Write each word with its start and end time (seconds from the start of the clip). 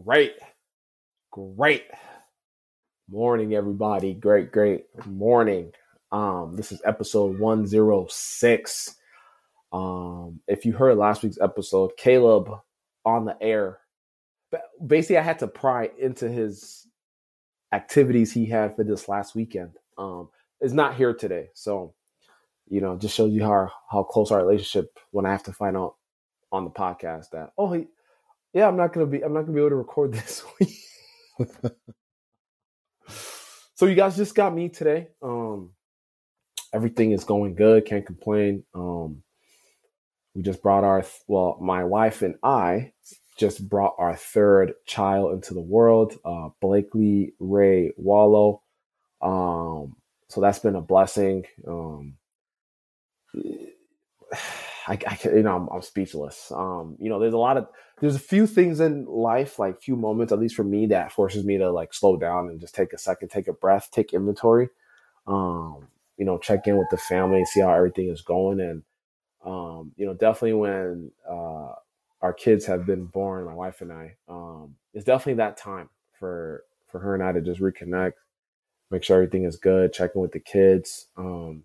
Great. 0.00 0.36
Great 1.30 1.84
morning, 3.10 3.54
everybody. 3.54 4.14
Great, 4.14 4.50
great 4.50 4.86
morning. 5.04 5.72
Um, 6.10 6.56
this 6.56 6.72
is 6.72 6.80
episode 6.82 7.38
106. 7.38 8.94
Um, 9.70 10.40
if 10.48 10.64
you 10.64 10.72
heard 10.72 10.96
last 10.96 11.22
week's 11.22 11.40
episode, 11.40 11.90
Caleb 11.98 12.48
on 13.04 13.26
the 13.26 13.36
air. 13.42 13.80
Basically, 14.86 15.18
I 15.18 15.22
had 15.22 15.40
to 15.40 15.46
pry 15.46 15.90
into 15.98 16.26
his 16.26 16.86
activities 17.70 18.32
he 18.32 18.46
had 18.46 18.74
for 18.74 18.84
this 18.84 19.10
last 19.10 19.34
weekend. 19.34 19.72
Um, 19.98 20.30
is 20.62 20.72
not 20.72 20.94
here 20.94 21.12
today. 21.12 21.50
So, 21.52 21.92
you 22.66 22.80
know, 22.80 22.96
just 22.96 23.14
shows 23.14 23.32
you 23.32 23.42
how 23.44 23.70
how 23.90 24.04
close 24.04 24.30
our 24.30 24.42
relationship 24.42 24.98
when 25.10 25.26
I 25.26 25.32
have 25.32 25.42
to 25.44 25.52
find 25.52 25.76
out 25.76 25.96
on 26.50 26.64
the 26.64 26.70
podcast 26.70 27.30
that, 27.32 27.52
oh 27.58 27.72
he 27.72 27.88
yeah, 28.52 28.68
I'm 28.68 28.76
not 28.76 28.92
gonna 28.92 29.06
be 29.06 29.22
I'm 29.22 29.32
not 29.32 29.42
gonna 29.42 29.52
be 29.52 29.60
able 29.60 29.70
to 29.70 29.76
record 29.76 30.12
this 30.14 30.44
week. 30.60 30.78
so 33.74 33.86
you 33.86 33.94
guys 33.94 34.16
just 34.16 34.34
got 34.34 34.54
me 34.54 34.68
today. 34.68 35.08
Um 35.22 35.70
everything 36.72 37.12
is 37.12 37.24
going 37.24 37.54
good, 37.54 37.86
can't 37.86 38.06
complain. 38.06 38.64
Um 38.74 39.22
we 40.34 40.42
just 40.42 40.62
brought 40.62 40.84
our 40.84 41.04
well, 41.28 41.58
my 41.60 41.84
wife 41.84 42.22
and 42.22 42.36
I 42.42 42.92
just 43.38 43.68
brought 43.68 43.94
our 43.98 44.16
third 44.16 44.74
child 44.86 45.32
into 45.32 45.54
the 45.54 45.60
world, 45.60 46.18
uh 46.24 46.50
Blakely 46.60 47.34
Ray 47.38 47.92
Wallow. 47.96 48.62
Um 49.22 49.96
so 50.28 50.40
that's 50.40 50.58
been 50.60 50.76
a 50.76 50.80
blessing. 50.82 51.44
Um 51.66 52.14
I, 54.86 54.98
I 55.06 55.18
you 55.24 55.42
know, 55.42 55.56
I'm, 55.56 55.68
I'm 55.68 55.82
speechless. 55.82 56.52
Um, 56.54 56.96
you 57.00 57.08
know, 57.08 57.18
there's 57.18 57.34
a 57.34 57.38
lot 57.38 57.56
of, 57.56 57.68
there's 58.00 58.16
a 58.16 58.20
few 58.20 58.46
things 58.46 58.80
in 58.80 59.06
life, 59.06 59.58
like 59.58 59.80
few 59.80 59.96
moments, 59.96 60.32
at 60.32 60.38
least 60.38 60.54
for 60.56 60.64
me, 60.64 60.86
that 60.86 61.12
forces 61.12 61.44
me 61.44 61.58
to 61.58 61.70
like 61.70 61.94
slow 61.94 62.16
down 62.16 62.48
and 62.48 62.60
just 62.60 62.74
take 62.74 62.92
a 62.92 62.98
second, 62.98 63.28
take 63.28 63.48
a 63.48 63.52
breath, 63.52 63.90
take 63.92 64.12
inventory. 64.12 64.68
Um, 65.26 65.88
you 66.16 66.24
know, 66.24 66.38
check 66.38 66.66
in 66.66 66.76
with 66.76 66.88
the 66.90 66.96
family, 66.96 67.44
see 67.44 67.60
how 67.60 67.72
everything 67.72 68.08
is 68.08 68.22
going, 68.22 68.60
and 68.60 68.82
um, 69.44 69.92
you 69.96 70.06
know, 70.06 70.14
definitely 70.14 70.54
when 70.54 71.10
uh, 71.28 71.72
our 72.20 72.32
kids 72.32 72.66
have 72.66 72.86
been 72.86 73.06
born, 73.06 73.44
my 73.44 73.54
wife 73.54 73.80
and 73.80 73.92
I, 73.92 74.16
um, 74.28 74.76
it's 74.94 75.04
definitely 75.04 75.34
that 75.34 75.56
time 75.56 75.88
for 76.18 76.64
for 76.88 77.00
her 77.00 77.14
and 77.14 77.22
I 77.22 77.32
to 77.32 77.40
just 77.40 77.60
reconnect, 77.60 78.12
make 78.90 79.02
sure 79.02 79.16
everything 79.16 79.44
is 79.44 79.56
good, 79.56 79.92
check 79.92 80.12
in 80.14 80.20
with 80.20 80.32
the 80.32 80.40
kids. 80.40 81.06
Um, 81.16 81.64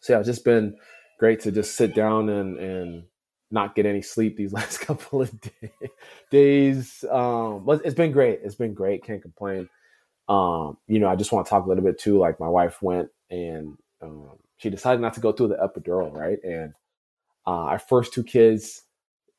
so 0.00 0.12
yeah, 0.12 0.18
it's 0.18 0.28
just 0.28 0.44
been 0.44 0.76
great 1.18 1.40
to 1.40 1.52
just 1.52 1.76
sit 1.76 1.94
down 1.94 2.28
and 2.28 2.58
and 2.58 3.04
not 3.50 3.74
get 3.74 3.86
any 3.86 4.02
sleep 4.02 4.36
these 4.36 4.52
last 4.52 4.78
couple 4.78 5.22
of 5.22 5.40
day, 5.40 5.72
days. 6.30 7.04
Um, 7.10 7.64
it's 7.84 7.94
been 7.94 8.12
great. 8.12 8.40
It's 8.42 8.56
been 8.56 8.74
great. 8.74 9.04
Can't 9.04 9.22
complain. 9.22 9.68
Um, 10.28 10.78
you 10.86 10.98
know, 10.98 11.08
I 11.08 11.16
just 11.16 11.32
want 11.32 11.46
to 11.46 11.50
talk 11.50 11.64
a 11.64 11.68
little 11.68 11.84
bit 11.84 11.98
too. 11.98 12.18
Like 12.18 12.40
my 12.40 12.48
wife 12.48 12.82
went 12.82 13.10
and 13.30 13.76
um, 14.02 14.38
she 14.56 14.70
decided 14.70 15.00
not 15.00 15.14
to 15.14 15.20
go 15.20 15.32
through 15.32 15.48
the 15.48 15.56
epidural, 15.56 16.12
right? 16.12 16.38
And 16.42 16.74
uh, 17.46 17.50
our 17.50 17.78
first 17.78 18.12
two 18.12 18.24
kids, 18.24 18.82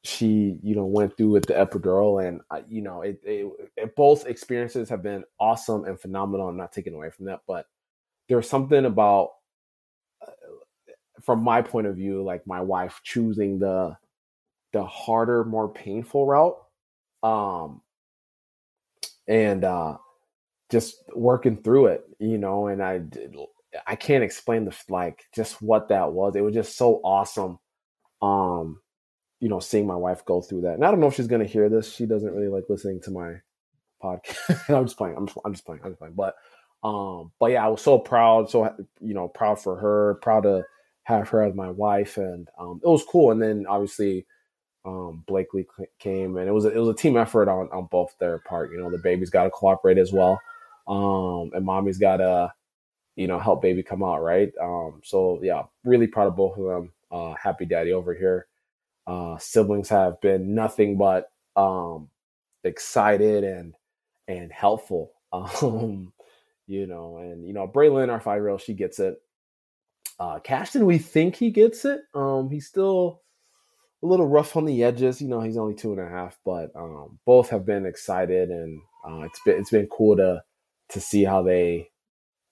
she 0.04 0.60
you 0.62 0.76
know 0.76 0.86
went 0.86 1.18
through 1.18 1.32
with 1.32 1.48
the 1.48 1.54
epidural, 1.54 2.26
and 2.26 2.42
uh, 2.52 2.62
you 2.70 2.82
know 2.82 3.02
it, 3.02 3.20
it, 3.24 3.52
it, 3.76 3.96
both 3.96 4.28
experiences 4.28 4.88
have 4.90 5.02
been 5.02 5.24
awesome 5.40 5.86
and 5.86 6.00
phenomenal. 6.00 6.48
I'm 6.48 6.58
not 6.58 6.72
taking 6.72 6.94
away 6.94 7.10
from 7.10 7.26
that, 7.26 7.42
but 7.48 7.66
there's 8.30 8.48
something 8.48 8.86
about 8.86 9.32
from 11.26 11.44
my 11.44 11.62
point 11.62 11.88
of 11.88 11.96
view, 11.96 12.24
like 12.24 12.46
my 12.46 12.62
wife 12.62 13.02
choosing 13.04 13.60
the 13.60 13.98
the 14.74 14.86
harder, 14.86 15.44
more 15.44 15.70
painful 15.70 16.26
route. 16.26 16.58
Um 17.24 17.82
and 19.28 19.64
uh 19.64 19.98
just 20.72 21.04
working 21.16 21.58
through 21.58 21.88
it, 21.88 22.04
you 22.20 22.38
know, 22.38 22.68
and 22.68 22.82
I 22.82 23.00
did, 23.00 23.36
I 23.88 23.96
can't 23.96 24.24
explain 24.24 24.66
the 24.66 24.76
like 24.90 25.24
just 25.34 25.62
what 25.62 25.90
that 25.90 26.14
was. 26.14 26.36
It 26.36 26.42
was 26.42 26.54
just 26.54 26.78
so 26.78 27.02
awesome. 27.04 27.60
Um 28.22 28.80
you 29.40 29.50
know, 29.50 29.60
seeing 29.60 29.86
my 29.88 29.96
wife 29.96 30.24
go 30.26 30.42
through 30.42 30.62
that. 30.62 30.76
And 30.76 30.86
I 30.86 30.92
don't 30.92 31.00
know 31.00 31.08
if 31.08 31.16
she's 31.16 31.28
going 31.28 31.46
to 31.46 31.52
hear 31.52 31.70
this. 31.70 31.94
She 31.94 32.06
doesn't 32.06 32.34
really 32.34 32.48
like 32.48 32.64
listening 32.70 33.02
to 33.02 33.12
my 33.12 33.34
podcast. 34.02 34.70
I'm 34.70 34.86
just 34.86 34.98
playing. 34.98 35.18
I'm 35.18 35.28
just, 35.28 35.38
I'm 35.44 35.54
just 35.54 35.66
playing. 35.66 35.82
I'm 35.84 35.92
just 35.92 36.00
playing. 36.00 36.16
But 36.16 36.36
um 36.84 37.32
but 37.40 37.52
yeah, 37.52 37.66
I 37.66 37.70
was 37.70 37.82
so 37.82 37.98
proud, 37.98 38.50
so 38.50 38.72
you 39.02 39.14
know, 39.16 39.28
proud 39.28 39.60
for 39.60 39.76
her, 39.78 40.20
proud 40.22 40.44
to 40.44 40.64
have 41.06 41.30
her 41.30 41.44
as 41.44 41.56
my 41.56 41.72
wife, 41.72 42.18
and 42.18 42.50
um, 42.60 42.82
it 42.84 42.90
was 42.90 43.06
cool. 43.06 43.32
And 43.32 43.42
then 43.42 43.68
obviously, 43.68 44.28
um, 44.86 45.24
Blakely 45.28 45.68
came, 46.00 46.38
and 46.38 46.48
it 46.50 46.54
was 46.54 46.66
a, 46.66 46.70
it 46.74 46.80
was 46.80 46.90
a 46.90 46.96
team 46.96 47.18
effort 47.18 47.50
on 47.50 47.70
on 47.72 47.88
both 47.92 48.16
their 48.20 48.40
part. 48.40 48.72
You 48.72 48.80
know, 48.80 48.92
the 48.92 49.00
baby's 49.00 49.32
got 49.32 49.46
to 49.46 49.52
cooperate 49.52 49.98
as 50.00 50.14
well, 50.14 50.42
um, 50.88 51.52
and 51.56 51.66
mommy's 51.66 52.00
got 52.00 52.18
to 52.18 52.54
you 53.16 53.28
know 53.28 53.40
help 53.40 53.62
baby 53.62 53.84
come 53.84 54.04
out 54.04 54.24
right. 54.24 54.52
Um, 54.62 55.02
so 55.04 55.40
yeah, 55.44 55.64
really 55.86 56.08
proud 56.08 56.28
of 56.28 56.38
both 56.38 56.58
of 56.58 56.66
them. 56.66 56.94
Uh, 57.12 57.34
happy 57.36 57.66
daddy 57.66 57.94
over 57.94 58.14
here. 58.16 58.48
Uh, 59.08 59.38
siblings 59.40 59.90
have 59.90 60.22
been 60.22 60.56
nothing 60.56 60.98
but 60.98 61.32
um, 61.56 62.10
excited 62.64 63.44
and 63.44 63.76
and 64.28 64.52
helpful. 64.52 65.12
Um, 65.34 66.14
you 66.68 66.88
know, 66.88 67.18
and 67.18 67.46
you 67.46 67.54
know, 67.54 67.68
Braylon, 67.68 68.10
our 68.10 68.22
five 68.22 68.38
year 68.38 68.50
old, 68.50 68.62
she 68.62 68.74
gets 68.74 69.00
it. 69.00 69.22
Uh, 70.20 70.40
Cashton, 70.40 70.86
we 70.86 70.98
think 70.98 71.36
he 71.36 71.52
gets 71.52 71.84
it. 71.86 72.02
Um, 72.14 72.50
he's 72.50 72.68
still 72.68 73.22
a 74.02 74.06
little 74.06 74.28
rough 74.28 74.56
on 74.56 74.66
the 74.66 74.84
edges. 74.84 75.22
You 75.22 75.28
know, 75.28 75.42
he's 75.42 75.58
only 75.58 75.76
two 75.76 75.92
and 75.92 76.00
a 76.00 76.08
half, 76.08 76.38
but 76.46 76.72
um, 76.76 77.20
both 77.26 77.50
have 77.50 77.66
been 77.66 77.86
excited, 77.86 78.50
and 78.50 78.82
uh, 79.06 79.22
it's 79.22 79.40
been 79.46 79.60
it's 79.60 79.72
been 79.72 79.88
cool 79.88 80.16
to 80.18 80.44
to 80.90 81.02
see 81.02 81.24
how 81.24 81.42
they, 81.44 81.90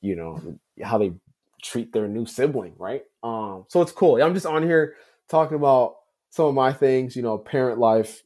you 0.01 0.15
know, 0.15 0.57
how 0.83 0.97
they 0.97 1.13
treat 1.61 1.93
their 1.93 2.07
new 2.07 2.25
sibling, 2.25 2.73
right? 2.77 3.03
Um, 3.23 3.65
so 3.69 3.81
it's 3.81 3.91
cool. 3.91 4.21
I'm 4.21 4.33
just 4.33 4.45
on 4.45 4.63
here 4.63 4.95
talking 5.29 5.55
about 5.55 5.95
some 6.31 6.45
of 6.45 6.53
my 6.53 6.73
things. 6.73 7.15
You 7.15 7.21
know, 7.21 7.37
parent 7.37 7.79
life. 7.79 8.23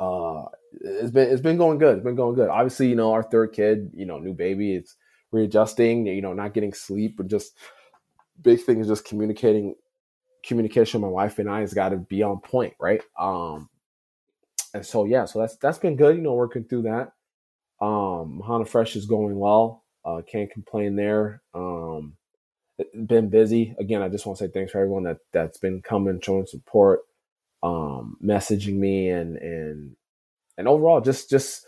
Uh, 0.00 0.46
it's 0.80 1.12
been 1.12 1.30
it's 1.30 1.42
been 1.42 1.58
going 1.58 1.78
good. 1.78 1.98
It's 1.98 2.04
been 2.04 2.16
going 2.16 2.34
good. 2.34 2.48
Obviously, 2.48 2.88
you 2.88 2.96
know, 2.96 3.12
our 3.12 3.22
third 3.22 3.52
kid, 3.52 3.92
you 3.94 4.06
know, 4.06 4.18
new 4.18 4.34
baby, 4.34 4.74
it's 4.74 4.96
readjusting. 5.30 6.06
You 6.06 6.22
know, 6.22 6.32
not 6.32 6.54
getting 6.54 6.72
sleep, 6.72 7.20
or 7.20 7.24
just 7.24 7.56
big 8.40 8.60
thing 8.60 8.80
is 8.80 8.88
just 8.88 9.04
communicating 9.04 9.74
communication 10.44 11.00
my 11.00 11.08
wife 11.08 11.38
and 11.38 11.48
I 11.48 11.60
has 11.60 11.74
got 11.74 11.90
to 11.90 11.96
be 11.96 12.22
on 12.22 12.40
point, 12.40 12.74
right? 12.80 13.02
Um, 13.18 13.68
and 14.74 14.84
so 14.84 15.04
yeah, 15.04 15.24
so 15.24 15.40
that's 15.40 15.56
that's 15.56 15.78
been 15.78 15.96
good, 15.96 16.16
you 16.16 16.22
know, 16.22 16.34
working 16.34 16.64
through 16.64 16.82
that. 16.82 17.12
Um, 17.84 18.42
Hana 18.46 18.64
Fresh 18.64 18.96
is 18.96 19.06
going 19.06 19.38
well. 19.38 19.84
Uh, 20.04 20.22
can't 20.26 20.50
complain 20.50 20.96
there. 20.96 21.42
Um, 21.54 22.16
been 23.06 23.28
busy 23.28 23.74
again. 23.78 24.02
I 24.02 24.08
just 24.08 24.26
want 24.26 24.38
to 24.38 24.44
say 24.44 24.50
thanks 24.50 24.72
for 24.72 24.78
everyone 24.78 25.04
that 25.04 25.18
that's 25.32 25.58
been 25.58 25.82
coming, 25.82 26.20
showing 26.20 26.46
support, 26.46 27.00
um, 27.62 28.16
messaging 28.24 28.76
me, 28.76 29.10
and 29.10 29.36
and 29.36 29.96
and 30.56 30.68
overall, 30.68 31.00
just 31.00 31.30
just 31.30 31.66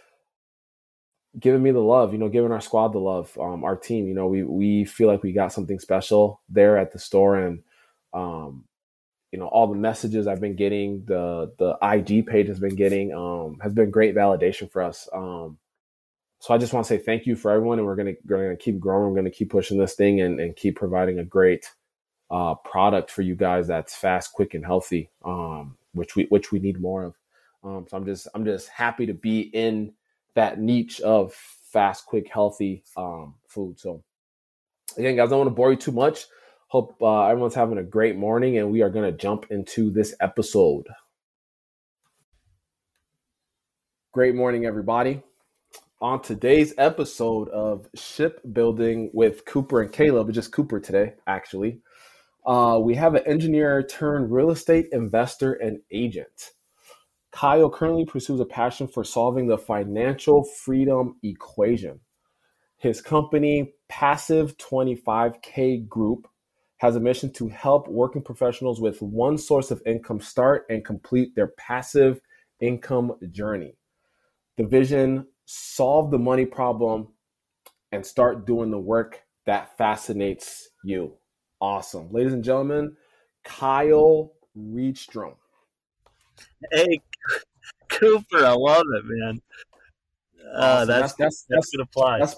giving 1.39 1.62
me 1.62 1.71
the 1.71 1.81
love, 1.81 2.12
you 2.12 2.19
know, 2.19 2.28
giving 2.28 2.53
our 2.53 2.61
squad 2.61 2.89
the 2.89 2.99
love, 2.99 3.37
um, 3.41 3.65
our 3.65 3.77
team. 3.77 4.06
You 4.06 4.15
know, 4.15 4.27
we 4.27 4.43
we 4.43 4.84
feel 4.84 5.09
like 5.09 5.22
we 5.22 5.33
got 5.33 5.53
something 5.53 5.78
special 5.78 6.41
there 6.49 6.78
at 6.78 6.93
the 6.93 6.99
store, 6.99 7.37
and 7.39 7.62
um, 8.12 8.65
you 9.33 9.39
know, 9.39 9.47
all 9.47 9.67
the 9.67 9.75
messages 9.75 10.27
I've 10.27 10.41
been 10.41 10.56
getting, 10.56 11.05
the 11.06 11.53
the 11.59 11.77
IG 11.83 12.27
page 12.27 12.49
has 12.49 12.61
been 12.61 12.77
getting, 12.77 13.12
um, 13.12 13.59
has 13.62 13.73
been 13.73 13.91
great 13.91 14.15
validation 14.15 14.71
for 14.71 14.83
us. 14.83 15.09
Um, 15.12 15.59
so 16.39 16.55
I 16.55 16.59
just 16.59 16.73
want 16.73 16.87
to 16.87 16.89
say 16.89 16.99
thank 16.99 17.27
you 17.27 17.37
for 17.37 17.50
everyone, 17.50 17.78
and 17.78 17.87
we're 17.87 17.97
gonna 17.97 18.15
we're 18.27 18.44
gonna 18.44 18.56
keep 18.56 18.78
growing. 18.78 19.11
We're 19.11 19.17
gonna 19.17 19.31
keep 19.31 19.50
pushing 19.50 19.78
this 19.78 19.94
thing 19.94 20.21
and, 20.21 20.41
and 20.41 20.55
keep 20.55 20.77
providing 20.77 21.19
a 21.19 21.25
great 21.25 21.67
uh, 22.31 22.55
product 22.56 23.11
for 23.11 23.23
you 23.23 23.34
guys 23.34 23.67
that's 23.67 23.97
fast, 23.97 24.32
quick, 24.32 24.55
and 24.55 24.64
healthy, 24.64 25.11
um, 25.25 25.76
which 25.94 26.17
we 26.17 26.25
which 26.29 26.53
we 26.53 26.59
need 26.59 26.81
more 26.81 27.05
of. 27.05 27.14
Um, 27.64 27.87
so 27.88 27.97
I'm 27.97 28.05
just 28.05 28.29
I'm 28.35 28.44
just 28.44 28.69
happy 28.69 29.06
to 29.06 29.14
be 29.14 29.41
in 29.41 29.94
that 30.35 30.59
niche 30.59 31.01
of 31.01 31.33
fast, 31.33 32.07
quick, 32.07 32.29
healthy 32.29 32.83
um, 32.97 33.35
food. 33.49 33.79
So, 33.79 34.03
again, 34.97 35.17
guys, 35.17 35.29
I 35.29 35.31
don't 35.31 35.41
want 35.41 35.51
to 35.51 35.55
bore 35.55 35.71
you 35.71 35.77
too 35.77 35.93
much. 35.93 36.27
Hope 36.69 36.97
uh, 37.01 37.27
everyone's 37.27 37.55
having 37.55 37.79
a 37.79 37.83
great 37.83 38.17
morning, 38.17 38.59
and 38.59 38.71
we 38.71 38.83
are 38.83 38.91
going 38.91 39.11
to 39.11 39.17
jump 39.17 39.47
into 39.51 39.91
this 39.91 40.15
episode. 40.21 40.87
Great 44.13 44.35
morning, 44.35 44.67
everybody. 44.67 45.23
On 46.01 46.21
today's 46.21 46.75
episode 46.79 47.49
of 47.49 47.89
Shipbuilding 47.95 49.11
with 49.13 49.45
Cooper 49.45 49.83
and 49.83 49.93
Caleb, 49.93 50.33
just 50.33 50.53
Cooper 50.53 50.79
today, 50.79 51.15
actually, 51.27 51.81
uh, 52.47 52.79
we 52.83 52.95
have 52.95 53.15
an 53.15 53.27
engineer 53.27 53.83
turned 53.83 54.31
real 54.31 54.51
estate 54.51 54.89
investor 54.93 55.55
and 55.55 55.81
agent. 55.91 56.51
Kyle 57.35 57.69
currently 57.69 58.05
pursues 58.05 58.39
a 58.39 58.45
passion 58.45 58.87
for 58.87 59.03
solving 59.03 59.49
the 59.49 59.59
financial 59.59 60.45
freedom 60.45 61.17
equation. 61.25 61.99
His 62.79 63.03
company, 63.03 63.75
Passive 63.89 64.57
25K 64.59 65.89
Group, 65.89 66.29
has 66.77 66.95
a 66.95 67.01
mission 67.01 67.33
to 67.33 67.49
help 67.49 67.89
working 67.89 68.23
professionals 68.23 68.81
with 68.81 69.03
one 69.03 69.37
source 69.37 69.73
of 69.73 69.83
income 69.85 70.21
start 70.21 70.65
and 70.71 70.85
complete 70.85 71.35
their 71.35 71.49
passive 71.59 72.21
income 72.61 73.13
journey. 73.33 73.75
the 74.57 74.65
vision, 74.65 75.27
solve 75.47 76.13
the 76.13 76.19
money 76.19 76.47
problem, 76.47 77.09
and 77.91 78.07
start 78.07 78.47
doing 78.47 78.71
the 78.71 78.79
work 78.79 79.23
that 79.47 79.77
fascinates 79.77 80.69
you. 80.85 81.13
Awesome. 81.61 82.13
Ladies 82.13 82.33
and 82.33 82.45
gentlemen, 82.45 82.97
Kyle 83.43 84.35
Reedstrom. 84.57 85.35
Hey, 86.73 87.01
Cooper, 87.99 88.44
I 88.44 88.52
love 88.52 88.85
it, 88.94 89.05
man. 89.05 89.43
Uh, 90.55 90.85
that's, 90.85 91.14
that's, 91.14 91.14
that's, 91.14 91.46
that's, 91.49 91.70
good 91.70 91.81
apply. 91.81 92.20
That's, 92.20 92.37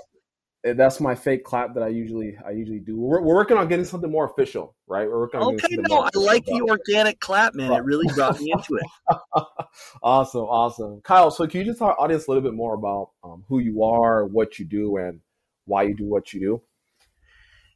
that's 0.75 1.01
my 1.01 1.15
fake 1.15 1.45
clap 1.45 1.75
that 1.75 1.83
I 1.83 1.89
usually 1.89 2.37
I 2.45 2.51
usually 2.51 2.81
do. 2.81 2.99
We're, 2.99 3.21
we're 3.21 3.35
working 3.35 3.57
on 3.57 3.69
getting 3.69 3.85
something 3.85 4.11
more 4.11 4.25
official, 4.25 4.75
right? 4.87 5.09
We're 5.09 5.21
working 5.21 5.41
on 5.41 5.55
okay, 5.55 5.77
no, 5.77 6.01
I 6.03 6.11
like 6.15 6.45
the 6.45 6.63
organic 6.63 7.21
clap, 7.21 7.55
man. 7.55 7.73
It 7.73 7.85
really 7.85 8.13
brought 8.15 8.41
me 8.41 8.53
into 8.53 8.77
it. 8.77 9.19
awesome, 10.03 10.43
awesome, 10.43 11.01
Kyle. 11.03 11.31
So 11.31 11.47
can 11.47 11.61
you 11.61 11.67
just 11.67 11.79
tell 11.79 11.89
our 11.89 12.01
audience 12.01 12.27
a 12.27 12.31
little 12.31 12.43
bit 12.43 12.55
more 12.55 12.75
about 12.75 13.11
um, 13.23 13.45
who 13.49 13.61
you 13.61 13.85
are, 13.85 14.25
what 14.27 14.59
you 14.59 14.65
do, 14.65 14.97
and 14.97 15.21
why 15.67 15.83
you 15.85 15.95
do 15.95 16.07
what 16.07 16.33
you 16.33 16.41
do? 16.41 16.63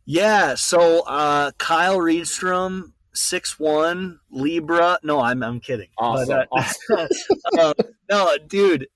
Yeah. 0.05 0.55
So 0.57 1.03
uh, 1.07 1.53
Kyle 1.59 1.99
Reedstrom, 1.99 2.93
six 3.13 3.59
one 3.59 4.21
Libra. 4.31 4.99
No, 5.03 5.21
I'm 5.21 5.43
I'm 5.43 5.61
kidding. 5.61 5.89
Awesome. 5.99 6.29
But, 6.29 6.41
uh, 6.41 6.47
awesome. 6.53 7.09
uh, 7.59 7.75
no, 8.09 8.37
dude 8.47 8.87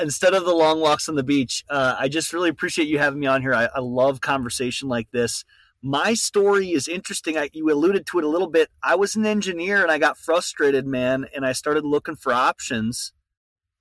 instead 0.00 0.34
of 0.34 0.44
the 0.44 0.54
long 0.54 0.80
walks 0.80 1.08
on 1.08 1.14
the 1.14 1.22
beach, 1.22 1.64
uh, 1.70 1.96
I 1.98 2.08
just 2.08 2.32
really 2.32 2.48
appreciate 2.48 2.88
you 2.88 2.98
having 2.98 3.20
me 3.20 3.26
on 3.26 3.42
here. 3.42 3.54
I, 3.54 3.66
I, 3.74 3.80
love 3.80 4.20
conversation 4.20 4.88
like 4.88 5.10
this. 5.10 5.44
My 5.82 6.14
story 6.14 6.72
is 6.72 6.88
interesting. 6.88 7.38
I, 7.38 7.50
you 7.52 7.70
alluded 7.70 8.06
to 8.06 8.18
it 8.18 8.24
a 8.24 8.28
little 8.28 8.48
bit. 8.48 8.70
I 8.82 8.94
was 8.96 9.14
an 9.16 9.26
engineer 9.26 9.82
and 9.82 9.90
I 9.90 9.98
got 9.98 10.18
frustrated, 10.18 10.86
man, 10.86 11.26
and 11.34 11.46
I 11.46 11.52
started 11.52 11.84
looking 11.84 12.16
for 12.16 12.32
options 12.32 13.12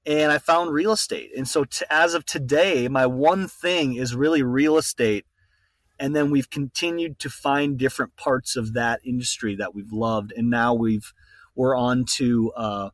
and 0.05 0.31
I 0.31 0.37
found 0.37 0.71
real 0.71 0.91
estate. 0.91 1.31
And 1.35 1.47
so, 1.47 1.63
to, 1.63 1.93
as 1.93 2.13
of 2.13 2.25
today, 2.25 2.87
my 2.87 3.05
one 3.05 3.47
thing 3.47 3.95
is 3.95 4.15
really 4.15 4.43
real 4.43 4.77
estate. 4.77 5.25
And 5.99 6.15
then 6.15 6.31
we've 6.31 6.49
continued 6.49 7.19
to 7.19 7.29
find 7.29 7.77
different 7.77 8.15
parts 8.15 8.55
of 8.55 8.73
that 8.73 8.99
industry 9.03 9.55
that 9.55 9.73
we've 9.73 9.91
loved. 9.91 10.33
And 10.35 10.49
now 10.49 10.73
we've, 10.73 11.13
we're 11.55 11.75
on 11.75 12.05
to, 12.15 12.51
uh, 12.55 12.89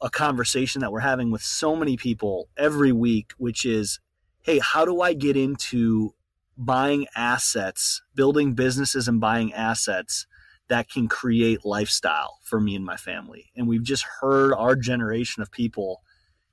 a 0.00 0.10
conversation 0.10 0.80
that 0.82 0.92
we're 0.92 1.00
having 1.00 1.30
with 1.30 1.42
so 1.42 1.74
many 1.74 1.96
people 1.96 2.48
every 2.56 2.92
week, 2.92 3.32
which 3.38 3.64
is, 3.64 4.00
hey, 4.42 4.58
how 4.58 4.84
do 4.84 5.00
I 5.00 5.14
get 5.14 5.36
into 5.36 6.14
buying 6.56 7.06
assets, 7.16 8.02
building 8.14 8.54
businesses 8.54 9.08
and 9.08 9.20
buying 9.20 9.52
assets 9.52 10.26
that 10.68 10.90
can 10.90 11.08
create 11.08 11.64
lifestyle 11.64 12.38
for 12.42 12.60
me 12.60 12.76
and 12.76 12.84
my 12.84 12.96
family? 12.96 13.46
And 13.56 13.66
we've 13.66 13.82
just 13.82 14.04
heard 14.20 14.52
our 14.52 14.76
generation 14.76 15.42
of 15.42 15.50
people 15.50 16.02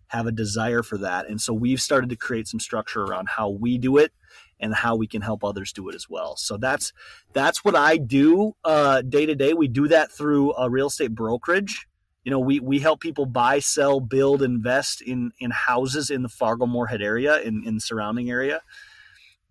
have 0.07 0.25
a 0.25 0.31
desire 0.31 0.83
for 0.83 0.97
that. 0.99 1.27
And 1.27 1.41
so 1.41 1.53
we've 1.53 1.81
started 1.81 2.09
to 2.11 2.15
create 2.15 2.47
some 2.47 2.59
structure 2.59 3.03
around 3.03 3.29
how 3.29 3.49
we 3.49 3.77
do 3.77 3.97
it 3.97 4.13
and 4.59 4.73
how 4.73 4.95
we 4.95 5.07
can 5.07 5.21
help 5.21 5.43
others 5.43 5.73
do 5.73 5.89
it 5.89 5.95
as 5.95 6.09
well. 6.09 6.35
So 6.37 6.57
that's 6.57 6.93
that's 7.33 7.63
what 7.65 7.75
I 7.75 7.97
do 7.97 8.55
uh, 8.63 9.01
day 9.01 9.25
to 9.25 9.35
day. 9.35 9.53
We 9.53 9.67
do 9.67 9.87
that 9.89 10.11
through 10.11 10.53
a 10.53 10.69
real 10.69 10.87
estate 10.87 11.13
brokerage 11.13 11.87
you 12.23 12.31
know, 12.31 12.39
we, 12.39 12.59
we 12.59 12.79
help 12.79 13.01
people 13.01 13.25
buy, 13.25 13.59
sell, 13.59 13.99
build, 13.99 14.41
invest 14.41 15.01
in, 15.01 15.31
in 15.39 15.51
houses 15.51 16.09
in 16.09 16.23
the 16.23 16.29
Fargo 16.29 16.65
Moorhead 16.65 17.01
area, 17.01 17.39
in, 17.41 17.63
in 17.65 17.75
the 17.75 17.81
surrounding 17.81 18.29
area. 18.29 18.61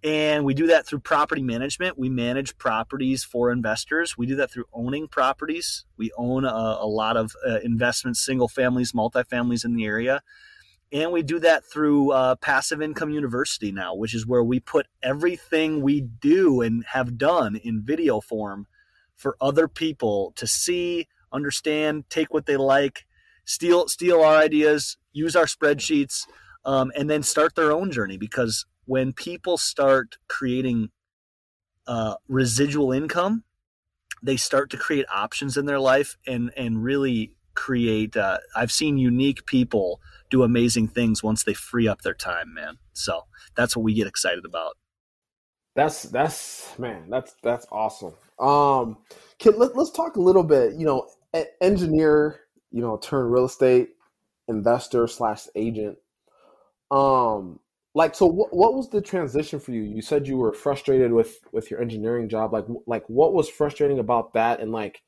And 0.02 0.44
we 0.44 0.54
do 0.54 0.66
that 0.68 0.86
through 0.86 1.00
property 1.00 1.42
management. 1.42 1.98
We 1.98 2.08
manage 2.08 2.58
properties 2.58 3.22
for 3.22 3.52
investors. 3.52 4.18
We 4.18 4.26
do 4.26 4.34
that 4.36 4.50
through 4.50 4.64
owning 4.72 5.06
properties. 5.06 5.84
We 5.96 6.10
own 6.16 6.44
a, 6.44 6.78
a 6.80 6.86
lot 6.86 7.16
of 7.16 7.36
uh, 7.46 7.60
investments, 7.60 8.24
single 8.24 8.48
families, 8.48 8.92
multifamilies 8.92 9.64
in 9.64 9.74
the 9.74 9.84
area. 9.84 10.22
And 10.92 11.10
we 11.10 11.22
do 11.22 11.38
that 11.40 11.64
through 11.64 12.12
uh, 12.12 12.34
Passive 12.36 12.82
Income 12.82 13.10
University 13.10 13.72
now, 13.72 13.94
which 13.94 14.14
is 14.14 14.26
where 14.26 14.44
we 14.44 14.60
put 14.60 14.86
everything 15.02 15.80
we 15.80 16.02
do 16.02 16.60
and 16.60 16.84
have 16.92 17.16
done 17.16 17.56
in 17.56 17.82
video 17.82 18.20
form 18.20 18.66
for 19.16 19.36
other 19.40 19.68
people 19.68 20.32
to 20.36 20.46
see, 20.46 21.08
understand, 21.32 22.04
take 22.10 22.34
what 22.34 22.44
they 22.44 22.58
like, 22.58 23.06
steal 23.46 23.88
steal 23.88 24.20
our 24.20 24.36
ideas, 24.36 24.98
use 25.12 25.34
our 25.34 25.46
spreadsheets, 25.46 26.26
um, 26.66 26.92
and 26.94 27.08
then 27.08 27.22
start 27.22 27.54
their 27.54 27.72
own 27.72 27.90
journey. 27.90 28.18
Because 28.18 28.66
when 28.84 29.14
people 29.14 29.56
start 29.56 30.18
creating 30.28 30.90
uh, 31.86 32.16
residual 32.28 32.92
income, 32.92 33.44
they 34.22 34.36
start 34.36 34.70
to 34.70 34.76
create 34.76 35.06
options 35.12 35.56
in 35.56 35.64
their 35.64 35.80
life 35.80 36.18
and 36.26 36.50
and 36.54 36.84
really 36.84 37.34
create. 37.54 38.16
Uh, 38.16 38.38
I've 38.54 38.72
seen 38.72 38.98
unique 38.98 39.46
people 39.46 40.00
do 40.32 40.42
amazing 40.42 40.88
things 40.88 41.22
once 41.22 41.44
they 41.44 41.54
free 41.54 41.86
up 41.86 42.02
their 42.02 42.14
time, 42.14 42.52
man. 42.52 42.78
So 42.94 43.20
that's 43.54 43.76
what 43.76 43.84
we 43.84 43.94
get 43.94 44.08
excited 44.08 44.44
about. 44.44 44.76
That's 45.76 46.02
that's 46.02 46.76
man, 46.78 47.08
that's 47.08 47.34
that's 47.42 47.66
awesome. 47.70 48.14
Um, 48.38 48.98
can, 49.38 49.58
let, 49.58 49.76
let's 49.76 49.90
talk 49.90 50.16
a 50.16 50.20
little 50.20 50.42
bit. 50.42 50.74
You 50.74 50.84
know, 50.84 51.08
engineer, 51.60 52.40
you 52.70 52.80
know, 52.80 52.96
turn 52.96 53.30
real 53.30 53.44
estate 53.44 53.90
investor 54.48 55.06
slash 55.06 55.46
agent. 55.54 55.98
Um, 56.90 57.60
like, 57.94 58.14
so 58.14 58.26
what, 58.26 58.54
what 58.54 58.74
was 58.74 58.88
the 58.90 59.00
transition 59.00 59.60
for 59.60 59.70
you? 59.72 59.82
You 59.82 60.02
said 60.02 60.26
you 60.26 60.36
were 60.36 60.52
frustrated 60.52 61.12
with 61.12 61.38
with 61.52 61.70
your 61.70 61.80
engineering 61.80 62.28
job. 62.28 62.52
Like, 62.52 62.66
like 62.86 63.04
what 63.08 63.32
was 63.32 63.48
frustrating 63.48 63.98
about 63.98 64.32
that? 64.34 64.60
And 64.60 64.72
like, 64.72 65.02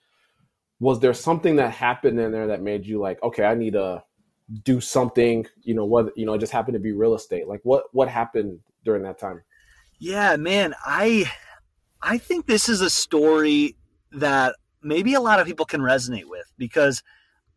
was 0.81 1.01
there 1.01 1.15
something 1.15 1.57
that 1.57 1.73
happened 1.73 2.19
in 2.21 2.33
there 2.33 2.47
that 2.47 2.63
made 2.63 2.87
you 2.87 3.01
like, 3.01 3.23
okay, 3.23 3.45
I 3.45 3.55
need 3.55 3.75
to 3.75 4.03
do 4.63 4.81
something? 4.81 5.47
You 5.63 5.75
know, 5.75 5.85
what 5.85 6.17
you 6.17 6.27
know, 6.27 6.35
it 6.35 6.39
just 6.39 6.53
happened 6.53 6.75
to 6.75 6.81
be 6.81 6.93
real 6.93 7.15
estate. 7.15 7.49
Like, 7.49 7.61
what 7.63 7.85
what 7.93 8.09
happened 8.09 8.61
during 8.85 9.03
that 9.03 9.19
time? 9.19 9.43
Yeah, 9.99 10.37
man, 10.37 10.75
I 10.85 11.31
I 12.03 12.19
think 12.19 12.47
this 12.47 12.69
is 12.69 12.81
a 12.81 12.91
story 12.91 13.77
that 14.13 14.57
maybe 14.83 15.15
a 15.15 15.21
lot 15.21 15.41
of 15.41 15.47
people 15.47 15.65
can 15.65 15.81
resonate 15.81 16.29
with 16.29 16.53
because 16.59 17.03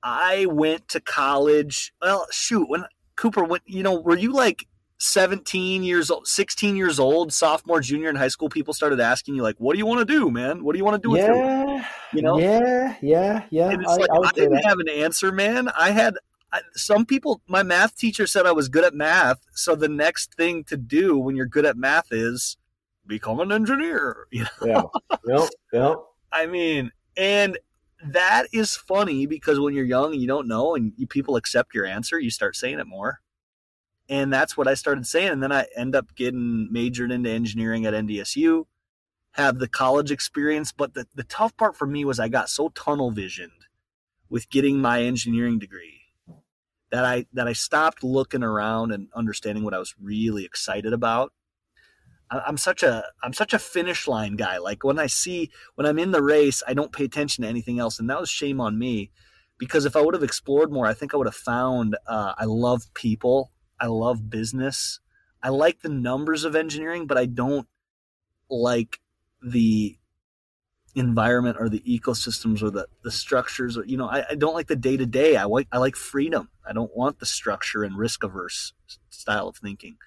I 0.02 0.46
went 0.46 0.88
to 0.90 1.00
college. 1.00 1.94
Well, 2.02 2.28
shoot, 2.32 2.70
when 2.70 2.86
Cooper 3.16 3.44
went, 3.44 3.64
you 3.66 3.84
know, 3.84 4.00
were 4.00 4.18
you 4.18 4.32
like 4.32 4.66
17 5.00 5.84
years 5.84 6.10
old, 6.10 6.28
16 6.28 6.76
years 6.76 7.00
old, 7.00 7.34
sophomore, 7.34 7.82
junior 7.82 8.10
in 8.10 8.16
high 8.16 8.30
school? 8.30 8.50
People 8.50 8.74
started 8.74 9.00
asking 9.00 9.36
you, 9.36 9.44
like, 9.44 9.58
what 9.58 9.74
do 9.74 9.80
you 9.80 9.86
want 9.86 10.08
to 10.08 10.14
do, 10.14 10.32
man? 10.32 10.64
What 10.64 10.74
do 10.74 10.78
you 10.78 10.86
want 10.86 11.02
to 11.02 11.06
do 11.06 11.12
with 11.12 11.22
yeah, 11.22 11.66
your, 11.66 11.86
you 12.14 12.22
know? 12.22 12.40
Yeah, 12.40 12.96
yeah, 13.02 13.44
yeah. 13.50 13.70
And 13.70 13.82
it's 13.82 13.92
I, 13.92 13.96
like, 13.98 14.10
I, 14.12 14.28
I 14.28 14.32
didn't 14.32 14.54
that. 14.54 14.66
have 14.66 14.80
an 14.80 14.90
answer, 14.90 15.32
man. 15.32 15.68
I 15.78 15.92
had, 15.92 16.16
I, 16.52 16.62
some 16.74 17.06
people, 17.06 17.42
my 17.48 17.64
math 17.64 17.96
teacher 17.96 18.26
said 18.26 18.46
I 18.46 18.52
was 18.52 18.70
good 18.70 18.86
at 18.86 18.94
math. 18.94 19.40
So 19.54 19.76
the 19.76 19.90
next 19.90 20.34
thing 20.36 20.64
to 20.66 20.78
do 20.78 21.18
when 21.18 21.36
you're 21.36 21.46
good 21.46 21.66
at 21.66 21.78
math 21.78 22.12
is 22.12 22.58
become 23.06 23.40
an 23.40 23.52
engineer. 23.52 24.28
You 24.32 24.46
know? 24.62 24.92
Yeah. 25.06 25.28
Yep. 25.28 25.50
Yep. 25.74 25.96
I 26.32 26.46
mean, 26.46 26.92
and 27.16 27.58
that 28.04 28.48
is 28.54 28.76
funny 28.76 29.26
because 29.26 29.60
when 29.60 29.74
you're 29.74 29.86
young 29.86 30.14
and 30.14 30.22
you 30.22 30.28
don't 30.28 30.48
know 30.48 30.76
and 30.76 30.94
you, 30.98 31.08
people 31.08 31.36
accept 31.36 31.74
your 31.74 31.86
answer, 31.86 32.20
you 32.20 32.30
start 32.30 32.56
saying 32.56 32.80
it 32.80 32.88
more. 32.88 33.20
And 34.10 34.32
that's 34.32 34.56
what 34.56 34.68
I 34.68 34.76
started 34.76 35.06
saying. 35.06 35.30
And 35.30 35.44
then 35.44 35.52
I 35.52 35.66
end 35.76 35.96
up 35.96 36.16
getting 36.16 36.72
majored 36.72 37.12
into 37.12 37.30
engineering 37.30 37.86
at 37.86 37.94
NDSU, 37.94 38.66
have 39.32 39.60
the 39.60 39.68
college 39.68 40.12
experience. 40.12 40.72
But 40.72 40.94
the, 40.94 41.08
the 41.14 41.24
tough 41.24 41.58
part 41.58 41.76
for 41.76 41.86
me 41.86 42.06
was 42.06 42.20
I 42.20 42.30
got 42.30 42.50
so 42.50 42.70
tunnel 42.70 43.12
visioned 43.12 43.52
with 44.30 44.50
getting 44.50 44.80
my 44.80 45.04
engineering 45.04 45.60
degree 45.60 46.07
that 46.92 47.06
I 47.06 47.26
that 47.34 47.48
I 47.48 47.54
stopped 47.54 48.04
looking 48.04 48.44
around 48.44 48.92
and 48.92 49.08
understanding 49.16 49.64
what 49.64 49.74
I 49.74 49.80
was 49.80 49.96
really 50.02 50.46
excited 50.46 50.94
about. 50.94 51.34
I'm 52.30 52.58
such 52.58 52.84
a 52.84 53.06
I'm 53.24 53.34
such 53.34 53.54
a 53.54 53.60
finish 53.60 54.08
line 54.08 54.36
guy. 54.36 54.58
Like 54.58 54.84
when 54.84 55.00
I 55.00 55.08
see 55.08 55.50
when 55.76 55.88
I'm 55.88 56.00
in 56.00 56.12
the 56.12 56.24
race, 56.24 56.62
I 56.68 56.74
don't 56.74 56.92
pay 56.92 57.06
attention 57.06 57.44
to 57.44 57.48
anything 57.48 57.80
else, 57.80 58.00
and 58.00 58.10
that 58.10 58.20
was 58.20 58.30
shame 58.30 58.60
on 58.60 58.78
me. 58.78 59.12
Because 59.58 59.86
if 59.86 59.96
I 59.96 60.02
would 60.02 60.14
have 60.14 60.24
explored 60.24 60.72
more, 60.72 60.86
I 60.86 60.94
think 60.94 61.14
I 61.14 61.18
would 61.18 61.28
have 61.28 61.36
found 61.36 61.98
uh, 62.08 62.34
I 62.38 62.46
love 62.46 62.94
people, 62.94 63.52
I 63.80 63.88
love 63.88 64.30
business, 64.30 65.00
I 65.42 65.50
like 65.50 65.82
the 65.82 65.90
numbers 65.90 66.44
of 66.44 66.56
engineering, 66.56 67.08
but 67.08 67.18
I 67.18 67.26
don't 67.26 67.68
like 68.50 69.00
the 69.42 69.98
environment 70.98 71.58
or 71.60 71.70
the 71.70 71.82
ecosystems 71.82 72.62
or 72.64 72.70
the, 72.70 72.88
the 73.04 73.12
structures 73.12 73.78
or 73.78 73.86
you 73.86 73.98
know 73.98 74.08
I, 74.08 74.26
I 74.32 74.36
don't 74.36 74.54
like 74.54 74.68
the 74.68 74.76
day 74.76 74.98
to 74.98 75.06
day 75.06 75.36
I 75.36 75.44
like 75.46 75.68
I 75.72 75.78
like 75.78 75.96
freedom 75.96 76.50
I 76.68 76.74
don't 76.74 76.96
want 76.96 77.20
the 77.20 77.26
structure 77.26 77.84
and 77.84 77.98
risk 77.98 78.24
averse 78.24 78.74
style 79.10 79.48
of 79.48 79.58
thinking 79.58 79.98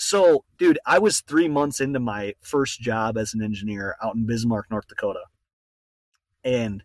so, 0.00 0.44
dude, 0.58 0.78
I 0.86 1.00
was 1.00 1.20
three 1.20 1.48
months 1.48 1.80
into 1.80 1.98
my 1.98 2.34
first 2.40 2.80
job 2.80 3.18
as 3.18 3.34
an 3.34 3.42
engineer 3.42 3.96
out 4.00 4.14
in 4.14 4.26
Bismarck, 4.26 4.70
North 4.70 4.86
Dakota. 4.86 5.24
And 6.44 6.84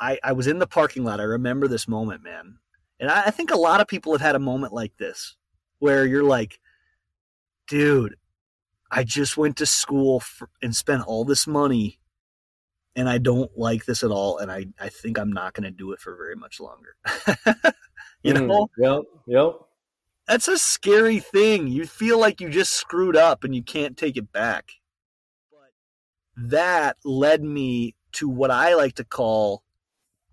I, 0.00 0.18
I 0.24 0.32
was 0.32 0.46
in 0.46 0.58
the 0.58 0.66
parking 0.66 1.04
lot. 1.04 1.20
I 1.20 1.24
remember 1.24 1.68
this 1.68 1.86
moment, 1.86 2.24
man. 2.24 2.56
And 2.98 3.10
I, 3.10 3.24
I 3.24 3.30
think 3.30 3.50
a 3.50 3.58
lot 3.58 3.82
of 3.82 3.86
people 3.86 4.12
have 4.12 4.22
had 4.22 4.34
a 4.34 4.40
moment 4.40 4.72
like 4.72 4.96
this 4.96 5.36
where 5.78 6.06
you're 6.06 6.24
like, 6.24 6.58
dude, 7.68 8.16
I 8.90 9.04
just 9.04 9.36
went 9.36 9.58
to 9.58 9.66
school 9.66 10.20
for, 10.20 10.48
and 10.62 10.74
spent 10.74 11.02
all 11.06 11.26
this 11.26 11.46
money 11.46 11.98
and 12.94 13.08
I 13.08 13.18
don't 13.18 13.50
like 13.56 13.84
this 13.84 14.02
at 14.02 14.10
all. 14.10 14.38
And 14.38 14.50
I, 14.50 14.66
I 14.80 14.88
think 14.88 15.18
I'm 15.18 15.32
not 15.32 15.54
going 15.54 15.64
to 15.64 15.70
do 15.70 15.92
it 15.92 16.00
for 16.00 16.16
very 16.16 16.36
much 16.36 16.60
longer. 16.60 16.96
you 18.22 18.34
mm, 18.34 18.46
know? 18.46 18.68
Yep. 18.78 19.02
Yep. 19.26 19.52
That's 20.28 20.48
a 20.48 20.58
scary 20.58 21.18
thing. 21.18 21.68
You 21.68 21.86
feel 21.86 22.18
like 22.18 22.40
you 22.40 22.48
just 22.48 22.72
screwed 22.72 23.16
up 23.16 23.44
and 23.44 23.54
you 23.54 23.62
can't 23.62 23.96
take 23.96 24.16
it 24.16 24.32
back. 24.32 24.72
But 25.50 25.70
that 26.50 26.96
led 27.04 27.42
me 27.42 27.96
to 28.12 28.28
what 28.28 28.50
I 28.50 28.74
like 28.74 28.94
to 28.96 29.04
call 29.04 29.62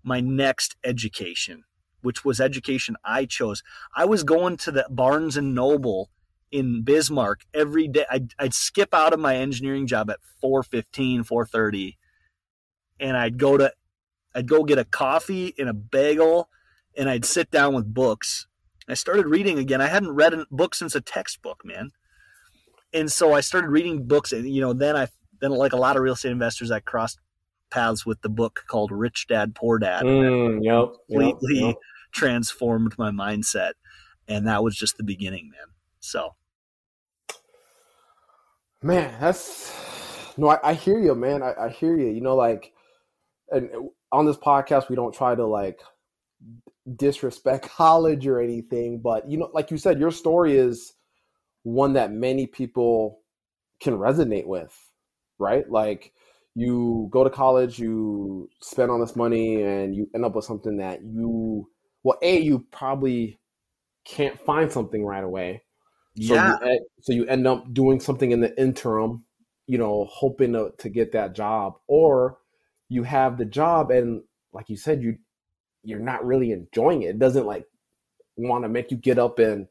my 0.02 0.20
next 0.20 0.76
education, 0.84 1.64
which 2.02 2.24
was 2.24 2.40
education 2.40 2.96
I 3.04 3.24
chose. 3.24 3.62
I 3.94 4.04
was 4.04 4.22
going 4.22 4.58
to 4.58 4.70
the 4.70 4.86
Barnes 4.90 5.36
and 5.36 5.54
Noble 5.54 6.10
in 6.52 6.82
Bismarck 6.82 7.42
every 7.54 7.88
day. 7.88 8.04
I'd, 8.10 8.34
I'd 8.38 8.54
skip 8.54 8.94
out 8.94 9.12
of 9.12 9.20
my 9.20 9.36
engineering 9.36 9.86
job 9.86 10.10
at 10.10 10.20
4:15, 10.42 11.26
4:30 11.26 11.96
and 13.00 13.16
I'd 13.16 13.38
go 13.38 13.56
to 13.56 13.72
I'd 14.34 14.48
go 14.48 14.62
get 14.62 14.78
a 14.78 14.84
coffee 14.84 15.54
and 15.58 15.68
a 15.68 15.74
bagel 15.74 16.48
and 16.96 17.08
I'd 17.08 17.24
sit 17.24 17.50
down 17.50 17.74
with 17.74 17.92
books. 17.92 18.46
I 18.88 18.94
started 18.94 19.26
reading 19.26 19.58
again. 19.58 19.80
I 19.80 19.86
hadn't 19.86 20.12
read 20.12 20.34
a 20.34 20.46
book 20.50 20.74
since 20.74 20.94
a 20.94 21.00
textbook, 21.00 21.64
man. 21.64 21.90
And 22.92 23.10
so 23.10 23.34
I 23.34 23.40
started 23.40 23.70
reading 23.70 24.06
books 24.06 24.32
and 24.32 24.48
you 24.48 24.60
know, 24.60 24.72
then 24.72 24.96
I 24.96 25.08
then 25.40 25.50
like 25.50 25.72
a 25.72 25.78
lot 25.78 25.96
of 25.96 26.02
real 26.02 26.14
estate 26.14 26.32
investors 26.32 26.70
I 26.70 26.80
crossed 26.80 27.18
paths 27.70 28.04
with 28.04 28.20
the 28.22 28.28
book 28.28 28.64
called 28.68 28.92
Rich 28.92 29.26
Dad 29.28 29.54
Poor 29.54 29.78
Dad. 29.78 30.04
Mm, 30.04 30.62
yep, 30.62 30.94
completely 31.08 31.60
yep, 31.60 31.66
yep. 31.68 31.76
transformed 32.12 32.94
my 32.98 33.10
mindset. 33.10 33.72
And 34.28 34.46
that 34.46 34.62
was 34.62 34.76
just 34.76 34.96
the 34.96 35.02
beginning, 35.02 35.50
man. 35.50 35.74
So 35.98 36.34
Man, 38.82 39.14
that's 39.20 39.72
no, 40.38 40.48
I, 40.48 40.70
I 40.70 40.74
hear 40.74 40.98
you, 40.98 41.14
man. 41.14 41.42
I, 41.42 41.54
I 41.58 41.68
hear 41.68 41.98
you. 41.98 42.06
You 42.06 42.22
know, 42.22 42.34
like 42.34 42.72
and 43.50 43.70
on 44.12 44.26
this 44.26 44.36
podcast 44.36 44.88
we 44.88 44.96
don't 44.96 45.14
try 45.14 45.34
to 45.34 45.46
like 45.46 45.80
disrespect 46.96 47.68
college 47.76 48.26
or 48.26 48.40
anything 48.40 49.00
but 49.00 49.28
you 49.30 49.38
know 49.38 49.50
like 49.52 49.70
you 49.70 49.78
said 49.78 50.00
your 50.00 50.10
story 50.10 50.56
is 50.56 50.94
one 51.62 51.92
that 51.92 52.12
many 52.12 52.46
people 52.46 53.20
can 53.80 53.96
resonate 53.96 54.46
with 54.46 54.74
right? 55.40 55.68
Like 55.68 56.12
you 56.54 57.08
go 57.10 57.24
to 57.24 57.30
college 57.30 57.78
you 57.78 58.48
spend 58.60 58.90
all 58.90 59.00
this 59.00 59.16
money 59.16 59.62
and 59.62 59.94
you 59.94 60.08
end 60.14 60.24
up 60.24 60.34
with 60.34 60.44
something 60.44 60.76
that 60.76 61.00
you 61.02 61.68
well 62.02 62.18
a 62.22 62.38
you 62.38 62.66
probably 62.70 63.40
can't 64.04 64.38
find 64.38 64.70
something 64.70 65.04
right 65.04 65.24
away. 65.24 65.62
So 66.20 66.34
yeah. 66.34 66.58
you, 66.62 66.86
so 67.00 67.12
you 67.12 67.26
end 67.26 67.46
up 67.46 67.72
doing 67.72 67.98
something 68.00 68.30
in 68.30 68.40
the 68.40 68.60
interim 68.60 69.24
you 69.66 69.78
know 69.78 70.06
hoping 70.10 70.52
to, 70.52 70.72
to 70.78 70.88
get 70.88 71.12
that 71.12 71.34
job. 71.34 71.74
Or 71.88 72.38
you 72.90 73.04
have 73.04 73.38
the 73.38 73.44
job 73.46 73.90
and 73.90 74.22
like 74.52 74.68
you 74.68 74.76
said 74.76 75.02
you 75.02 75.16
you're 75.82 75.98
not 75.98 76.26
really 76.26 76.52
enjoying 76.52 77.02
it 77.02 77.10
it 77.10 77.18
doesn't 77.18 77.46
like 77.46 77.64
want 78.36 78.64
to 78.64 78.68
make 78.68 78.90
you 78.90 78.98
get 78.98 79.18
up 79.18 79.38
and 79.38 79.66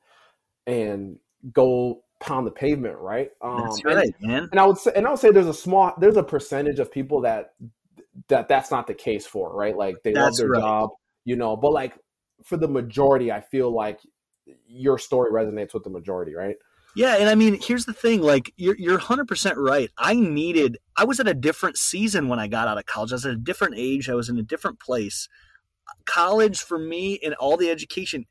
and 0.66 1.18
go 1.54 2.02
pound 2.20 2.48
the 2.48 2.52
pavement 2.52 2.98
right 2.98 3.30
um 3.42 3.62
that's 3.62 3.84
right, 3.86 3.98
and, 3.98 4.28
man. 4.28 4.50
and 4.52 4.60
i 4.60 4.66
would 4.66 4.78
say 4.78 4.92
and 4.96 5.06
i 5.06 5.10
would 5.12 5.20
say 5.20 5.32
there's 5.32 5.48
a 5.48 5.54
small 5.54 5.94
there's 6.00 6.18
a 6.18 6.24
percentage 6.24 6.80
of 6.80 6.92
people 6.92 7.22
that 7.22 7.54
that 8.28 8.48
that's 8.48 8.72
not 8.72 8.88
the 8.88 8.94
case 8.94 9.26
for 9.26 9.56
right 9.56 9.78
like 9.78 9.96
they 10.04 10.14
love 10.14 10.36
their 10.36 10.50
right. 10.50 10.60
job 10.60 10.90
you 11.26 11.36
know 11.36 11.56
but 11.56 11.72
like 11.72 11.98
for 12.44 12.58
the 12.58 12.68
majority 12.68 13.32
i 13.32 13.40
feel 13.40 13.74
like 13.74 14.00
your 14.68 14.98
story 14.98 15.32
resonates 15.32 15.74
with 15.74 15.84
the 15.84 15.90
majority 15.90 16.34
right 16.34 16.56
Yeah, 16.96 17.18
and 17.18 17.30
I 17.30 17.36
mean, 17.36 17.60
here's 17.62 17.86
the 17.86 17.94
thing: 17.94 18.22
like, 18.22 18.54
you're 18.58 18.76
you're 18.78 18.98
100 18.98 19.28
percent 19.28 19.58
right. 19.58 19.90
I 19.98 20.16
needed. 20.16 20.78
I 20.98 21.06
was 21.06 21.20
at 21.20 21.28
a 21.28 21.34
different 21.34 21.78
season 21.78 22.28
when 22.28 22.40
I 22.40 22.48
got 22.48 22.68
out 22.68 22.78
of 22.78 22.86
college. 22.86 23.12
I 23.12 23.16
was 23.16 23.26
at 23.26 23.34
a 23.34 23.38
different 23.38 23.76
age. 23.78 24.10
I 24.10 24.16
was 24.16 24.30
in 24.30 24.38
a 24.38 24.44
different 24.44 24.80
place. 24.80 25.28
College 26.06 26.62
for 26.62 26.78
me 26.78 27.20
and 27.24 27.34
all 27.36 27.58
the 27.58 27.70
education, 27.70 28.26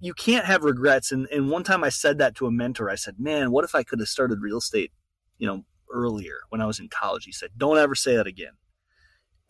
you 0.00 0.14
can't 0.14 0.46
have 0.46 0.64
regrets. 0.64 1.12
And 1.12 1.26
and 1.30 1.50
one 1.50 1.64
time 1.64 1.84
I 1.84 1.90
said 1.90 2.18
that 2.18 2.34
to 2.36 2.46
a 2.46 2.50
mentor. 2.50 2.90
I 2.90 2.94
said, 2.96 3.16
"Man, 3.18 3.50
what 3.50 3.64
if 3.64 3.74
I 3.74 3.82
could 3.82 4.00
have 4.00 4.08
started 4.08 4.40
real 4.40 4.58
estate, 4.58 4.92
you 5.38 5.46
know, 5.46 5.64
earlier 5.92 6.40
when 6.48 6.60
I 6.60 6.66
was 6.66 6.80
in 6.80 6.88
college?" 6.88 7.24
He 7.24 7.32
said, 7.32 7.50
"Don't 7.56 7.78
ever 7.78 7.94
say 7.94 8.16
that 8.16 8.26
again." 8.26 8.52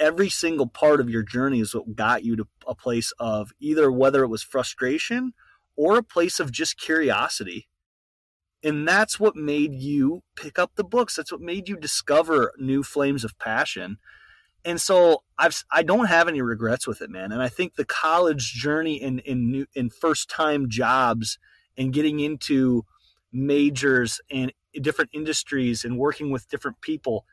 Every 0.01 0.29
single 0.29 0.69
part 0.69 1.01
of 1.01 1.11
your 1.11 1.25
journey 1.25 1.61
is 1.61 1.75
what 1.75 1.97
got 1.97 2.25
you 2.25 2.37
to 2.37 2.47
a 2.67 2.75
place 2.75 3.13
of 3.19 3.53
either 3.61 3.91
whether 3.91 4.23
it 4.23 4.29
was 4.29 4.43
frustration 4.45 5.33
or 5.77 5.99
a 5.99 6.05
place 6.05 6.39
of 6.39 6.53
just 6.53 6.79
curiosity 6.79 7.69
and 8.63 8.87
that's 8.87 9.21
what 9.21 9.37
made 9.37 9.75
you 9.75 10.23
pick 10.35 10.59
up 10.59 10.73
the 10.75 10.85
books. 10.85 11.15
That's 11.17 11.31
what 11.31 11.41
made 11.41 11.69
you 11.69 11.77
discover 11.77 12.53
new 12.59 12.83
flames 12.83 13.25
of 13.25 13.39
passion. 13.39 13.99
And 14.65 14.81
so 14.81 15.23
i've 15.39 15.63
i 15.71 15.83
don't 15.83 16.07
have 16.07 16.27
any 16.29 16.43
regrets 16.43 16.87
with 16.87 17.01
it 17.01 17.11
man. 17.11 17.33
And 17.33 17.41
i 17.41 17.49
think 17.49 17.75
the 17.77 17.85
college 17.85 18.53
journey 18.53 19.01
in 19.01 19.21
in 19.21 19.51
new 19.51 19.67
in 19.75 19.89
first 19.89 20.29
time 20.29 20.69
jobs 20.69 21.39
and 21.77 21.93
getting 21.93 22.19
into 22.21 22.85
majors 23.33 24.21
and 24.31 24.53
different 24.81 25.11
industries 25.15 25.85
and 25.85 25.97
working 25.97 26.31
with 26.31 26.49
different 26.49 26.81
people 26.81 27.25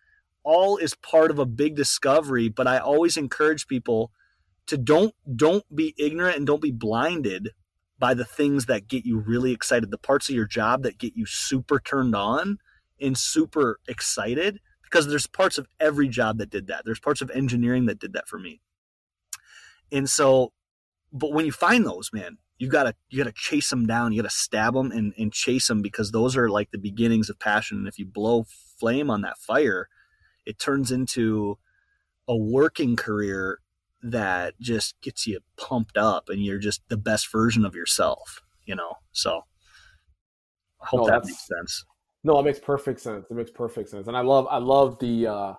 all 0.44 0.77
is 0.77 0.94
part 0.94 1.32
of 1.32 1.39
a 1.39 1.46
big 1.46 1.75
discovery. 1.75 2.48
But 2.48 2.67
i 2.67 2.77
always 2.77 3.17
encourage 3.17 3.67
people 3.67 4.12
to 4.67 4.77
don't 4.77 5.15
don't 5.36 5.63
be 5.75 5.96
ignorant 5.98 6.38
and 6.38 6.46
don't 6.46 6.62
be 6.62 6.72
blinded 6.72 7.50
by 7.97 8.13
the 8.13 8.25
things 8.25 8.65
that 8.65 8.87
get 8.87 9.05
you 9.05 9.19
really 9.19 9.51
excited, 9.51 9.91
the 9.91 9.97
parts 9.97 10.29
of 10.29 10.35
your 10.35 10.47
job 10.47 10.83
that 10.83 10.97
get 10.97 11.15
you 11.15 11.25
super 11.25 11.79
turned 11.79 12.15
on 12.15 12.57
and 12.99 13.17
super 13.17 13.79
excited. 13.87 14.59
Because 14.83 15.07
there's 15.07 15.27
parts 15.27 15.57
of 15.57 15.67
every 15.79 16.07
job 16.07 16.37
that 16.37 16.49
did 16.49 16.67
that. 16.67 16.83
There's 16.85 16.99
parts 16.99 17.21
of 17.21 17.31
engineering 17.31 17.85
that 17.87 17.99
did 17.99 18.13
that 18.13 18.27
for 18.27 18.39
me. 18.39 18.61
And 19.91 20.09
so, 20.09 20.53
but 21.11 21.33
when 21.33 21.45
you 21.45 21.51
find 21.51 21.85
those, 21.85 22.11
man, 22.13 22.37
you 22.57 22.69
gotta 22.69 22.95
you 23.09 23.17
gotta 23.17 23.33
chase 23.35 23.69
them 23.69 23.85
down. 23.85 24.13
You 24.13 24.21
gotta 24.21 24.33
stab 24.33 24.73
them 24.73 24.91
and, 24.91 25.13
and 25.17 25.33
chase 25.33 25.67
them 25.67 25.81
because 25.81 26.11
those 26.11 26.37
are 26.37 26.49
like 26.49 26.71
the 26.71 26.77
beginnings 26.77 27.29
of 27.29 27.39
passion. 27.39 27.79
And 27.79 27.87
if 27.87 27.99
you 27.99 28.05
blow 28.05 28.45
flame 28.79 29.09
on 29.09 29.21
that 29.21 29.37
fire, 29.37 29.89
it 30.45 30.59
turns 30.59 30.91
into 30.91 31.57
a 32.27 32.35
working 32.35 32.95
career 32.95 33.59
that 34.12 34.59
just 34.59 35.00
gets 35.01 35.25
you 35.25 35.39
pumped 35.57 35.97
up 35.97 36.29
and 36.29 36.43
you're 36.43 36.59
just 36.59 36.81
the 36.89 36.97
best 36.97 37.31
version 37.31 37.65
of 37.65 37.75
yourself, 37.75 38.41
you 38.65 38.75
know? 38.75 38.97
So 39.12 39.41
I 40.81 40.85
hope 40.88 41.00
No, 41.00 41.05
that 41.07 41.25
makes 41.25 41.47
sense. 41.47 41.85
No, 42.24 42.39
it 42.39 42.43
makes 42.43 42.59
perfect 42.59 43.00
sense. 43.00 43.25
It 43.29 43.33
makes 43.35 43.51
perfect 43.51 43.89
sense, 43.89 44.07
and 44.07 44.17
I 44.17 44.21
love 44.21 44.47
I 44.50 44.57
love 44.57 44.97
the 45.00 45.27
uh, 45.27 45.53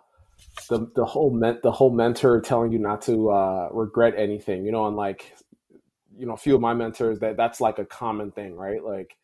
the 0.69 0.91
the 0.97 1.05
whole 1.05 1.31
men- 1.31 1.61
the 1.63 1.71
whole 1.71 1.93
mentor 1.93 2.41
telling 2.41 2.73
you 2.73 2.79
not 2.81 3.03
to 3.03 3.31
uh, 3.31 3.69
regret 3.71 4.15
anything. 4.17 4.65
You 4.65 4.73
know, 4.73 4.87
and 4.87 4.97
like 4.97 5.33
you 6.19 6.27
know, 6.27 6.35
a 6.35 6.39
few 6.39 6.55
of 6.55 6.61
my 6.61 6.75
mentors 6.75 7.21
that 7.21 7.37
that's 7.37 7.61
like 7.61 7.79
a 7.79 7.87
common 7.87 8.33
thing, 8.33 8.57
right? 8.57 8.83
Like 8.83 9.17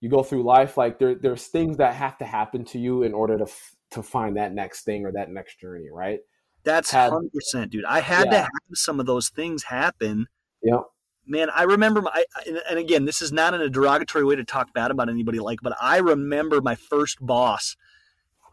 you 0.00 0.10
go 0.10 0.22
through 0.22 0.44
life, 0.44 0.76
like 0.76 0.98
there 0.98 1.14
there's 1.14 1.46
things 1.46 1.78
that 1.78 1.94
have 1.94 2.18
to 2.18 2.24
happen 2.24 2.64
to 2.66 2.78
you 2.78 3.04
in 3.04 3.14
order 3.14 3.38
to 3.38 3.44
f- 3.44 3.76
to 3.92 4.02
find 4.02 4.36
that 4.36 4.52
next 4.52 4.84
thing 4.84 5.06
or 5.06 5.12
that 5.12 5.30
next 5.30 5.60
journey, 5.60 5.88
right? 5.90 6.20
That's 6.66 6.92
100%, 6.92 7.70
dude. 7.70 7.84
I 7.84 8.00
had 8.00 8.24
to 8.32 8.38
have 8.40 8.50
some 8.74 8.98
of 9.00 9.06
those 9.06 9.28
things 9.30 9.62
happen. 9.62 10.26
Yeah. 10.62 10.80
Man, 11.24 11.48
I 11.54 11.62
remember 11.62 12.02
my, 12.02 12.24
and- 12.46 12.60
and 12.68 12.78
again, 12.78 13.04
this 13.04 13.22
is 13.22 13.32
not 13.32 13.54
in 13.54 13.60
a 13.60 13.68
derogatory 13.70 14.24
way 14.24 14.34
to 14.36 14.44
talk 14.44 14.74
bad 14.74 14.90
about 14.90 15.08
anybody 15.08 15.38
like, 15.38 15.60
but 15.62 15.76
I 15.80 15.98
remember 15.98 16.60
my 16.60 16.74
first 16.74 17.24
boss 17.24 17.76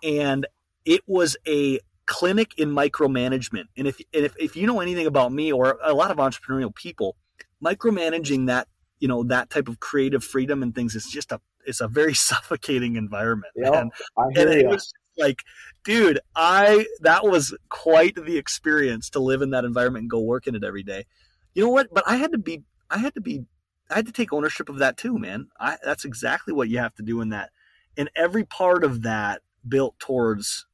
and 0.04 0.46
it 0.86 1.02
was 1.08 1.36
a 1.48 1.80
clinic 2.06 2.54
in 2.58 2.70
micromanagement. 2.70 3.66
And 3.78 3.88
if, 3.88 4.00
and 4.14 4.26
if, 4.26 4.36
if 4.38 4.56
you 4.56 4.68
know 4.68 4.80
anything 4.80 5.08
about 5.08 5.32
me 5.32 5.52
or 5.52 5.80
a 5.84 5.94
lot 5.94 6.12
of 6.12 6.18
entrepreneurial 6.18 6.74
people, 6.74 7.16
micromanaging 7.64 8.48
that, 8.48 8.68
you 9.00 9.08
know, 9.08 9.24
that 9.24 9.50
type 9.50 9.68
of 9.68 9.80
creative 9.80 10.24
freedom 10.24 10.62
and 10.62 10.76
things 10.76 10.94
is 10.96 11.06
just 11.08 11.32
a, 11.32 11.42
it's 11.66 11.82
a 11.82 11.88
very 11.88 12.14
suffocating 12.30 12.96
environment. 12.96 13.54
Yeah. 13.56 13.82
and 13.82 13.92
hear 14.36 14.50
it 14.50 14.68
was 14.68 14.94
like 15.18 15.44
dude 15.84 16.20
i 16.36 16.86
that 17.02 17.24
was 17.26 17.56
quite 17.70 18.16
the 18.16 18.38
experience 18.38 19.10
to 19.10 19.20
live 19.20 19.42
in 19.42 19.52
that 19.52 19.66
environment 19.66 20.04
and 20.04 20.10
go 20.10 20.20
work 20.20 20.48
in 20.48 20.56
it 20.56 20.64
every 20.64 20.84
day. 20.84 21.06
You 21.54 21.64
know 21.64 21.70
what? 21.70 21.94
But 21.94 22.04
i 22.08 22.16
had 22.16 22.32
to 22.32 22.38
be 22.38 22.64
i 22.90 22.98
had 22.98 23.14
to 23.16 23.22
be 23.22 23.46
i 23.90 23.96
had 23.96 24.06
to 24.06 24.12
take 24.12 24.34
ownership 24.34 24.70
of 24.70 24.80
that 24.80 24.98
too 24.98 25.18
man. 25.18 25.48
I, 25.60 25.78
that's 25.84 26.06
exactly 26.06 26.54
what 26.54 26.70
you 26.70 26.80
have 26.80 26.96
to 26.96 27.04
do 27.04 27.22
in 27.22 27.30
that 27.30 27.52
and 27.98 28.10
every 28.16 28.44
part 28.44 28.84
of 28.84 29.04
that 29.04 29.42
built 29.68 29.98
towards 30.00 30.66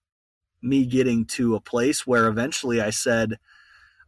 me 0.62 0.86
getting 0.86 1.26
to 1.26 1.56
a 1.56 1.62
place 1.62 2.06
where 2.06 2.28
eventually 2.28 2.82
i 2.82 2.90
said 2.90 3.38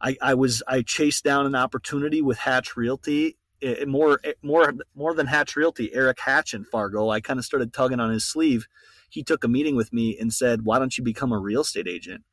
i, 0.02 0.16
I 0.20 0.34
was 0.34 0.62
i 0.66 0.82
chased 0.82 1.24
down 1.24 1.46
an 1.46 1.54
opportunity 1.54 2.20
with 2.20 2.38
hatch 2.38 2.76
realty 2.76 3.38
it, 3.62 3.88
more 3.88 4.20
eh, 4.24 4.32
more 4.42 4.74
more 4.94 5.14
than 5.14 5.28
hatch 5.28 5.56
realty 5.56 5.94
eric 5.94 6.20
hatch 6.20 6.52
in 6.52 6.64
fargo. 6.64 7.08
I 7.08 7.20
kind 7.20 7.38
of 7.38 7.44
started 7.44 7.72
tugging 7.72 8.00
on 8.00 8.10
his 8.10 8.24
sleeve 8.24 8.66
he 9.12 9.22
took 9.22 9.44
a 9.44 9.48
meeting 9.48 9.76
with 9.76 9.92
me 9.92 10.18
and 10.18 10.32
said, 10.32 10.64
Why 10.64 10.78
don't 10.78 10.96
you 10.96 11.04
become 11.04 11.32
a 11.32 11.38
real 11.38 11.60
estate 11.60 11.86
agent? 11.86 12.24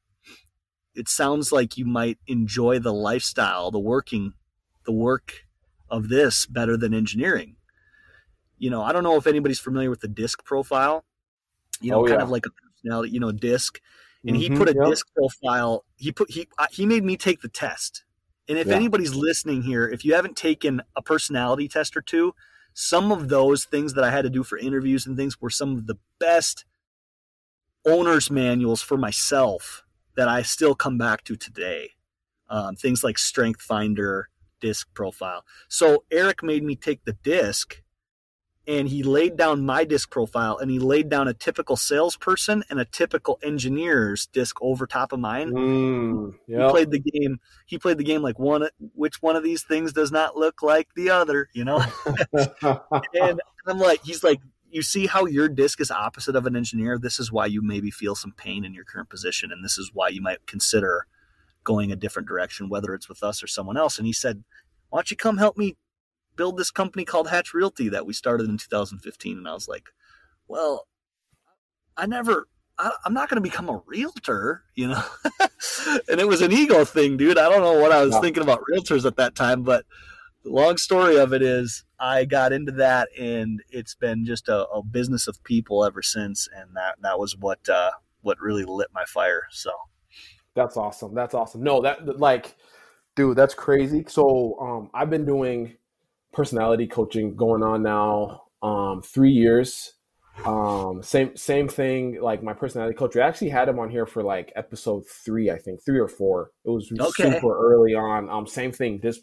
It 0.95 1.09
sounds 1.09 1.51
like 1.51 1.77
you 1.77 1.85
might 1.85 2.17
enjoy 2.27 2.79
the 2.79 2.93
lifestyle, 2.93 3.69
the 3.71 3.79
working, 3.79 4.33
the 4.85 4.91
work 4.91 5.45
of 5.89 6.09
this 6.09 6.45
better 6.45 6.77
than 6.77 6.93
engineering. 6.93 7.57
You 8.57 8.69
know, 8.69 8.81
I 8.81 8.91
don't 8.91 9.03
know 9.03 9.15
if 9.17 9.27
anybody's 9.27 9.59
familiar 9.59 9.89
with 9.89 10.01
the 10.01 10.07
disc 10.07 10.43
profile, 10.43 11.05
you 11.81 11.91
know, 11.91 12.01
Oh, 12.01 12.03
kind 12.03 12.21
yeah. 12.21 12.23
of 12.23 12.29
like 12.29 12.45
a 12.45 12.49
personality, 12.51 13.11
you 13.11 13.19
know, 13.19 13.31
disc. 13.31 13.79
And 14.27 14.37
he 14.37 14.49
Mhm, 14.49 14.49
put 14.49 14.69
a 14.69 14.73
yep. 14.73 14.89
disc 14.89 15.07
profile, 15.15 15.85
he 15.97 16.11
put, 16.11 16.31
he, 16.31 16.47
uh, 16.57 16.67
he 16.71 16.85
made 16.85 17.03
me 17.03 17.17
take 17.17 17.41
the 17.41 17.49
test. 17.49 18.03
And 18.47 18.57
if 18.57 18.71
Yeah. 18.71 18.73
anybody's 18.73 19.15
listening 19.15 19.63
here, 19.63 19.87
if 19.87 20.05
you 20.05 20.15
haven't 20.15 20.37
taken 20.37 20.81
a 20.95 21.01
personality 21.01 21.67
test 21.67 21.95
or 21.97 22.01
two, 22.01 22.33
some 22.79 23.11
of 23.11 23.27
those 23.27 23.65
things 23.65 23.93
that 23.93 24.05
I 24.05 24.09
had 24.09 24.21
to 24.21 24.29
do 24.29 24.41
for 24.41 24.57
interviews 24.57 25.05
and 25.05 25.17
things 25.17 25.41
were 25.41 25.49
some 25.49 25.75
of 25.75 25.85
the 25.85 25.97
best 26.17 26.63
owner's 27.85 28.31
manuals 28.31 28.81
for 28.81 28.97
myself 28.97 29.83
that 30.15 30.29
I 30.29 30.43
still 30.43 30.75
come 30.75 30.97
back 30.97 31.25
to 31.25 31.35
today. 31.35 31.89
Um, 32.49 32.77
things 32.77 33.03
like 33.03 33.17
Strength 33.17 33.61
Finder, 33.61 34.29
disc 34.61 34.87
profile. 34.93 35.43
So 35.67 36.05
Eric 36.09 36.41
made 36.41 36.63
me 36.63 36.77
take 36.77 37.03
the 37.03 37.17
disc 37.21 37.81
and 38.69 38.87
he 38.87 39.01
laid 39.01 39.35
down 39.35 39.65
my 39.65 39.83
disc 39.83 40.11
profile 40.11 40.59
and 40.59 40.69
he 40.69 40.77
laid 40.77 41.09
down 41.09 41.27
a 41.27 41.33
typical 41.33 41.75
salesperson 41.75 42.63
and 42.69 42.79
a 42.79 42.85
typical 42.85 43.39
engineer's 43.41 44.27
disc 44.27 44.55
over 44.61 44.85
top 44.85 45.11
of 45.11 45.19
mine. 45.19 45.51
Mm, 45.51 46.35
yep. 46.45 46.61
He 46.61 46.69
played 46.69 46.91
the 46.91 46.99
game. 46.99 47.39
He 47.65 47.79
played 47.79 47.97
the 47.97 48.03
game 48.03 48.21
like 48.21 48.37
one. 48.37 48.69
Which 48.93 49.23
one 49.23 49.35
of 49.35 49.43
these 49.43 49.63
things 49.63 49.91
does 49.91 50.11
not 50.11 50.37
look 50.37 50.61
like 50.61 50.87
the 50.95 51.09
other? 51.09 51.49
You 51.51 51.65
know. 51.65 51.83
and 52.31 53.41
I'm 53.65 53.79
like, 53.79 54.03
he's 54.03 54.23
like, 54.23 54.39
you 54.69 54.83
see 54.83 55.07
how 55.07 55.25
your 55.25 55.49
disc 55.49 55.81
is 55.81 55.89
opposite 55.89 56.35
of 56.35 56.45
an 56.45 56.55
engineer. 56.55 56.99
This 56.99 57.19
is 57.19 57.31
why 57.31 57.47
you 57.47 57.63
maybe 57.63 57.89
feel 57.89 58.13
some 58.13 58.33
pain 58.37 58.63
in 58.63 58.75
your 58.75 58.85
current 58.85 59.09
position, 59.09 59.51
and 59.51 59.65
this 59.65 59.79
is 59.79 59.89
why 59.95 60.09
you 60.09 60.21
might 60.21 60.45
consider 60.45 61.07
going 61.63 61.91
a 61.91 61.95
different 61.95 62.27
direction, 62.27 62.69
whether 62.69 62.93
it's 62.93 63.09
with 63.09 63.23
us 63.23 63.41
or 63.41 63.47
someone 63.47 63.77
else. 63.77 63.97
And 63.97 64.05
he 64.05 64.13
said, 64.13 64.43
why 64.89 64.99
don't 64.99 65.09
you 65.09 65.17
come 65.17 65.37
help 65.37 65.57
me 65.57 65.75
build 66.39 66.55
this 66.55 66.71
company 66.71 67.03
called 67.03 67.27
Hatch 67.27 67.53
Realty 67.53 67.89
that 67.89 68.05
we 68.05 68.13
started 68.13 68.49
in 68.49 68.57
2015. 68.57 69.37
And 69.37 69.45
I 69.45 69.53
was 69.53 69.67
like, 69.67 69.89
well, 70.47 70.87
I 71.97 72.05
never, 72.05 72.47
I, 72.77 72.91
am 73.05 73.13
not 73.13 73.27
going 73.27 73.43
to 73.43 73.49
become 73.49 73.67
a 73.67 73.81
realtor, 73.85 74.63
you 74.73 74.87
know? 74.87 75.03
and 76.07 76.21
it 76.21 76.29
was 76.29 76.41
an 76.41 76.53
ego 76.53 76.85
thing, 76.85 77.17
dude. 77.17 77.37
I 77.37 77.49
don't 77.49 77.59
know 77.59 77.77
what 77.77 77.91
I 77.91 78.05
was 78.05 78.13
yeah. 78.13 78.21
thinking 78.21 78.41
about 78.41 78.61
realtors 78.73 79.05
at 79.05 79.17
that 79.17 79.35
time, 79.35 79.63
but 79.63 79.83
the 80.45 80.51
long 80.51 80.77
story 80.77 81.17
of 81.17 81.33
it 81.33 81.41
is 81.41 81.83
I 81.99 82.23
got 82.23 82.53
into 82.53 82.71
that 82.71 83.09
and 83.19 83.61
it's 83.69 83.95
been 83.95 84.25
just 84.25 84.47
a, 84.47 84.65
a 84.69 84.81
business 84.81 85.27
of 85.27 85.43
people 85.43 85.83
ever 85.83 86.01
since. 86.01 86.47
And 86.55 86.69
that, 86.77 86.95
that 87.01 87.19
was 87.19 87.35
what, 87.35 87.67
uh, 87.67 87.91
what 88.21 88.39
really 88.39 88.63
lit 88.63 88.87
my 88.93 89.03
fire. 89.03 89.43
So 89.51 89.71
that's 90.55 90.77
awesome. 90.77 91.13
That's 91.13 91.33
awesome. 91.33 91.63
No, 91.63 91.81
that 91.81 92.17
like, 92.17 92.55
dude, 93.17 93.35
that's 93.35 93.53
crazy. 93.53 94.05
So, 94.07 94.57
um, 94.61 94.89
I've 94.93 95.09
been 95.09 95.25
doing 95.25 95.75
personality 96.33 96.87
coaching 96.87 97.35
going 97.35 97.63
on 97.63 97.83
now 97.83 98.43
um, 98.61 99.01
three 99.01 99.31
years. 99.31 99.93
Um, 100.45 101.03
same 101.03 101.35
same 101.35 101.67
thing. 101.67 102.21
Like 102.21 102.41
my 102.41 102.53
personality 102.53 102.95
coach, 102.95 103.15
we 103.15 103.21
actually 103.21 103.49
had 103.49 103.67
him 103.67 103.79
on 103.79 103.89
here 103.89 104.05
for 104.05 104.23
like 104.23 104.53
episode 104.55 105.03
three, 105.07 105.51
I 105.51 105.57
think 105.57 105.83
three 105.83 105.99
or 105.99 106.07
four. 106.07 106.51
It 106.63 106.69
was 106.69 106.91
okay. 106.91 107.33
super 107.33 107.73
early 107.73 107.93
on. 107.93 108.29
Um, 108.29 108.47
same 108.47 108.71
thing. 108.71 108.99
This 109.01 109.19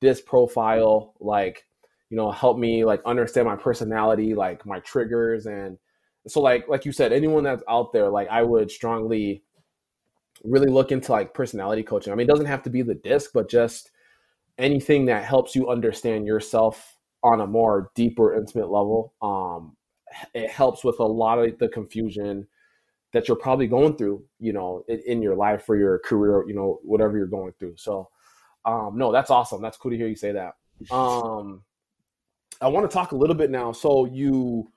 this 0.00 0.20
profile, 0.20 1.14
like 1.20 1.64
you 2.08 2.16
know, 2.16 2.30
help 2.30 2.58
me 2.58 2.84
like 2.84 3.02
understand 3.04 3.46
my 3.46 3.56
personality, 3.56 4.34
like 4.34 4.64
my 4.64 4.80
triggers, 4.80 5.46
and 5.46 5.78
so 6.26 6.40
like 6.40 6.66
like 6.68 6.86
you 6.86 6.92
said, 6.92 7.12
anyone 7.12 7.44
that's 7.44 7.62
out 7.68 7.92
there, 7.92 8.08
like 8.08 8.28
I 8.28 8.42
would 8.42 8.70
strongly 8.70 9.42
really 10.44 10.70
look 10.70 10.92
into 10.92 11.12
like 11.12 11.34
personality 11.34 11.82
coaching. 11.82 12.12
I 12.12 12.16
mean, 12.16 12.26
it 12.26 12.30
doesn't 12.30 12.46
have 12.46 12.62
to 12.64 12.70
be 12.70 12.82
the 12.82 12.94
disc, 12.94 13.30
but 13.34 13.50
just 13.50 13.90
anything 14.58 15.06
that 15.06 15.24
helps 15.24 15.54
you 15.54 15.68
understand 15.68 16.26
yourself 16.26 16.96
on 17.22 17.40
a 17.40 17.46
more 17.46 17.90
deeper, 17.94 18.34
intimate 18.34 18.70
level. 18.70 19.14
Um, 19.22 19.76
it 20.34 20.50
helps 20.50 20.84
with 20.84 21.00
a 21.00 21.04
lot 21.04 21.38
of 21.38 21.58
the 21.58 21.68
confusion 21.68 22.46
that 23.12 23.28
you're 23.28 23.36
probably 23.36 23.66
going 23.66 23.96
through, 23.96 24.24
you 24.38 24.52
know, 24.52 24.84
in, 24.88 25.00
in 25.06 25.22
your 25.22 25.34
life 25.34 25.68
or 25.68 25.76
your 25.76 25.98
career, 26.00 26.44
you 26.46 26.54
know, 26.54 26.80
whatever 26.82 27.16
you're 27.16 27.26
going 27.26 27.52
through. 27.58 27.74
So, 27.76 28.08
um, 28.64 28.92
no, 28.96 29.12
that's 29.12 29.30
awesome. 29.30 29.62
That's 29.62 29.76
cool 29.76 29.90
to 29.90 29.96
hear 29.96 30.08
you 30.08 30.16
say 30.16 30.32
that. 30.32 30.54
Um, 30.94 31.62
I 32.60 32.68
want 32.68 32.88
to 32.88 32.94
talk 32.94 33.12
a 33.12 33.16
little 33.16 33.36
bit 33.36 33.50
now. 33.50 33.72
So 33.72 34.06
you 34.06 34.70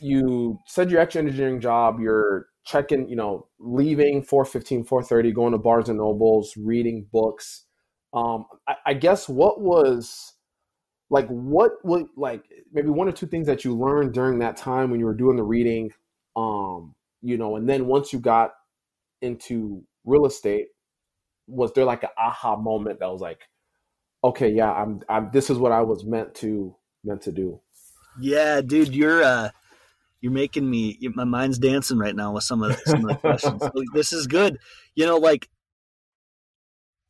you 0.00 0.58
said 0.66 0.90
your 0.90 1.00
extra 1.00 1.22
engineering 1.22 1.60
job. 1.60 2.00
You're 2.00 2.48
checking, 2.64 3.08
you 3.08 3.16
know, 3.16 3.48
leaving 3.58 4.22
415, 4.22 4.84
430, 4.84 5.32
going 5.32 5.52
to 5.52 5.58
Barnes 5.58 5.88
and 5.88 5.98
Nobles, 5.98 6.54
reading 6.56 7.06
books 7.12 7.65
um, 8.16 8.46
I, 8.66 8.74
I 8.86 8.94
guess 8.94 9.28
what 9.28 9.60
was 9.60 10.32
like 11.10 11.28
what 11.28 11.72
what 11.82 12.06
like 12.16 12.42
maybe 12.72 12.88
one 12.88 13.08
or 13.08 13.12
two 13.12 13.26
things 13.26 13.46
that 13.46 13.64
you 13.64 13.76
learned 13.76 14.12
during 14.12 14.40
that 14.40 14.56
time 14.56 14.90
when 14.90 14.98
you 14.98 15.06
were 15.06 15.14
doing 15.14 15.36
the 15.36 15.42
reading 15.42 15.90
um 16.34 16.94
you 17.22 17.38
know 17.38 17.54
and 17.54 17.68
then 17.68 17.86
once 17.86 18.12
you 18.12 18.18
got 18.18 18.50
into 19.22 19.84
real 20.04 20.26
estate 20.26 20.66
was 21.46 21.72
there 21.74 21.84
like 21.84 22.02
an 22.02 22.08
aha 22.18 22.56
moment 22.56 22.98
that 22.98 23.10
was 23.10 23.20
like 23.20 23.42
okay 24.24 24.50
yeah 24.50 24.72
i'm 24.72 25.00
i'm 25.08 25.30
this 25.32 25.48
is 25.48 25.58
what 25.58 25.70
i 25.70 25.80
was 25.80 26.04
meant 26.04 26.34
to 26.34 26.74
meant 27.04 27.22
to 27.22 27.32
do. 27.32 27.60
Yeah 28.18 28.60
dude 28.60 28.94
you're 28.94 29.22
uh 29.22 29.50
you're 30.20 30.32
making 30.32 30.68
me 30.68 30.98
my 31.14 31.24
mind's 31.24 31.58
dancing 31.58 31.98
right 31.98 32.16
now 32.16 32.32
with 32.32 32.42
some 32.42 32.62
of, 32.62 32.76
some 32.86 33.04
of 33.04 33.08
the 33.08 33.14
questions. 33.16 33.62
This 33.94 34.12
is 34.12 34.26
good. 34.26 34.58
You 34.94 35.06
know 35.06 35.18
like 35.18 35.48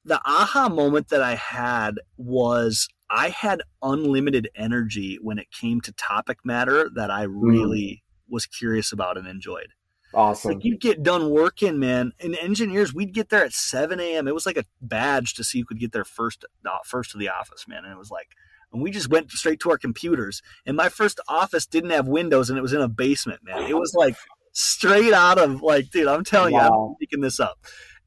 the 0.07 0.21
aha 0.25 0.69
moment 0.69 1.09
that 1.09 1.21
I 1.21 1.35
had 1.35 1.97
was 2.17 2.89
I 3.11 3.29
had 3.29 3.63
unlimited 3.83 4.49
energy 4.55 5.19
when 5.21 5.39
it 5.39 5.51
came 5.51 5.81
to 5.83 5.93
topic 5.93 6.39
matter 6.45 6.89
that 6.95 7.11
I 7.11 7.25
hmm. 7.25 7.41
really 7.41 8.03
mm. 8.03 8.33
was 8.33 8.47
curious 8.47 8.93
about 8.93 9.19
and 9.19 9.27
enjoyed. 9.27 9.69
Awesome. 10.15 10.53
Like 10.53 10.65
you'd 10.65 10.81
get 10.81 11.03
done 11.03 11.31
working, 11.31 11.79
man. 11.79 12.13
And 12.21 12.37
engineers, 12.39 12.95
we'd 12.95 13.13
get 13.13 13.29
there 13.29 13.45
at 13.45 13.53
7 13.53 14.01
a.m. 14.01 14.29
It 14.29 14.35
was 14.35 14.47
like 14.47 14.57
a 14.57 14.65
badge 14.81 15.35
to 15.35 15.45
see 15.45 15.59
who 15.59 15.67
could 15.67 15.81
get 15.81 15.93
there 15.93 16.05
first, 16.05 16.45
uh, 16.65 16.79
first 16.85 17.11
to 17.11 17.19
the 17.19 17.29
office, 17.29 17.67
man. 17.69 17.85
And 17.85 17.93
it 17.93 17.99
was 17.99 18.11
like, 18.11 18.29
and 18.73 18.83
we 18.83 18.91
just 18.91 19.11
went 19.11 19.31
straight 19.31 19.61
to 19.61 19.71
our 19.71 19.79
computers. 19.79 20.41
And 20.65 20.77
my 20.77 20.89
first 20.89 21.21
office 21.29 21.67
didn't 21.67 21.91
have 21.91 22.09
windows, 22.09 22.49
and 22.49 22.59
it 22.59 22.63
was 22.63 22.73
in 22.73 22.81
a 22.81 22.89
basement, 22.89 23.41
man. 23.45 23.65
It 23.65 23.77
was 23.77 23.95
like 23.95 24.17
straight 24.53 25.13
out 25.13 25.39
of 25.39 25.63
like, 25.63 25.91
dude, 25.91 26.09
I'm 26.09 26.25
telling 26.25 26.55
wow. 26.55 26.69
you, 26.69 26.75
I'm 26.75 26.97
making 27.01 27.21
this 27.21 27.39
up. 27.39 27.59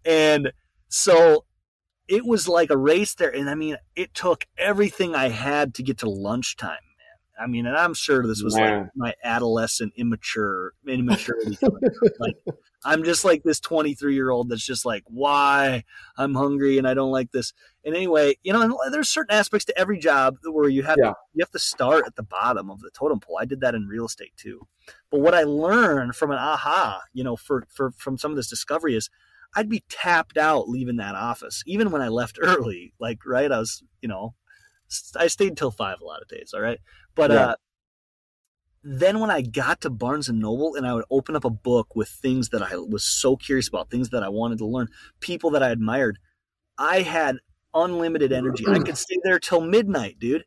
And 0.05 0.51
so 0.88 1.45
it 2.09 2.25
was 2.25 2.47
like 2.47 2.71
a 2.71 2.77
race 2.77 3.13
there. 3.13 3.33
And 3.33 3.49
I 3.49 3.55
mean, 3.55 3.77
it 3.95 4.13
took 4.13 4.45
everything 4.57 5.13
I 5.13 5.29
had 5.29 5.75
to 5.75 5.83
get 5.83 5.99
to 5.99 6.09
lunchtime, 6.09 6.71
man. 6.71 7.43
I 7.43 7.47
mean, 7.47 7.67
and 7.67 7.77
I'm 7.77 7.93
sure 7.93 8.25
this 8.25 8.41
was 8.41 8.55
man. 8.55 8.81
like 8.81 8.89
my 8.95 9.13
adolescent 9.23 9.93
immature 9.95 10.73
immaturity. 10.87 11.57
like 12.19 12.35
I'm 12.83 13.03
just 13.03 13.23
like 13.23 13.43
this 13.43 13.59
23 13.59 14.15
year 14.15 14.31
old 14.31 14.49
that's 14.49 14.65
just 14.65 14.85
like, 14.85 15.03
why 15.05 15.83
I'm 16.17 16.33
hungry 16.33 16.79
and 16.79 16.87
I 16.87 16.95
don't 16.95 17.11
like 17.11 17.31
this. 17.31 17.53
And 17.85 17.95
anyway, 17.95 18.35
you 18.41 18.53
know, 18.53 18.79
there's 18.91 19.09
certain 19.09 19.35
aspects 19.35 19.65
to 19.65 19.77
every 19.77 19.99
job 19.99 20.37
where 20.43 20.67
you 20.67 20.81
have 20.83 20.97
yeah. 20.99 21.11
to, 21.11 21.15
you 21.35 21.43
have 21.43 21.51
to 21.51 21.59
start 21.59 22.05
at 22.07 22.15
the 22.15 22.23
bottom 22.23 22.71
of 22.71 22.79
the 22.79 22.89
totem 22.89 23.19
pole. 23.19 23.37
I 23.39 23.45
did 23.45 23.61
that 23.61 23.75
in 23.75 23.87
real 23.87 24.05
estate 24.05 24.33
too. 24.35 24.67
But 25.11 25.19
what 25.19 25.35
I 25.35 25.43
learned 25.43 26.15
from 26.15 26.31
an 26.31 26.39
aha, 26.39 27.03
you 27.13 27.23
know, 27.23 27.35
for, 27.35 27.65
for 27.69 27.91
from 27.91 28.17
some 28.17 28.31
of 28.31 28.37
this 28.37 28.49
discovery 28.49 28.95
is 28.95 29.11
I'd 29.55 29.69
be 29.69 29.83
tapped 29.89 30.38
out 30.38 30.69
leaving 30.69 30.97
that 30.97 31.15
office, 31.15 31.63
even 31.65 31.91
when 31.91 32.01
I 32.01 32.07
left 32.09 32.39
early. 32.41 32.93
Like, 32.99 33.19
right, 33.25 33.51
I 33.51 33.59
was, 33.59 33.83
you 34.01 34.09
know, 34.09 34.35
I 35.15 35.27
stayed 35.27 35.57
till 35.57 35.71
five 35.71 35.97
a 36.01 36.05
lot 36.05 36.21
of 36.21 36.27
days. 36.27 36.51
All 36.53 36.62
right, 36.62 36.79
but 37.15 37.31
yeah. 37.31 37.38
uh, 37.38 37.55
then 38.83 39.19
when 39.19 39.29
I 39.29 39.41
got 39.41 39.81
to 39.81 39.89
Barnes 39.89 40.29
and 40.29 40.39
Noble 40.39 40.75
and 40.75 40.88
I 40.88 40.93
would 40.93 41.05
open 41.12 41.35
up 41.35 41.45
a 41.45 41.49
book 41.49 41.95
with 41.95 42.09
things 42.09 42.49
that 42.49 42.62
I 42.62 42.75
was 42.77 43.03
so 43.03 43.35
curious 43.35 43.67
about, 43.67 43.89
things 43.89 44.09
that 44.09 44.23
I 44.23 44.29
wanted 44.29 44.59
to 44.59 44.65
learn, 44.65 44.88
people 45.19 45.51
that 45.51 45.63
I 45.63 45.69
admired, 45.69 46.17
I 46.77 47.01
had 47.01 47.38
unlimited 47.73 48.31
energy. 48.31 48.65
I 48.67 48.79
could 48.79 48.97
stay 48.97 49.17
there 49.23 49.39
till 49.39 49.62
midnight, 49.62 50.17
dude. 50.19 50.45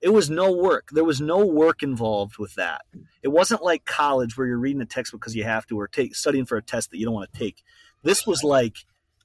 It 0.00 0.10
was 0.10 0.30
no 0.30 0.52
work. 0.52 0.88
There 0.92 1.04
was 1.04 1.20
no 1.20 1.44
work 1.44 1.82
involved 1.82 2.38
with 2.38 2.54
that. 2.54 2.82
It 3.22 3.28
wasn't 3.28 3.62
like 3.62 3.84
college 3.84 4.36
where 4.36 4.46
you're 4.46 4.58
reading 4.58 4.80
a 4.80 4.86
textbook 4.86 5.20
because 5.20 5.36
you 5.36 5.44
have 5.44 5.66
to 5.66 5.78
or 5.78 5.88
take 5.88 6.14
studying 6.14 6.46
for 6.46 6.56
a 6.56 6.62
test 6.62 6.90
that 6.90 6.98
you 6.98 7.04
don't 7.04 7.14
want 7.14 7.30
to 7.30 7.38
take. 7.38 7.62
This 8.02 8.26
was 8.26 8.42
like 8.42 8.76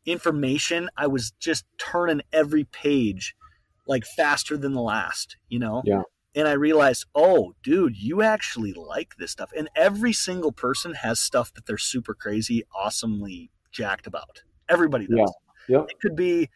information. 0.05 0.89
I 0.97 1.07
was 1.07 1.31
just 1.39 1.65
turning 1.77 2.21
every 2.31 2.65
page 2.65 3.35
like 3.87 4.03
faster 4.17 4.57
than 4.57 4.73
the 4.73 4.81
last, 4.81 5.37
you 5.49 5.59
know? 5.59 5.81
Yeah. 5.85 6.01
And 6.33 6.47
I 6.47 6.53
realized, 6.53 7.05
oh, 7.15 7.53
dude, 7.63 7.95
you 7.95 8.21
actually 8.21 8.73
like 8.73 9.15
this 9.17 9.31
stuff. 9.31 9.51
And 9.57 9.69
every 9.75 10.11
single 10.11 10.51
person 10.51 10.95
has 10.95 11.19
stuff 11.19 11.53
that 11.53 11.65
they're 11.65 11.77
super 11.77 12.13
crazy, 12.13 12.63
awesomely 12.75 13.51
jacked 13.71 14.05
about. 14.05 14.43
Everybody 14.67 15.07
does. 15.07 15.33
Yeah. 15.69 15.77
Yep. 15.77 15.87
It 15.89 15.99
could 16.01 16.15
be 16.15 16.49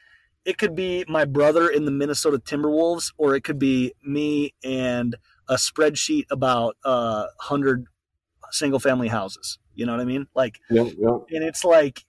it 0.46 0.58
could 0.58 0.76
be 0.76 1.06
my 1.08 1.26
brother 1.26 1.68
in 1.68 1.86
the 1.86 1.92
Minnesota 1.92 2.40
Timberwolves, 2.40 3.14
or 3.18 3.36
it 3.36 3.44
could 3.44 3.60
be 3.60 3.94
me 4.04 4.54
and 4.64 5.16
a 5.48 5.56
spreadsheet 5.56 6.26
about 6.30 6.76
uh 6.84 7.26
hundred 7.40 7.86
single 8.52 8.80
family 8.80 9.08
houses. 9.08 9.60
You 9.76 9.86
know 9.86 9.94
what 9.94 10.02
I 10.02 10.06
mean? 10.06 10.28
Like, 10.36 10.60
yeah, 10.70 10.84
yeah. 10.84 11.18
and 11.30 11.44
it's 11.44 11.64
like 11.64 12.06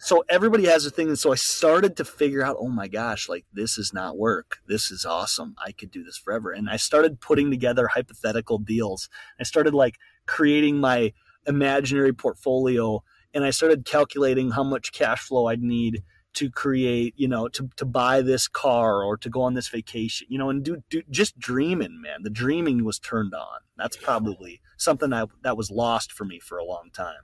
so 0.00 0.24
everybody 0.28 0.66
has 0.66 0.86
a 0.86 0.90
thing 0.90 1.08
and 1.08 1.18
so 1.18 1.32
i 1.32 1.36
started 1.36 1.96
to 1.96 2.04
figure 2.04 2.42
out 2.42 2.56
oh 2.58 2.68
my 2.68 2.88
gosh 2.88 3.28
like 3.28 3.44
this 3.52 3.78
is 3.78 3.92
not 3.92 4.16
work 4.16 4.58
this 4.66 4.90
is 4.90 5.04
awesome 5.04 5.54
i 5.64 5.72
could 5.72 5.90
do 5.90 6.02
this 6.02 6.16
forever 6.16 6.50
and 6.50 6.68
i 6.68 6.76
started 6.76 7.20
putting 7.20 7.50
together 7.50 7.88
hypothetical 7.88 8.58
deals 8.58 9.08
i 9.38 9.42
started 9.42 9.74
like 9.74 9.96
creating 10.26 10.78
my 10.78 11.12
imaginary 11.46 12.12
portfolio 12.12 13.02
and 13.34 13.44
i 13.44 13.50
started 13.50 13.84
calculating 13.84 14.50
how 14.52 14.64
much 14.64 14.92
cash 14.92 15.20
flow 15.20 15.46
i'd 15.46 15.62
need 15.62 16.02
to 16.32 16.50
create, 16.50 17.14
you 17.16 17.28
know, 17.28 17.48
to, 17.48 17.68
to 17.76 17.84
buy 17.84 18.22
this 18.22 18.46
car 18.46 19.02
or 19.02 19.16
to 19.16 19.28
go 19.28 19.42
on 19.42 19.54
this 19.54 19.68
vacation, 19.68 20.26
you 20.30 20.38
know, 20.38 20.50
and 20.50 20.64
do, 20.64 20.82
do 20.88 21.02
just 21.10 21.38
dreaming, 21.38 22.00
man. 22.00 22.22
The 22.22 22.30
dreaming 22.30 22.84
was 22.84 22.98
turned 22.98 23.34
on. 23.34 23.60
That's 23.76 23.96
probably 23.96 24.60
something 24.76 25.10
that, 25.10 25.28
that 25.42 25.56
was 25.56 25.70
lost 25.70 26.12
for 26.12 26.24
me 26.24 26.38
for 26.38 26.58
a 26.58 26.64
long 26.64 26.90
time. 26.92 27.22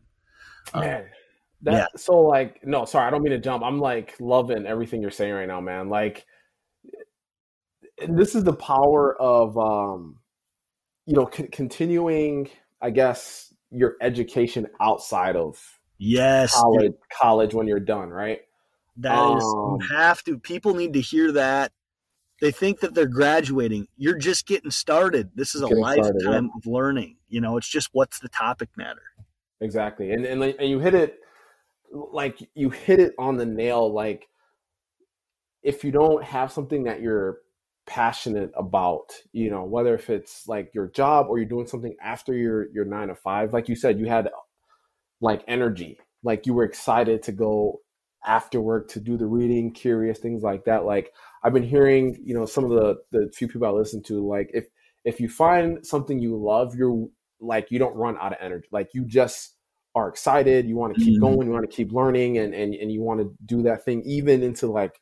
Um, 0.74 0.80
man, 0.80 1.04
that, 1.62 1.72
yeah. 1.72 1.86
so 1.96 2.20
like, 2.20 2.60
no, 2.64 2.84
sorry, 2.84 3.06
I 3.06 3.10
don't 3.10 3.22
mean 3.22 3.32
to 3.32 3.38
jump. 3.38 3.62
I'm 3.64 3.80
like 3.80 4.14
loving 4.20 4.66
everything 4.66 5.02
you're 5.02 5.10
saying 5.10 5.32
right 5.32 5.48
now, 5.48 5.60
man. 5.60 5.88
Like, 5.88 6.26
this 8.08 8.34
is 8.34 8.44
the 8.44 8.52
power 8.52 9.20
of, 9.20 9.56
um, 9.56 10.18
you 11.06 11.14
know, 11.14 11.30
c- 11.32 11.48
continuing, 11.48 12.50
I 12.82 12.90
guess, 12.90 13.54
your 13.70 13.96
education 14.00 14.66
outside 14.80 15.36
of 15.36 15.58
yes 15.98 16.54
college, 16.54 16.92
college 17.10 17.54
when 17.54 17.66
you're 17.66 17.80
done, 17.80 18.10
right? 18.10 18.40
That 18.98 19.18
um, 19.18 19.38
is, 19.38 19.44
you 19.44 19.96
have 19.96 20.22
to. 20.24 20.38
People 20.38 20.74
need 20.74 20.92
to 20.92 21.00
hear 21.00 21.32
that. 21.32 21.72
They 22.40 22.50
think 22.50 22.80
that 22.80 22.94
they're 22.94 23.06
graduating. 23.06 23.88
You're 23.96 24.18
just 24.18 24.46
getting 24.46 24.70
started. 24.70 25.30
This 25.34 25.54
is 25.54 25.62
a 25.62 25.68
lifetime 25.68 26.18
started, 26.18 26.44
yeah. 26.44 26.56
of 26.56 26.66
learning. 26.66 27.16
You 27.28 27.40
know, 27.40 27.56
it's 27.56 27.68
just 27.68 27.88
what's 27.92 28.18
the 28.18 28.28
topic 28.28 28.68
matter. 28.76 29.02
Exactly, 29.60 30.10
and 30.12 30.26
and 30.26 30.42
and 30.42 30.68
you 30.68 30.80
hit 30.80 30.94
it 30.94 31.20
like 31.92 32.38
you 32.54 32.70
hit 32.70 33.00
it 33.00 33.14
on 33.18 33.36
the 33.36 33.46
nail. 33.46 33.92
Like 33.92 34.28
if 35.62 35.84
you 35.84 35.90
don't 35.90 36.22
have 36.24 36.52
something 36.52 36.84
that 36.84 37.00
you're 37.00 37.38
passionate 37.86 38.50
about, 38.56 39.12
you 39.32 39.50
know, 39.50 39.64
whether 39.64 39.94
if 39.94 40.10
it's 40.10 40.46
like 40.48 40.74
your 40.74 40.88
job 40.88 41.26
or 41.28 41.38
you're 41.38 41.48
doing 41.48 41.66
something 41.66 41.94
after 42.02 42.34
your 42.34 42.70
your 42.72 42.84
nine 42.84 43.08
to 43.08 43.14
five, 43.14 43.52
like 43.52 43.68
you 43.68 43.76
said, 43.76 43.98
you 43.98 44.06
had 44.06 44.28
like 45.20 45.42
energy, 45.48 45.98
like 46.22 46.46
you 46.46 46.54
were 46.54 46.64
excited 46.64 47.22
to 47.24 47.32
go 47.32 47.80
after 48.26 48.60
work 48.60 48.88
to 48.88 49.00
do 49.00 49.16
the 49.16 49.26
reading, 49.26 49.72
curious 49.72 50.18
things 50.18 50.42
like 50.42 50.64
that. 50.64 50.84
Like 50.84 51.12
I've 51.42 51.52
been 51.52 51.62
hearing, 51.62 52.20
you 52.24 52.34
know, 52.34 52.46
some 52.46 52.64
of 52.64 52.70
the 52.70 52.96
the 53.12 53.30
few 53.34 53.48
people 53.48 53.66
I 53.66 53.70
listen 53.70 54.02
to, 54.04 54.26
like 54.26 54.50
if 54.52 54.66
if 55.04 55.20
you 55.20 55.28
find 55.28 55.86
something 55.86 56.18
you 56.18 56.36
love, 56.36 56.74
you're 56.74 57.06
like 57.40 57.70
you 57.70 57.78
don't 57.78 57.96
run 57.96 58.16
out 58.20 58.32
of 58.32 58.38
energy. 58.40 58.68
Like 58.72 58.90
you 58.94 59.04
just 59.04 59.55
are 59.96 60.08
excited, 60.08 60.68
you 60.68 60.76
want 60.76 60.94
to 60.94 61.00
keep 61.00 61.14
mm-hmm. 61.14 61.34
going, 61.34 61.48
you 61.48 61.52
want 61.52 61.68
to 61.68 61.74
keep 61.74 61.90
learning 61.90 62.38
and, 62.38 62.54
and 62.54 62.74
and 62.74 62.92
you 62.92 63.00
want 63.00 63.18
to 63.18 63.34
do 63.46 63.62
that 63.62 63.84
thing 63.84 64.02
even 64.04 64.42
into 64.42 64.68
like 64.68 65.00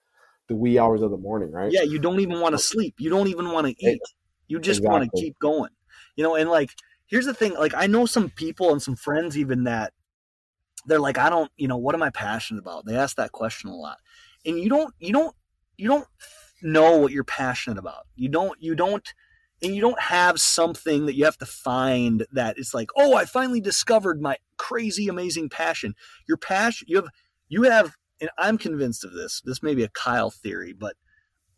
the 0.49 0.55
wee 0.55 0.79
hours 0.79 1.03
of 1.03 1.11
the 1.11 1.17
morning, 1.19 1.51
right? 1.51 1.71
Yeah, 1.71 1.83
you 1.83 1.99
don't 1.99 2.21
even 2.21 2.41
want 2.41 2.55
to 2.55 2.59
sleep. 2.59 2.95
You 2.99 3.11
don't 3.11 3.27
even 3.27 3.51
want 3.51 3.67
to 3.67 3.75
eat. 3.79 4.01
You 4.49 4.61
just 4.61 4.79
exactly. 4.79 5.01
want 5.01 5.11
to 5.13 5.21
keep 5.21 5.39
going. 5.41 5.71
You 6.17 6.23
know, 6.23 6.37
and 6.37 6.49
like 6.49 6.71
here's 7.07 7.27
the 7.27 7.35
thing, 7.35 7.55
like 7.55 7.75
I 7.75 7.87
know 7.87 8.07
some 8.07 8.31
people 8.31 8.73
and 8.73 8.81
some 8.81 8.97
friends 8.97 9.37
even 9.37 9.65
that 9.65 9.93
they're 10.87 11.01
like, 11.01 11.19
I 11.19 11.31
don't, 11.31 11.51
you 11.57 11.69
know, 11.69 11.77
what 11.77 11.95
am 11.95 12.03
I 12.03 12.11
passionate 12.11 12.61
about? 12.61 12.87
They 12.87 12.97
ask 12.97 13.17
that 13.17 13.33
question 13.33 13.71
a 13.71 13.75
lot. 13.75 13.99
And 14.45 14.59
you 14.59 14.69
don't, 14.69 14.95
you 14.99 15.13
don't, 15.13 15.35
you 15.77 15.89
don't 15.89 16.07
know 16.63 16.99
what 16.99 17.13
you're 17.13 17.25
passionate 17.25 17.79
about. 17.79 18.07
You 18.17 18.29
don't, 18.29 18.61
you 18.63 18.75
don't, 18.75 19.13
and 19.65 19.75
you 19.75 19.81
don't 19.81 20.01
have 20.01 20.41
something 20.41 21.07
that 21.07 21.15
you 21.15 21.25
have 21.25 21.39
to 21.39 21.47
find 21.47 22.27
that 22.33 22.59
it's 22.59 22.75
like, 22.75 22.91
oh, 22.97 23.15
I 23.15 23.25
finally 23.25 23.61
discovered 23.61 24.21
my 24.21 24.37
crazy, 24.59 25.09
amazing 25.09 25.49
passion. 25.49 25.95
Your 26.29 26.37
passion, 26.37 26.87
you 26.89 26.97
have, 26.97 27.09
you 27.49 27.63
have, 27.63 27.97
and 28.21 28.31
I'm 28.39 28.59
convinced 28.59 29.05
of 29.05 29.13
this. 29.13 29.41
This 29.45 29.63
may 29.63 29.75
be 29.75 29.83
a 29.83 29.89
Kyle 29.89 30.31
theory, 30.31 30.73
but 30.73 30.97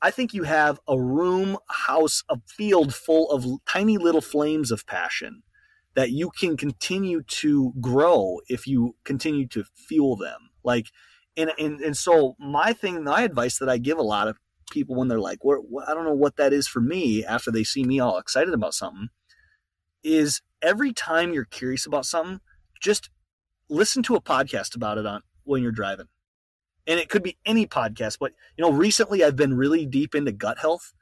I 0.01 0.11
think 0.11 0.35
you 0.35 0.45
have 0.45 0.79
a 0.87 1.01
room, 1.01 1.59
a 1.69 1.73
house, 1.73 2.23
a 2.29 2.39
field 2.47 2.95
full 2.95 3.31
of 3.31 3.47
tiny 3.69 3.99
little 3.99 4.21
flames 4.21 4.71
of 4.71 4.87
passion 4.87 5.43
that 5.95 6.11
you 6.11 6.31
can 6.31 6.57
continue 6.57 7.23
to 7.23 7.73
grow 7.81 8.41
if 8.49 8.67
you 8.67 8.95
continue 9.05 9.49
to 9.49 9.65
fuel 9.75 10.15
them. 10.15 10.51
Like, 10.63 10.87
and, 11.37 11.51
and, 11.59 11.81
and 11.81 11.97
so 11.97 12.37
my 12.39 12.73
thing, 12.73 13.03
my 13.05 13.23
advice 13.23 13.59
that 13.59 13.69
I 13.69 13.79
give 13.79 13.99
a 13.99 14.03
lot 14.03 14.29
of 14.29 14.37
people 14.71 14.97
when 14.97 15.09
they're 15.09 15.21
like, 15.21 15.45
well, 15.45 15.63
I 15.87 15.95
don't 15.95 16.05
know 16.05 16.13
what 16.13 16.37
that 16.37 16.53
is 16.53 16.67
for 16.67 16.81
me 16.81 17.25
after 17.25 17.51
they 17.51 17.65
see 17.65 17.85
me 17.85 18.01
all 18.01 18.19
excited 18.19 18.55
about 18.55 18.75
something 18.75 19.09
is 20.03 20.41
every 20.63 20.93
time 20.93 21.33
you're 21.33 21.45
curious 21.45 21.87
about 21.87 22.07
something, 22.07 22.41
just 22.81 23.11
listen 23.69 24.03
to 24.05 24.15
a 24.15 24.21
podcast 24.21 24.77
about 24.77 24.99
it 24.99 25.07
on 25.07 25.23
when 25.45 25.63
you're 25.63 25.73
driving. 25.73 26.07
And 26.87 27.01
it 27.01 27.09
could 27.09 27.23
be 27.23 27.37
any 27.45 27.67
podcast, 27.67 28.19
but 28.21 28.33
you 28.57 28.63
know, 28.63 28.71
recently 28.71 29.25
I've 29.25 29.37
been 29.37 29.55
really 29.55 29.87
deep 29.87 30.15
into 30.15 30.33
gut 30.33 30.59
health 30.59 30.93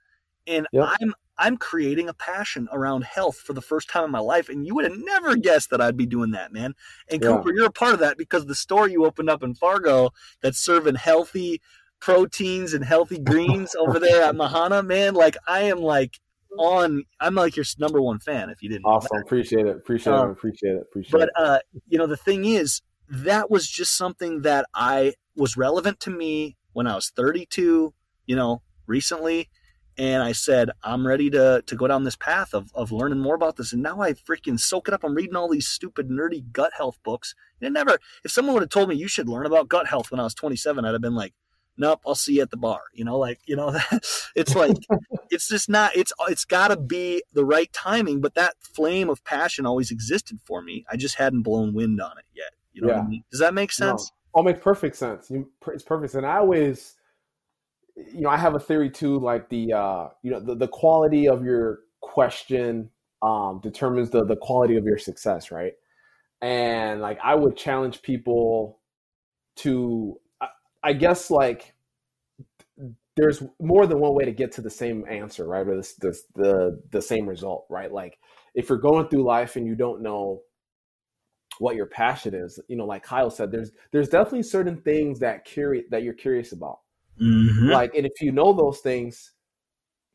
and 0.47 0.67
yep. 0.73 0.89
I'm 1.01 1.15
I'm 1.37 1.57
creating 1.57 2.09
a 2.09 2.15
passion 2.15 2.69
around 2.73 3.05
health 3.05 3.37
for 3.37 3.55
the 3.55 3.61
first 3.61 3.91
time 3.91 4.05
in 4.05 4.11
my 4.13 4.21
life. 4.21 4.49
And 4.49 4.65
you 4.65 4.75
would 4.77 4.85
have 4.85 4.97
never 4.97 5.35
guessed 5.35 5.71
that 5.71 5.81
I'd 5.81 5.97
be 5.97 6.07
doing 6.07 6.31
that, 6.31 6.53
man. 6.53 6.75
And 7.11 7.23
yeah. 7.23 7.29
Cooper, 7.29 7.53
you're 7.53 7.67
a 7.67 7.73
part 7.73 7.93
of 7.93 8.01
that 8.01 8.17
because 8.17 8.47
the 8.47 8.55
store 8.55 8.89
you 8.89 9.05
opened 9.05 9.29
up 9.29 9.43
in 9.43 9.55
Fargo 9.55 10.11
that's 10.43 10.59
serving 10.59 10.95
healthy 10.95 11.61
proteins 12.05 12.75
and 12.75 12.85
healthy 12.85 13.19
greens 13.19 13.75
over 13.75 13.99
there 13.99 14.23
at 14.23 14.35
Mahana, 14.35 14.85
man, 14.85 15.15
like 15.15 15.39
I 15.49 15.63
am 15.63 15.79
like 15.79 16.21
on 16.59 17.05
I'm 17.19 17.35
like 17.35 17.57
your 17.57 17.65
number 17.79 17.99
one 17.99 18.19
fan 18.19 18.51
if 18.51 18.63
you 18.63 18.69
didn't. 18.69 18.85
Awesome. 18.85 19.17
Appreciate 19.23 19.67
it. 19.67 19.77
Appreciate 19.77 20.13
um, 20.13 20.29
it. 20.29 20.33
Appreciate 20.33 20.75
it. 20.75 20.83
Appreciate 20.83 21.13
but, 21.13 21.23
it. 21.23 21.31
But 21.35 21.43
uh, 21.43 21.59
you 21.89 21.97
know, 21.97 22.07
the 22.07 22.19
thing 22.19 22.45
is, 22.45 22.83
that 23.09 23.51
was 23.51 23.71
just 23.71 23.97
something 23.97 24.43
that 24.43 24.67
I 24.75 25.15
was 25.35 25.57
relevant 25.57 25.99
to 26.01 26.11
me 26.11 26.57
when 26.75 26.87
I 26.87 26.95
was 26.95 27.09
32, 27.09 27.95
you 28.27 28.37
know, 28.37 28.61
recently 28.87 29.49
and 29.97 30.23
I 30.23 30.33
said, 30.33 30.71
I'm 30.83 31.07
ready 31.07 31.31
to 31.31 31.63
to 31.65 31.77
go 31.77 31.87
down 31.87 32.05
this 32.05 32.17
path 32.17 32.53
of, 32.53 32.71
of 32.75 32.93
learning 32.93 33.21
more 33.21 33.35
about 33.35 33.57
this. 33.57 33.73
And 33.73 33.83
now 33.83 34.03
I 34.03 34.13
freaking 34.13 34.61
soak 34.61 34.89
it 34.89 34.95
up. 34.95 35.05
I'm 35.05 35.15
reading 35.15 35.37
all 35.37 35.49
these 35.49 35.69
stupid, 35.69 36.11
nerdy 36.11 36.53
gut 36.53 36.73
health 36.77 36.99
books. 37.03 37.35
And 37.61 37.69
it 37.69 37.73
never, 37.73 37.99
if 38.25 38.31
someone 38.31 38.55
would 38.55 38.63
have 38.63 38.71
told 38.71 38.91
me 38.91 38.97
you 38.97 39.09
should 39.09 39.29
learn 39.29 39.47
about 39.47 39.69
gut 39.69 39.87
health 39.87 40.11
when 40.11 40.21
I 40.21 40.25
was 40.25 40.35
27, 40.35 40.85
I'd 40.85 40.93
have 40.93 41.01
been 41.01 41.15
like, 41.15 41.33
nope, 41.77 42.01
I'll 42.07 42.15
see 42.15 42.37
you 42.37 42.43
at 42.43 42.51
the 42.51 42.57
bar. 42.57 42.81
You 42.93 43.05
know, 43.05 43.19
like, 43.19 43.41
you 43.47 43.57
know, 43.57 43.71
that 43.73 44.05
it's 44.37 44.55
like, 44.55 44.77
it's 45.31 45.49
just 45.49 45.69
not, 45.69 45.97
it's, 45.97 46.13
it's 46.29 46.45
got 46.45 46.69
to 46.69 46.77
be 46.77 47.23
the 47.33 47.45
right 47.45 47.73
timing. 47.73 48.21
But 48.21 48.35
that 48.35 48.55
flame 48.61 49.09
of 49.09 49.25
passion 49.25 49.67
always 49.67 49.91
existed 49.91 50.39
for 50.45 50.63
me. 50.63 50.85
I 50.91 50.97
just 50.97 51.17
hadn't 51.17 51.43
blown 51.43 51.75
wind 51.75 52.01
on 52.01 52.19
it 52.19 52.25
yet. 52.35 52.53
You 52.73 52.83
know 52.83 52.89
yeah. 52.89 53.01
I 53.01 53.07
mean? 53.07 53.25
Does 53.31 53.41
that 53.41 53.55
make 53.55 53.73
sense? 53.73 54.11
No. 54.35 54.41
Oh, 54.41 54.43
makes 54.43 54.61
perfect 54.61 54.97
sense. 54.97 55.31
It's 55.69 55.85
perfect. 55.85 56.15
And 56.15 56.27
I 56.27 56.39
always, 56.39 56.95
you 57.97 58.23
know, 58.23 58.31
I 58.31 58.37
have 58.37 58.57
a 58.57 58.59
theory 58.59 58.91
too, 58.91 59.21
like 59.21 59.49
the 59.49 59.73
uh, 59.73 60.09
you 60.23 60.33
know, 60.33 60.41
the, 60.41 60.57
the 60.57 60.69
quality 60.69 61.29
of 61.29 61.45
your 61.45 61.81
question 62.01 62.91
um, 63.23 63.61
determines 63.63 64.11
the 64.11 64.25
the 64.25 64.37
quality 64.37 64.77
of 64.77 64.85
your 64.85 64.99
success, 64.99 65.53
right? 65.53 65.75
And 66.43 67.01
like 67.01 67.19
I 67.23 67.37
would 67.37 67.57
challenge 67.57 68.03
people 68.03 68.81
to, 69.57 70.19
I, 70.85 70.93
guess, 70.93 71.31
like 71.31 71.75
there's 73.17 73.43
more 73.61 73.87
than 73.87 74.01
one 74.01 74.15
way 74.15 74.25
to 74.25 74.33
get 74.33 74.53
to 74.53 74.61
the 74.61 74.71
same 74.71 75.05
answer, 75.11 75.47
right? 75.47 75.67
Or 75.67 75.77
this, 75.77 75.95
this 75.95 76.25
the 76.35 76.81
the 76.91 77.03
same 77.03 77.29
result, 77.29 77.67
right? 77.71 77.93
Like 77.93 78.19
if 78.55 78.69
you're 78.69 78.79
going 78.79 79.09
through 79.09 79.25
life 79.25 79.57
and 79.57 79.67
you 79.67 79.75
don't 79.75 80.03
know 80.03 80.43
what 81.59 81.77
your 81.77 81.87
passion 81.87 82.35
is, 82.35 82.59
you 82.69 82.77
know, 82.77 82.87
like 82.87 83.03
Kyle 83.03 83.31
said, 83.31 83.51
there's 83.51 83.73
there's 83.93 84.09
definitely 84.09 84.43
certain 84.43 84.81
things 84.83 85.21
that 85.21 85.45
curious 85.45 85.87
that 85.91 86.03
you're 86.03 86.15
curious 86.15 86.53
about 86.53 86.79
Mm-hmm. 87.21 87.71
Like, 87.71 87.95
and 87.95 88.07
if 88.07 88.21
you 88.21 88.33
know 88.33 88.53
those 88.53 88.81
things, 88.81 89.33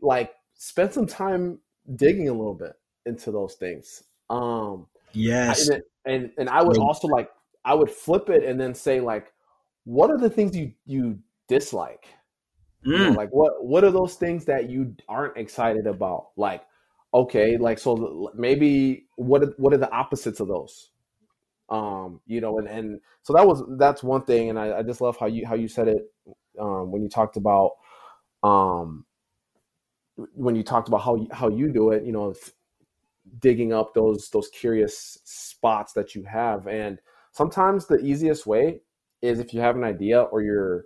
like 0.02 0.32
spend 0.56 0.94
some 0.94 1.08
time 1.08 1.60
digging 1.96 2.30
a 2.30 2.34
little 2.34 2.54
bit 2.54 2.74
into 3.06 3.32
those 3.32 3.56
things. 3.56 4.04
Um, 4.30 4.88
yes, 5.14 5.70
and 5.70 5.84
and, 6.06 6.32
and 6.38 6.50
I 6.50 6.62
would 6.62 6.78
also 6.78 7.08
like 7.08 7.30
I 7.64 7.74
would 7.74 7.90
flip 7.90 8.30
it 8.30 8.44
and 8.44 8.60
then 8.60 8.74
say 8.74 9.00
like, 9.00 9.34
what 9.90 10.12
are 10.12 10.20
the 10.20 10.30
things 10.30 10.56
you 10.56 10.72
you 10.86 11.18
dislike? 11.48 12.06
Mm. 12.86 12.92
You 12.92 12.98
know, 13.00 13.12
mm. 13.12 13.16
like 13.16 13.30
what 13.32 13.66
what 13.66 13.84
are 13.84 13.90
those 13.90 14.14
things 14.14 14.46
that 14.46 14.70
you 14.70 14.96
aren't 15.08 15.36
excited 15.36 15.88
about? 15.88 16.28
Like, 16.38 16.62
okay, 17.12 17.58
like 17.58 17.80
so 17.80 18.32
maybe 18.36 19.08
what 19.16 19.42
are, 19.42 19.54
what 19.58 19.74
are 19.74 19.78
the 19.78 19.92
opposites 19.92 20.40
of 20.40 20.48
those? 20.48 20.92
Um, 21.70 22.22
you 22.28 22.40
know, 22.40 22.60
and 22.60 22.68
and 22.68 23.02
so 23.24 23.34
that 23.34 23.48
was 23.48 23.64
that's 23.80 24.04
one 24.04 24.22
thing, 24.22 24.52
and 24.52 24.60
I, 24.60 24.78
I 24.78 24.84
just 24.84 25.02
love 25.02 25.18
how 25.18 25.26
you 25.26 25.48
how 25.48 25.56
you 25.56 25.68
said 25.68 25.88
it 25.88 26.04
um, 26.60 26.92
when 26.92 27.02
you 27.02 27.10
talked 27.10 27.36
about 27.36 27.72
um, 28.44 29.06
when 30.36 30.56
you 30.56 30.62
talked 30.62 30.88
about 30.88 31.02
how 31.02 31.16
you, 31.16 31.28
how 31.32 31.50
you 31.50 31.74
do 31.74 31.90
it, 31.92 32.04
you 32.04 32.12
know, 32.12 32.36
digging 33.40 33.74
up 33.74 33.96
those 33.96 34.30
those 34.30 34.50
curious 34.50 35.18
spots 35.24 35.94
that 35.94 36.14
you 36.14 36.24
have, 36.26 36.68
and 36.68 37.00
sometimes 37.32 37.88
the 37.88 37.98
easiest 38.00 38.46
way 38.46 38.82
is 39.22 39.40
if 39.40 39.54
you 39.54 39.62
have 39.62 39.76
an 39.76 39.84
idea 39.84 40.22
or 40.22 40.42
you're 40.42 40.86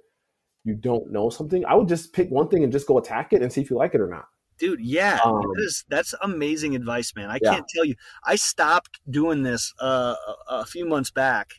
you 0.64 0.76
don't 0.76 1.12
know 1.12 1.30
something, 1.30 1.66
I 1.66 1.76
would 1.76 1.90
just 1.90 2.14
pick 2.14 2.30
one 2.30 2.48
thing 2.48 2.64
and 2.64 2.72
just 2.72 2.88
go 2.88 2.98
attack 2.98 3.34
it 3.34 3.42
and 3.42 3.52
see 3.52 3.62
if 3.62 3.70
you 3.70 3.78
like 3.78 3.94
it 3.94 4.02
or 4.02 4.08
not. 4.08 4.26
Dude, 4.58 4.80
yeah, 4.80 5.20
um, 5.26 5.42
that 5.42 5.64
is, 5.64 5.84
that's 5.90 6.14
amazing 6.22 6.76
advice, 6.76 7.14
man. 7.16 7.30
I 7.30 7.40
yeah. 7.42 7.56
can't 7.56 7.66
tell 7.74 7.84
you. 7.84 7.96
I 8.24 8.36
stopped 8.36 9.00
doing 9.10 9.44
this 9.44 9.74
uh, 9.82 10.16
a, 10.50 10.56
a 10.56 10.66
few 10.66 10.88
months 10.88 11.12
back 11.12 11.56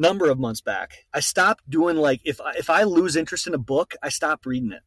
number 0.00 0.30
of 0.30 0.38
months 0.38 0.60
back. 0.60 1.04
I 1.12 1.20
stopped 1.20 1.68
doing 1.68 1.96
like 1.96 2.20
if 2.24 2.40
I, 2.40 2.52
if 2.52 2.70
I 2.70 2.82
lose 2.82 3.16
interest 3.16 3.46
in 3.46 3.54
a 3.54 3.58
book, 3.58 3.94
I 4.02 4.08
stop 4.08 4.46
reading 4.46 4.72
it. 4.72 4.82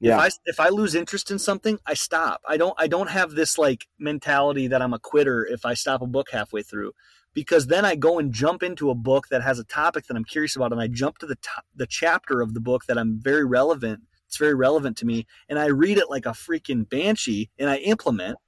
Yeah. 0.00 0.14
If 0.14 0.20
I 0.20 0.28
if 0.44 0.60
I 0.60 0.68
lose 0.68 0.94
interest 0.94 1.30
in 1.30 1.38
something, 1.38 1.78
I 1.84 1.94
stop. 1.94 2.42
I 2.46 2.56
don't 2.56 2.74
I 2.78 2.86
don't 2.86 3.10
have 3.10 3.32
this 3.32 3.58
like 3.58 3.86
mentality 3.98 4.68
that 4.68 4.82
I'm 4.82 4.94
a 4.94 4.98
quitter 4.98 5.44
if 5.44 5.64
I 5.64 5.74
stop 5.74 6.02
a 6.02 6.06
book 6.06 6.28
halfway 6.30 6.62
through 6.62 6.92
because 7.38 7.68
then 7.68 7.84
I 7.84 7.94
go 7.94 8.18
and 8.18 8.32
jump 8.32 8.64
into 8.64 8.90
a 8.90 8.96
book 8.96 9.28
that 9.28 9.44
has 9.44 9.60
a 9.60 9.64
topic 9.64 10.08
that 10.08 10.16
I'm 10.16 10.24
curious 10.24 10.56
about, 10.56 10.72
and 10.72 10.80
I 10.80 10.88
jump 10.88 11.18
to 11.18 11.26
the 11.26 11.36
to- 11.36 11.62
the 11.72 11.86
chapter 11.86 12.40
of 12.40 12.52
the 12.52 12.58
book 12.58 12.86
that 12.86 12.98
I'm 12.98 13.20
very 13.22 13.44
relevant. 13.44 14.00
It's 14.26 14.38
very 14.38 14.56
relevant 14.56 14.96
to 14.96 15.06
me, 15.06 15.24
and 15.48 15.56
I 15.56 15.66
read 15.66 15.98
it 15.98 16.10
like 16.10 16.26
a 16.26 16.30
freaking 16.30 16.88
banshee, 16.88 17.48
and 17.56 17.70
I 17.70 17.76
implement, 17.76 18.38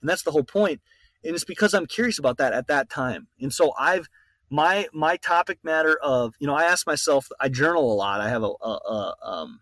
and 0.00 0.08
that's 0.08 0.22
the 0.22 0.30
whole 0.30 0.44
point. 0.44 0.80
And 1.24 1.34
it's 1.34 1.42
because 1.42 1.74
I'm 1.74 1.86
curious 1.86 2.20
about 2.20 2.36
that 2.36 2.52
at 2.52 2.68
that 2.68 2.88
time, 2.88 3.26
and 3.40 3.52
so 3.52 3.72
I've 3.76 4.08
my 4.48 4.86
my 4.92 5.16
topic 5.16 5.58
matter 5.64 5.98
of 6.00 6.34
you 6.38 6.46
know 6.46 6.54
I 6.54 6.66
ask 6.66 6.86
myself 6.86 7.26
I 7.40 7.48
journal 7.48 7.92
a 7.92 7.96
lot. 7.96 8.20
I 8.20 8.28
have 8.28 8.44
a 8.44 8.52
a, 8.62 8.70
a, 8.70 9.16
um, 9.24 9.60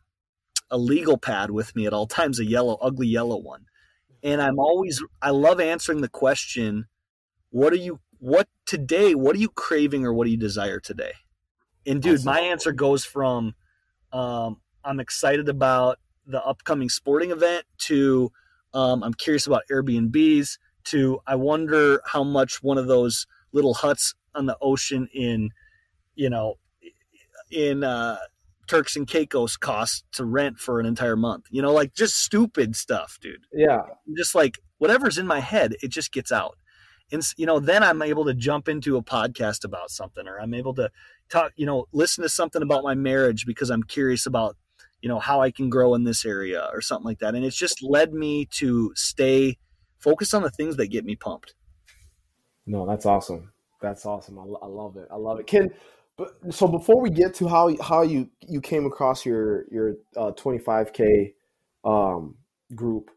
a 0.70 0.76
legal 0.76 1.16
pad 1.16 1.50
with 1.50 1.74
me 1.74 1.86
at 1.86 1.94
all 1.94 2.06
times, 2.06 2.38
a 2.38 2.44
yellow 2.44 2.76
ugly 2.82 3.06
yellow 3.06 3.38
one, 3.38 3.64
and 4.22 4.42
I'm 4.42 4.58
always 4.58 5.02
I 5.22 5.30
love 5.30 5.58
answering 5.58 6.02
the 6.02 6.10
question, 6.10 6.84
what 7.48 7.72
are 7.72 7.76
you 7.76 8.00
what 8.24 8.48
today 8.64 9.14
what 9.14 9.36
are 9.36 9.38
you 9.38 9.50
craving 9.50 10.06
or 10.06 10.14
what 10.14 10.24
do 10.24 10.30
you 10.30 10.38
desire 10.38 10.80
today? 10.80 11.12
And 11.86 12.00
dude 12.00 12.14
awesome. 12.14 12.24
my 12.32 12.40
answer 12.40 12.72
goes 12.72 13.04
from 13.04 13.54
um, 14.12 14.60
i'm 14.82 14.98
excited 14.98 15.48
about 15.50 15.98
the 16.26 16.42
upcoming 16.42 16.88
sporting 16.88 17.32
event 17.32 17.66
to 17.80 18.32
um, 18.72 19.02
i'm 19.02 19.12
curious 19.12 19.46
about 19.46 19.62
airbnbs 19.70 20.56
to 20.84 21.20
i 21.26 21.34
wonder 21.34 22.00
how 22.06 22.24
much 22.24 22.62
one 22.62 22.78
of 22.78 22.86
those 22.86 23.26
little 23.52 23.74
huts 23.74 24.14
on 24.34 24.46
the 24.46 24.56
ocean 24.62 25.06
in 25.12 25.50
you 26.14 26.30
know 26.30 26.54
in 27.50 27.84
uh, 27.84 28.16
turks 28.66 28.96
and 28.96 29.06
caicos 29.06 29.58
costs 29.58 30.02
to 30.12 30.24
rent 30.24 30.58
for 30.58 30.80
an 30.80 30.86
entire 30.86 31.16
month. 31.16 31.44
You 31.50 31.60
know 31.60 31.74
like 31.74 31.94
just 31.94 32.16
stupid 32.16 32.74
stuff 32.74 33.18
dude. 33.20 33.44
Yeah. 33.52 33.82
Just 34.16 34.34
like 34.34 34.58
whatever's 34.78 35.18
in 35.18 35.26
my 35.26 35.40
head 35.40 35.74
it 35.82 35.88
just 35.88 36.10
gets 36.10 36.32
out 36.32 36.56
you 37.36 37.46
know 37.46 37.58
then 37.58 37.82
i'm 37.82 38.02
able 38.02 38.24
to 38.24 38.34
jump 38.34 38.68
into 38.68 38.96
a 38.96 39.02
podcast 39.02 39.64
about 39.64 39.90
something 39.90 40.26
or 40.26 40.38
i'm 40.40 40.54
able 40.54 40.74
to 40.74 40.90
talk 41.28 41.52
you 41.56 41.66
know 41.66 41.86
listen 41.92 42.22
to 42.22 42.28
something 42.28 42.62
about 42.62 42.84
my 42.84 42.94
marriage 42.94 43.46
because 43.46 43.70
i'm 43.70 43.82
curious 43.82 44.26
about 44.26 44.56
you 45.04 45.08
know 45.08 45.18
how 45.18 45.40
i 45.40 45.50
can 45.50 45.68
grow 45.68 45.94
in 45.94 46.04
this 46.04 46.24
area 46.24 46.68
or 46.72 46.80
something 46.80 47.04
like 47.04 47.18
that. 47.18 47.34
And 47.34 47.44
it's 47.44 47.56
just 47.56 47.82
led 47.82 48.14
me 48.14 48.46
to 48.52 48.92
stay 48.96 49.58
focused 49.98 50.34
on 50.34 50.42
the 50.42 50.50
things 50.50 50.76
that 50.76 50.86
get 50.88 51.04
me 51.04 51.14
pumped. 51.14 51.54
No 52.66 52.86
that's 52.86 53.04
awesome. 53.04 53.52
That's 53.82 54.06
awesome. 54.06 54.38
I, 54.38 54.44
I 54.64 54.66
love 54.66 54.96
it. 54.96 55.06
I 55.12 55.16
love 55.16 55.38
it. 55.38 55.46
Ken 55.46 55.68
but 56.16 56.30
so 56.50 56.66
before 56.66 57.02
we 57.02 57.10
get 57.10 57.34
to 57.34 57.48
how 57.48 57.76
how 57.82 58.00
you 58.00 58.30
you 58.40 58.62
came 58.62 58.86
across 58.86 59.26
your 59.26 59.66
your 59.70 59.96
uh, 60.16 60.30
25k 60.32 61.34
um, 61.84 62.36
group 62.74 63.10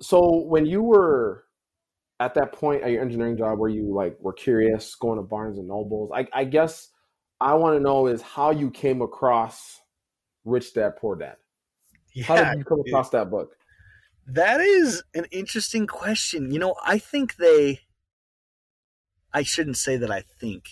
so 0.00 0.42
when 0.46 0.66
you 0.66 0.82
were 0.82 1.44
at 2.22 2.34
that 2.34 2.52
point 2.52 2.82
at 2.82 2.90
your 2.92 3.02
engineering 3.02 3.36
job 3.36 3.58
where 3.58 3.68
you 3.68 3.92
like 3.92 4.16
were 4.20 4.32
curious 4.32 4.94
going 4.94 5.18
to 5.18 5.22
Barnes 5.22 5.58
and 5.58 5.66
Nobles, 5.66 6.10
I, 6.14 6.28
I 6.32 6.44
guess 6.44 6.88
I 7.40 7.54
want 7.54 7.76
to 7.76 7.80
know 7.80 8.06
is 8.06 8.22
how 8.22 8.52
you 8.52 8.70
came 8.70 9.02
across 9.02 9.80
Rich 10.44 10.74
Dad 10.74 10.96
Poor 10.96 11.16
Dad. 11.16 11.36
Yeah, 12.14 12.24
how 12.24 12.36
did 12.36 12.58
you 12.58 12.64
come 12.64 12.80
across 12.86 13.10
that 13.10 13.28
book? 13.28 13.56
That 14.26 14.60
is 14.60 15.02
an 15.14 15.24
interesting 15.32 15.88
question. 15.88 16.52
You 16.52 16.60
know, 16.60 16.76
I 16.84 16.98
think 16.98 17.36
they. 17.36 17.80
I 19.32 19.42
shouldn't 19.42 19.78
say 19.78 19.96
that. 19.96 20.10
I 20.10 20.22
think 20.40 20.68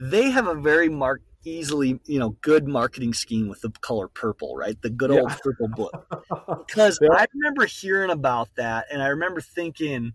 they 0.00 0.30
have 0.30 0.46
a 0.46 0.54
very 0.54 0.88
mark 0.88 1.20
easily, 1.44 2.00
you 2.06 2.18
know, 2.18 2.30
good 2.40 2.66
marketing 2.66 3.12
scheme 3.12 3.48
with 3.48 3.60
the 3.60 3.70
color 3.80 4.08
purple, 4.08 4.56
right? 4.56 4.80
The 4.80 4.90
good 4.90 5.10
old 5.10 5.28
yeah. 5.28 5.36
purple 5.42 5.68
book. 5.68 6.06
Because 6.66 6.98
yeah. 7.00 7.08
I 7.12 7.26
remember 7.34 7.64
hearing 7.64 8.10
about 8.10 8.48
that, 8.56 8.86
and 8.92 9.02
I 9.02 9.08
remember 9.08 9.40
thinking 9.40 10.12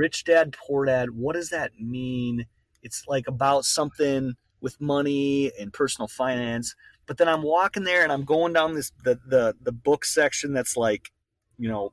rich 0.00 0.24
dad, 0.24 0.56
poor 0.66 0.86
dad. 0.86 1.10
What 1.10 1.34
does 1.34 1.50
that 1.50 1.72
mean? 1.78 2.46
It's 2.82 3.04
like 3.06 3.28
about 3.28 3.66
something 3.66 4.32
with 4.62 4.80
money 4.80 5.52
and 5.60 5.72
personal 5.72 6.08
finance. 6.08 6.74
But 7.06 7.18
then 7.18 7.28
I'm 7.28 7.42
walking 7.42 7.84
there 7.84 8.02
and 8.02 8.10
I'm 8.10 8.24
going 8.24 8.54
down 8.54 8.74
this 8.74 8.92
the 9.04 9.18
the 9.26 9.54
the 9.60 9.72
book 9.72 10.06
section 10.06 10.54
that's 10.54 10.76
like, 10.76 11.10
you 11.58 11.68
know, 11.68 11.92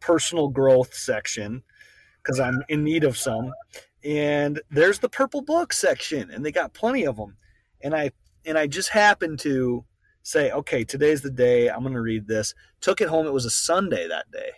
personal 0.00 0.48
growth 0.48 0.94
section 0.94 1.62
because 2.22 2.40
I'm 2.40 2.62
in 2.70 2.84
need 2.84 3.04
of 3.04 3.18
some. 3.18 3.52
And 4.02 4.62
there's 4.70 5.00
the 5.00 5.10
purple 5.10 5.42
book 5.42 5.74
section, 5.74 6.30
and 6.30 6.44
they 6.44 6.52
got 6.52 6.72
plenty 6.72 7.04
of 7.06 7.16
them. 7.16 7.36
And 7.82 7.94
I 7.94 8.12
and 8.46 8.56
I 8.56 8.66
just 8.66 8.88
happened 8.88 9.40
to 9.40 9.84
say, 10.22 10.50
okay, 10.52 10.84
today's 10.84 11.20
the 11.20 11.30
day. 11.30 11.68
I'm 11.68 11.82
going 11.82 11.92
to 11.92 12.00
read 12.00 12.26
this. 12.28 12.54
Took 12.80 13.02
it 13.02 13.08
home. 13.08 13.26
It 13.26 13.32
was 13.34 13.44
a 13.44 13.50
Sunday 13.50 14.08
that 14.08 14.30
day 14.30 14.52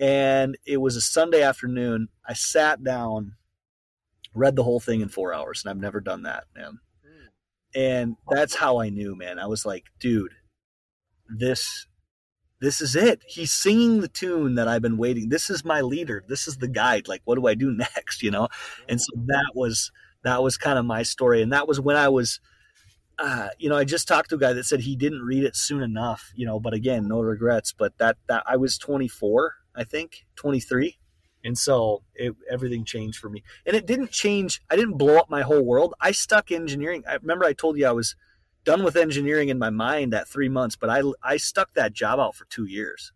and 0.00 0.56
it 0.66 0.78
was 0.78 0.96
a 0.96 1.00
Sunday 1.00 1.42
afternoon. 1.42 2.08
I 2.26 2.32
sat 2.32 2.82
down, 2.82 3.34
read 4.34 4.56
the 4.56 4.64
whole 4.64 4.80
thing 4.80 5.02
in 5.02 5.10
four 5.10 5.34
hours, 5.34 5.62
and 5.62 5.70
I've 5.70 5.82
never 5.82 6.00
done 6.00 6.22
that, 6.22 6.44
man. 6.56 6.78
And 7.74 8.16
that's 8.28 8.56
how 8.56 8.80
I 8.80 8.88
knew, 8.88 9.14
man. 9.14 9.38
I 9.38 9.46
was 9.46 9.64
like, 9.64 9.84
dude, 10.00 10.32
this 11.28 11.86
this 12.60 12.80
is 12.80 12.96
it. 12.96 13.22
He's 13.26 13.52
singing 13.52 14.00
the 14.00 14.08
tune 14.08 14.56
that 14.56 14.68
I've 14.68 14.82
been 14.82 14.98
waiting. 14.98 15.28
This 15.28 15.48
is 15.48 15.64
my 15.64 15.80
leader. 15.80 16.24
This 16.28 16.48
is 16.48 16.58
the 16.58 16.68
guide. 16.68 17.06
Like, 17.06 17.22
what 17.24 17.36
do 17.36 17.46
I 17.46 17.54
do 17.54 17.70
next? 17.76 18.22
You 18.22 18.30
know? 18.30 18.48
And 18.88 19.00
so 19.00 19.12
that 19.26 19.52
was 19.54 19.92
that 20.24 20.42
was 20.42 20.56
kind 20.56 20.78
of 20.78 20.84
my 20.84 21.02
story. 21.02 21.42
And 21.42 21.52
that 21.52 21.68
was 21.68 21.78
when 21.78 21.96
I 21.96 22.08
was 22.08 22.40
uh, 23.18 23.50
you 23.58 23.68
know, 23.68 23.76
I 23.76 23.84
just 23.84 24.08
talked 24.08 24.30
to 24.30 24.36
a 24.36 24.38
guy 24.38 24.54
that 24.54 24.64
said 24.64 24.80
he 24.80 24.96
didn't 24.96 25.20
read 25.20 25.44
it 25.44 25.54
soon 25.54 25.82
enough, 25.82 26.32
you 26.34 26.46
know, 26.46 26.58
but 26.58 26.72
again, 26.72 27.06
no 27.06 27.20
regrets. 27.20 27.72
But 27.72 27.98
that 27.98 28.16
that 28.28 28.42
I 28.46 28.56
was 28.56 28.78
24 28.78 29.54
I 29.74 29.84
think, 29.84 30.26
23. 30.36 30.98
And 31.44 31.56
so 31.56 32.02
it, 32.14 32.34
everything 32.50 32.84
changed 32.84 33.18
for 33.18 33.30
me. 33.30 33.42
And 33.64 33.74
it 33.74 33.86
didn't 33.86 34.10
change. 34.10 34.60
I 34.70 34.76
didn't 34.76 34.98
blow 34.98 35.16
up 35.16 35.30
my 35.30 35.42
whole 35.42 35.64
world. 35.64 35.94
I 36.00 36.12
stuck 36.12 36.50
engineering. 36.50 37.04
I 37.08 37.14
remember 37.14 37.44
I 37.44 37.52
told 37.52 37.78
you 37.78 37.86
I 37.86 37.92
was 37.92 38.14
done 38.64 38.84
with 38.84 38.96
engineering 38.96 39.48
in 39.48 39.58
my 39.58 39.70
mind 39.70 40.12
at 40.12 40.28
three 40.28 40.48
months, 40.48 40.76
but 40.76 40.90
I, 40.90 41.02
I 41.22 41.38
stuck 41.38 41.72
that 41.74 41.92
job 41.92 42.18
out 42.18 42.34
for 42.34 42.44
two 42.46 42.66
years. 42.66 43.12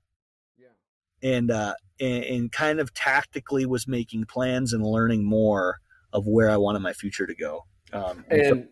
Yeah. 0.59 1.29
And, 1.31 1.51
uh, 1.51 1.75
and, 2.01 2.25
and 2.25 2.53
kind 2.53 2.81
of 2.81 2.95
tactically 2.95 3.67
was 3.67 3.87
making 3.87 4.25
plans 4.25 4.73
and 4.73 4.85
learning 4.85 5.25
more 5.25 5.81
of 6.13 6.27
where 6.27 6.51
I 6.51 6.57
wanted 6.57 6.81
my 6.81 6.95
future 6.95 7.27
to 7.27 7.35
go. 7.35 7.67
Um, 7.93 8.25
and, 8.31 8.41
and 8.41 8.69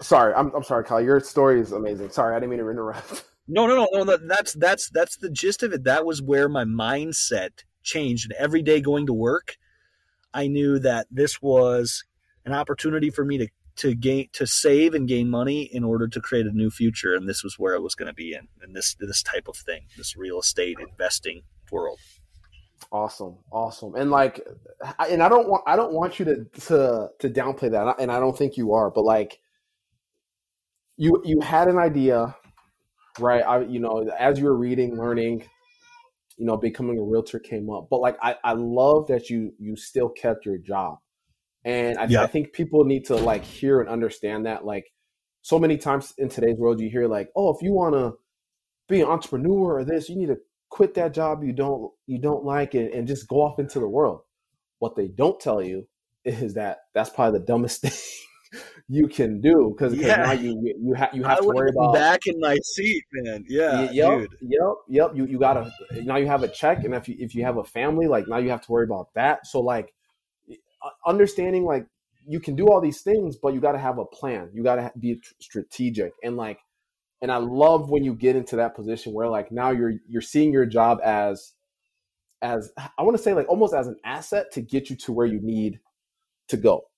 so, 0.00 0.04
sorry, 0.04 0.34
I'm, 0.34 0.54
I'm 0.54 0.62
sorry, 0.62 0.84
Kyle. 0.84 1.00
Your 1.00 1.20
story 1.20 1.60
is 1.60 1.72
amazing. 1.72 2.10
Sorry, 2.10 2.36
I 2.36 2.38
didn't 2.38 2.50
mean 2.50 2.58
to 2.58 2.68
interrupt. 2.68 3.24
No, 3.48 3.66
no, 3.66 3.88
no, 3.92 4.04
no. 4.04 4.16
That's 4.16 4.54
that's 4.54 4.88
that's 4.90 5.16
the 5.16 5.30
gist 5.30 5.62
of 5.62 5.72
it. 5.72 5.84
That 5.84 6.06
was 6.06 6.22
where 6.22 6.48
my 6.48 6.64
mindset 6.64 7.64
changed. 7.82 8.30
And 8.30 8.38
every 8.38 8.62
day 8.62 8.80
going 8.80 9.06
to 9.06 9.12
work, 9.12 9.56
I 10.32 10.46
knew 10.46 10.78
that 10.78 11.06
this 11.10 11.42
was 11.42 12.04
an 12.44 12.52
opportunity 12.52 13.10
for 13.10 13.24
me 13.24 13.38
to 13.38 13.48
to 13.74 13.94
gain 13.94 14.28
to 14.34 14.46
save 14.46 14.94
and 14.94 15.08
gain 15.08 15.28
money 15.28 15.62
in 15.62 15.82
order 15.82 16.06
to 16.06 16.20
create 16.20 16.46
a 16.46 16.52
new 16.52 16.70
future. 16.70 17.14
And 17.14 17.28
this 17.28 17.42
was 17.42 17.58
where 17.58 17.74
I 17.74 17.78
was 17.78 17.94
going 17.94 18.08
to 18.08 18.14
be 18.14 18.34
in, 18.34 18.48
in 18.62 18.74
this 18.74 18.94
this 19.00 19.22
type 19.22 19.48
of 19.48 19.56
thing, 19.56 19.86
this 19.96 20.16
real 20.16 20.38
estate 20.38 20.76
investing 20.80 21.42
world. 21.70 21.98
Awesome, 22.90 23.38
awesome, 23.50 23.94
and 23.94 24.10
like, 24.10 24.46
and 25.08 25.22
I 25.22 25.28
don't 25.28 25.48
want 25.48 25.62
I 25.66 25.76
don't 25.76 25.92
want 25.92 26.18
you 26.18 26.24
to 26.26 26.44
to 26.66 27.08
to 27.20 27.30
downplay 27.30 27.70
that, 27.70 27.96
and 27.98 28.10
I 28.10 28.20
don't 28.20 28.36
think 28.36 28.56
you 28.56 28.74
are, 28.74 28.90
but 28.90 29.04
like, 29.04 29.40
you 30.96 31.22
you 31.24 31.40
had 31.40 31.68
an 31.68 31.78
idea 31.78 32.36
right? 33.18 33.42
I, 33.42 33.60
you 33.62 33.80
know, 33.80 34.08
as 34.18 34.38
you 34.38 34.44
were 34.46 34.56
reading, 34.56 34.96
learning, 34.96 35.44
you 36.36 36.46
know, 36.46 36.56
becoming 36.56 36.98
a 36.98 37.02
realtor 37.02 37.38
came 37.38 37.70
up. 37.70 37.88
But 37.90 38.00
like, 38.00 38.16
I, 38.22 38.36
I 38.42 38.52
love 38.52 39.08
that 39.08 39.30
you 39.30 39.52
you 39.58 39.76
still 39.76 40.08
kept 40.08 40.46
your 40.46 40.58
job, 40.58 40.98
and 41.64 41.98
I, 41.98 42.04
yeah. 42.04 42.22
I 42.22 42.26
think 42.26 42.52
people 42.52 42.84
need 42.84 43.04
to 43.06 43.16
like 43.16 43.44
hear 43.44 43.80
and 43.80 43.88
understand 43.88 44.46
that. 44.46 44.64
Like, 44.64 44.92
so 45.42 45.58
many 45.58 45.76
times 45.76 46.14
in 46.18 46.28
today's 46.28 46.56
world, 46.56 46.80
you 46.80 46.88
hear 46.88 47.06
like, 47.06 47.30
oh, 47.36 47.54
if 47.54 47.62
you 47.62 47.72
want 47.72 47.94
to 47.94 48.14
be 48.88 49.00
an 49.00 49.08
entrepreneur 49.08 49.78
or 49.78 49.84
this, 49.84 50.08
you 50.08 50.16
need 50.16 50.26
to 50.26 50.38
quit 50.72 50.94
that 50.94 51.12
job 51.12 51.44
you 51.44 51.52
don't 51.52 51.92
you 52.06 52.18
don't 52.18 52.44
like 52.44 52.74
it 52.74 52.94
and 52.94 53.06
just 53.06 53.28
go 53.28 53.42
off 53.42 53.58
into 53.58 53.78
the 53.78 53.88
world. 53.88 54.22
What 54.78 54.96
they 54.96 55.06
don't 55.06 55.38
tell 55.38 55.62
you 55.62 55.86
is 56.24 56.54
that 56.54 56.78
that's 56.94 57.10
probably 57.10 57.38
the 57.38 57.44
dumbest 57.44 57.82
thing 57.82 57.92
you 58.92 59.08
can 59.08 59.40
do 59.40 59.74
because 59.74 59.94
yeah. 59.94 60.16
now 60.16 60.32
you 60.32 60.74
you, 60.78 60.92
have 60.92 61.14
you 61.14 61.22
have 61.22 61.38
I 61.38 61.40
to 61.40 61.46
worry 61.46 61.70
about 61.70 61.94
back 61.94 62.26
in 62.26 62.38
my 62.38 62.58
seat, 62.62 63.02
man. 63.12 63.42
Yeah, 63.48 63.90
yep, 63.90 64.18
dude. 64.18 64.36
yep, 64.42 64.74
yep. 64.86 65.12
You 65.14 65.24
you 65.24 65.38
gotta 65.38 65.72
now 66.02 66.16
you 66.16 66.26
have 66.26 66.42
a 66.42 66.48
check, 66.48 66.84
and 66.84 66.94
if 66.94 67.08
you 67.08 67.16
if 67.18 67.34
you 67.34 67.42
have 67.42 67.56
a 67.56 67.64
family, 67.64 68.06
like 68.06 68.28
now 68.28 68.36
you 68.36 68.50
have 68.50 68.60
to 68.60 68.70
worry 68.70 68.84
about 68.84 69.08
that. 69.14 69.46
So 69.46 69.60
like 69.60 69.94
understanding 71.06 71.64
like 71.64 71.86
you 72.28 72.38
can 72.38 72.54
do 72.54 72.68
all 72.68 72.82
these 72.82 73.00
things, 73.00 73.36
but 73.36 73.54
you 73.54 73.60
got 73.60 73.72
to 73.72 73.78
have 73.78 73.96
a 73.96 74.04
plan. 74.04 74.50
You 74.52 74.62
got 74.62 74.76
to 74.76 74.92
be 74.98 75.20
strategic 75.40 76.12
and 76.22 76.36
like. 76.36 76.58
And 77.22 77.30
I 77.30 77.36
love 77.36 77.88
when 77.88 78.02
you 78.02 78.14
get 78.14 78.34
into 78.34 78.56
that 78.56 78.74
position 78.74 79.12
where 79.12 79.28
like 79.28 79.52
now 79.52 79.70
you're 79.70 79.94
you're 80.08 80.20
seeing 80.20 80.52
your 80.52 80.66
job 80.66 80.98
as 81.04 81.52
as 82.42 82.72
I 82.76 83.04
want 83.04 83.16
to 83.16 83.22
say 83.22 83.32
like 83.32 83.48
almost 83.48 83.74
as 83.74 83.86
an 83.86 83.96
asset 84.04 84.50
to 84.54 84.60
get 84.60 84.90
you 84.90 84.96
to 84.96 85.12
where 85.12 85.26
you 85.26 85.40
need 85.40 85.78
to 86.48 86.56
go 86.56 86.88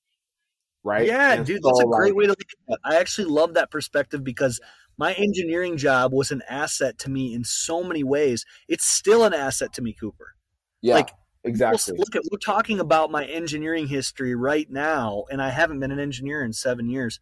right? 0.84 1.06
Yeah, 1.06 1.32
and 1.32 1.46
dude, 1.46 1.62
so, 1.62 1.68
that's 1.68 1.80
a 1.80 1.86
great 1.86 2.10
like, 2.10 2.14
way 2.14 2.24
to 2.24 2.30
look 2.30 2.40
at 2.40 2.74
it. 2.74 2.80
I 2.84 2.96
actually 2.96 3.24
love 3.24 3.54
that 3.54 3.70
perspective 3.70 4.22
because 4.22 4.60
my 4.96 5.14
engineering 5.14 5.76
job 5.76 6.12
was 6.12 6.30
an 6.30 6.42
asset 6.48 6.98
to 7.00 7.10
me 7.10 7.34
in 7.34 7.42
so 7.42 7.82
many 7.82 8.04
ways. 8.04 8.44
It's 8.68 8.84
still 8.84 9.24
an 9.24 9.34
asset 9.34 9.72
to 9.74 9.82
me, 9.82 9.92
Cooper. 9.92 10.36
Yeah. 10.82 10.94
Like 10.94 11.10
exactly. 11.42 11.96
Look 11.96 12.14
at 12.14 12.22
we're 12.30 12.38
talking 12.38 12.78
about 12.78 13.10
my 13.10 13.24
engineering 13.24 13.88
history 13.88 14.34
right 14.34 14.70
now, 14.70 15.24
and 15.30 15.42
I 15.42 15.50
haven't 15.50 15.80
been 15.80 15.90
an 15.90 15.98
engineer 15.98 16.44
in 16.44 16.52
seven 16.52 16.88
years, 16.88 17.18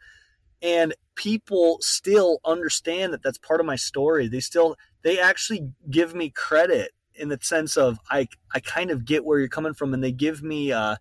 and 0.60 0.94
people 1.14 1.78
still 1.80 2.40
understand 2.44 3.12
that 3.12 3.22
that's 3.22 3.38
part 3.38 3.60
of 3.60 3.66
my 3.66 3.76
story. 3.76 4.28
They 4.28 4.40
still 4.40 4.76
they 5.02 5.18
actually 5.18 5.70
give 5.90 6.14
me 6.14 6.30
credit 6.30 6.92
in 7.14 7.28
the 7.28 7.38
sense 7.40 7.76
of 7.76 7.98
I 8.10 8.28
I 8.54 8.60
kind 8.60 8.90
of 8.90 9.04
get 9.04 9.24
where 9.24 9.38
you're 9.38 9.48
coming 9.48 9.74
from, 9.74 9.94
and 9.94 10.02
they 10.02 10.12
give 10.12 10.42
me 10.42 10.72
uh, 10.72 10.96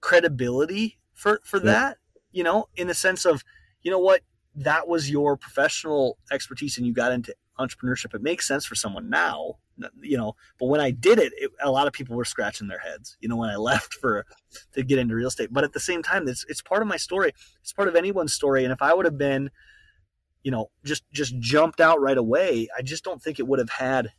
credibility 0.00 0.98
for 1.14 1.40
for 1.44 1.58
yeah. 1.58 1.64
that. 1.64 1.98
You 2.36 2.44
know, 2.44 2.68
in 2.76 2.86
the 2.86 2.94
sense 2.94 3.24
of 3.24 3.42
you 3.82 3.90
know 3.90 3.98
what 3.98 4.20
that 4.56 4.88
was 4.88 5.10
your 5.10 5.36
professional 5.36 6.18
expertise, 6.30 6.76
and 6.76 6.86
you 6.86 6.92
got 6.92 7.12
into 7.12 7.34
entrepreneurship. 7.58 8.14
It 8.14 8.22
makes 8.22 8.46
sense 8.46 8.66
for 8.66 8.74
someone 8.74 9.08
now, 9.08 9.54
you 10.02 10.18
know. 10.18 10.34
But 10.58 10.66
when 10.66 10.80
I 10.80 10.90
did 10.90 11.18
it, 11.18 11.32
it, 11.36 11.50
a 11.62 11.70
lot 11.70 11.86
of 11.86 11.94
people 11.94 12.14
were 12.14 12.26
scratching 12.26 12.68
their 12.68 12.78
heads, 12.78 13.16
you 13.20 13.28
know, 13.28 13.36
when 13.36 13.48
I 13.48 13.56
left 13.70 13.94
for 13.94 14.26
to 14.72 14.82
get 14.82 14.98
into 14.98 15.14
real 15.14 15.28
estate. 15.28 15.50
But 15.50 15.64
at 15.64 15.72
the 15.72 15.80
same 15.80 16.02
time, 16.02 16.28
it's 16.28 16.44
it's 16.48 16.60
part 16.60 16.82
of 16.82 16.88
my 16.88 16.98
story. 16.98 17.32
It's 17.62 17.72
part 17.72 17.88
of 17.88 17.96
anyone's 17.96 18.34
story. 18.34 18.64
And 18.64 18.72
if 18.72 18.82
I 18.82 18.92
would 18.92 19.06
have 19.06 19.18
been, 19.18 19.50
you 20.42 20.50
know, 20.50 20.70
just 20.84 21.04
just 21.12 21.38
jumped 21.38 21.80
out 21.80 22.00
right 22.00 22.18
away, 22.18 22.68
I 22.76 22.82
just 22.82 23.02
don't 23.02 23.22
think 23.22 23.38
it 23.38 23.46
would 23.46 23.58
have 23.58 23.70
had 23.70 24.12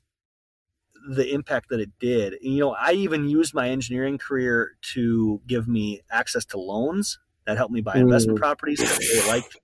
the 1.09 1.31
impact 1.31 1.69
that 1.69 1.79
it 1.79 1.91
did. 1.99 2.33
And, 2.33 2.53
you 2.53 2.59
know, 2.59 2.73
I 2.73 2.93
even 2.93 3.29
used 3.29 3.53
my 3.53 3.69
engineering 3.69 4.17
career 4.17 4.71
to 4.93 5.41
give 5.47 5.67
me 5.67 6.01
access 6.09 6.43
to 6.45 6.59
loans 6.59 7.19
that 7.47 7.57
helped 7.57 7.73
me 7.73 7.81
buy 7.81 7.95
investment 7.95 8.37
mm. 8.37 8.41
properties 8.41 8.77
that 8.79 8.99
they 8.99 9.27
liked 9.27 9.57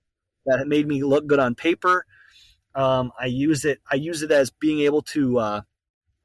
that 0.46 0.58
it 0.60 0.66
made 0.66 0.88
me 0.88 1.04
look 1.04 1.26
good 1.26 1.38
on 1.38 1.54
paper 1.54 2.04
um, 2.74 3.12
I 3.18 3.26
use 3.26 3.64
it. 3.64 3.80
I 3.90 3.96
use 3.96 4.22
it 4.22 4.30
as 4.30 4.50
being 4.50 4.80
able 4.80 5.02
to 5.02 5.38
uh, 5.38 5.60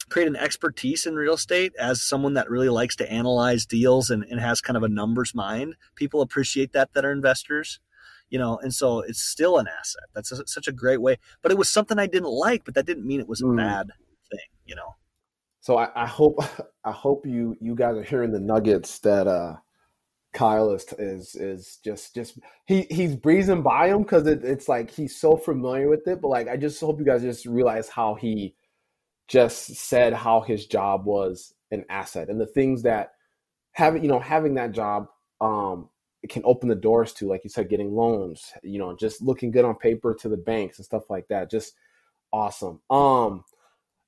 create 0.10 0.28
an 0.28 0.36
expertise 0.36 1.06
in 1.06 1.16
real 1.16 1.36
estate 1.36 1.74
as 1.80 2.02
someone 2.02 2.34
that 2.34 2.50
really 2.50 2.70
likes 2.70 2.96
to 2.98 3.12
analyze 3.12 3.66
deals 3.66 4.10
and, 4.10 4.24
and 4.24 4.40
has 4.40 4.62
kind 4.62 4.78
of 4.78 4.84
a 4.84 4.90
numbers 4.90 5.36
mind. 5.36 5.76
People 5.96 6.22
appreciate 6.22 6.74
that 6.74 6.94
that 6.94 7.06
are 7.06 7.12
investors, 7.12 7.80
you 8.30 8.40
know, 8.40 8.58
and 8.58 8.74
so 8.74 9.02
it's 9.02 9.22
still 9.22 9.58
an 9.58 9.68
asset. 9.68 10.04
That's 10.14 10.32
a, 10.32 10.48
such 10.48 10.68
a 10.68 10.72
great 10.72 11.02
way. 11.02 11.18
But 11.42 11.52
it 11.52 11.58
was 11.58 11.70
something 11.70 12.00
I 12.00 12.08
didn't 12.08 12.32
like, 12.32 12.66
but 12.66 12.74
that 12.74 12.86
didn't 12.86 13.06
mean 13.06 13.20
it 13.20 13.30
was 13.30 13.42
a 13.42 13.46
mm. 13.46 13.58
bad 13.58 13.92
thing, 14.32 14.40
you 14.66 14.76
know. 14.76 14.96
So 15.62 15.78
I, 15.78 15.90
I 15.96 16.08
hope 16.08 16.40
I 16.84 16.92
hope 16.92 17.28
you 17.28 17.56
you 17.62 17.76
guys 17.76 17.96
are 17.96 18.04
hearing 18.04 18.32
the 18.32 18.40
nuggets 18.40 19.00
that 19.00 19.28
uh 19.28 19.58
Kyle 20.34 20.72
is 20.72 20.86
is 21.00 21.36
is 21.36 21.80
just 21.84 22.14
just 22.14 22.38
he 22.66 22.86
he's 22.92 23.16
breezing 23.16 23.64
by 23.64 23.88
him 23.88 24.04
because 24.04 24.28
it, 24.28 24.44
it's 24.44 24.68
like 24.70 24.92
he's 24.92 25.20
so 25.20 25.36
familiar 25.36 25.90
with 25.90 26.08
it. 26.08 26.22
But 26.22 26.28
like 26.28 26.48
I 26.48 26.58
just 26.58 26.80
hope 26.80 27.00
you 27.00 27.06
guys 27.06 27.22
just 27.22 27.46
realize 27.46 27.90
how 27.90 28.16
he 28.16 28.56
just 29.28 29.76
said 29.76 30.14
how 30.14 30.42
his 30.42 30.66
job 30.66 31.06
was 31.06 31.54
an 31.72 31.86
asset 31.90 32.30
and 32.30 32.42
the 32.42 32.48
things 32.48 32.84
that 32.84 33.14
having 33.72 34.04
you 34.04 34.10
know 34.10 34.20
having 34.20 34.56
that 34.56 34.72
job 34.72 35.08
um 35.40 35.88
it 36.24 36.30
can 36.30 36.42
open 36.46 36.68
the 36.68 36.76
doors 36.76 37.14
to 37.14 37.28
like 37.28 37.44
you 37.44 37.50
said 37.50 37.70
getting 37.70 37.94
loans 37.94 38.52
you 38.64 38.80
know 38.80 38.96
just 38.96 39.22
looking 39.22 39.52
good 39.52 39.66
on 39.66 39.76
paper 39.76 40.16
to 40.16 40.28
the 40.28 40.36
banks 40.36 40.80
and 40.80 40.86
stuff 40.86 41.10
like 41.12 41.28
that 41.28 41.50
just 41.50 41.76
awesome 42.34 42.82
um 42.90 43.44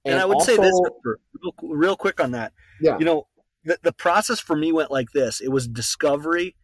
and, 0.03 0.13
and 0.13 0.21
I 0.21 0.25
would 0.25 0.37
also, 0.37 0.55
say 0.55 0.61
this 0.61 0.81
real, 1.03 1.53
real 1.61 1.95
quick 1.95 2.19
on 2.19 2.31
that. 2.31 2.53
Yeah. 2.81 2.97
You 2.97 3.05
know, 3.05 3.27
the, 3.63 3.77
the 3.83 3.93
process 3.93 4.39
for 4.39 4.55
me 4.55 4.71
went 4.71 4.91
like 4.91 5.11
this. 5.13 5.39
It 5.39 5.49
was 5.49 5.67
discovery 5.67 6.55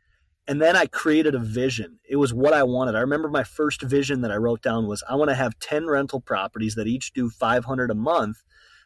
and 0.48 0.62
then 0.62 0.76
i 0.78 0.86
created 0.86 1.36
a 1.36 1.40
vision. 1.40 2.00
It 2.10 2.16
was 2.16 2.34
what 2.34 2.54
i 2.54 2.64
wanted. 2.64 2.96
I 2.96 3.02
remember 3.02 3.30
my 3.30 3.44
first 3.44 3.82
vision 3.82 4.22
that 4.22 4.32
i 4.32 4.36
wrote 4.36 4.62
down 4.62 4.88
was 4.88 5.04
i 5.10 5.16
want 5.16 5.30
to 5.30 5.36
have 5.36 5.60
10 5.60 5.88
rental 5.88 6.22
properties 6.22 6.76
that 6.76 6.88
each 6.88 7.14
do 7.14 7.30
500 7.30 7.92
a 7.92 7.96
month 7.96 8.44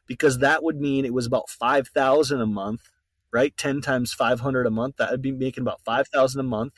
because 0.07 0.39
that 0.39 0.63
would 0.63 0.79
mean 0.81 1.05
it 1.05 1.13
was 1.13 1.25
about 1.25 1.49
5000 1.49 2.41
a 2.41 2.45
month 2.45 2.89
right? 3.33 3.55
10 3.55 3.79
times 3.81 4.13
500 4.13 4.67
a 4.67 4.71
month 4.71 4.97
that 4.97 5.09
would 5.09 5.21
be 5.21 5.31
making 5.31 5.61
about 5.61 5.81
5000 5.85 6.39
a 6.39 6.43
month 6.43 6.73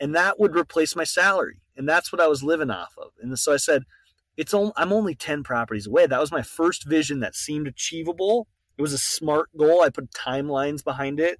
and 0.00 0.14
that 0.14 0.38
would 0.40 0.56
replace 0.56 0.96
my 0.96 1.04
salary 1.04 1.60
and 1.76 1.88
that's 1.88 2.12
what 2.12 2.20
i 2.20 2.26
was 2.26 2.42
living 2.42 2.70
off 2.70 2.94
of. 2.98 3.12
And 3.20 3.38
so 3.38 3.52
i 3.52 3.56
said 3.56 3.84
it's 4.36 4.54
only, 4.54 4.72
i'm 4.76 4.92
only 4.92 5.14
10 5.14 5.42
properties 5.42 5.86
away. 5.86 6.06
That 6.06 6.20
was 6.20 6.32
my 6.32 6.42
first 6.42 6.86
vision 6.86 7.20
that 7.20 7.36
seemed 7.36 7.68
achievable 7.68 8.48
it 8.76 8.82
was 8.82 8.92
a 8.92 8.98
smart 8.98 9.48
goal. 9.56 9.82
I 9.82 9.90
put 9.90 10.10
timelines 10.10 10.82
behind 10.82 11.20
it, 11.20 11.38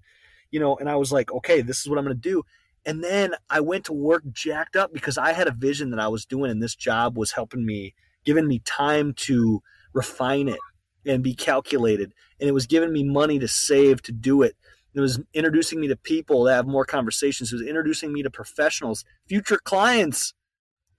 you 0.50 0.60
know, 0.60 0.76
and 0.76 0.88
I 0.88 0.96
was 0.96 1.12
like, 1.12 1.32
okay, 1.32 1.62
this 1.62 1.80
is 1.80 1.88
what 1.88 1.98
I'm 1.98 2.04
going 2.04 2.16
to 2.16 2.28
do. 2.28 2.44
And 2.84 3.02
then 3.02 3.34
I 3.48 3.60
went 3.60 3.84
to 3.86 3.92
work 3.92 4.24
jacked 4.30 4.76
up 4.76 4.92
because 4.92 5.16
I 5.16 5.32
had 5.32 5.46
a 5.46 5.52
vision 5.52 5.90
that 5.90 6.00
I 6.00 6.08
was 6.08 6.26
doing, 6.26 6.50
and 6.50 6.62
this 6.62 6.74
job 6.74 7.16
was 7.16 7.32
helping 7.32 7.64
me, 7.64 7.94
giving 8.24 8.48
me 8.48 8.58
time 8.60 9.14
to 9.14 9.62
refine 9.92 10.48
it 10.48 10.58
and 11.06 11.22
be 11.22 11.34
calculated. 11.34 12.12
And 12.40 12.48
it 12.48 12.52
was 12.52 12.66
giving 12.66 12.92
me 12.92 13.04
money 13.04 13.38
to 13.38 13.48
save 13.48 14.02
to 14.02 14.12
do 14.12 14.42
it. 14.42 14.56
It 14.94 15.00
was 15.00 15.20
introducing 15.32 15.80
me 15.80 15.88
to 15.88 15.96
people 15.96 16.44
that 16.44 16.54
have 16.54 16.66
more 16.66 16.84
conversations. 16.84 17.52
It 17.52 17.56
was 17.56 17.66
introducing 17.66 18.12
me 18.12 18.22
to 18.22 18.30
professionals, 18.30 19.04
future 19.26 19.58
clients. 19.62 20.34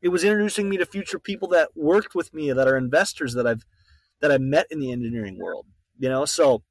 It 0.01 0.09
was 0.09 0.23
introducing 0.23 0.67
me 0.69 0.77
to 0.77 0.85
future 0.85 1.19
people 1.19 1.47
that 1.49 1.69
worked 1.75 2.15
with 2.15 2.33
me 2.33 2.51
that 2.51 2.67
are 2.67 2.77
investors 2.77 3.33
that 3.35 3.45
I've 3.45 3.65
that 4.19 4.31
I've 4.31 4.41
met 4.41 4.67
in 4.71 4.79
the 4.79 4.91
engineering 4.91 5.37
world 5.37 5.65
you 5.97 6.09
know? 6.09 6.25
So 6.25 6.63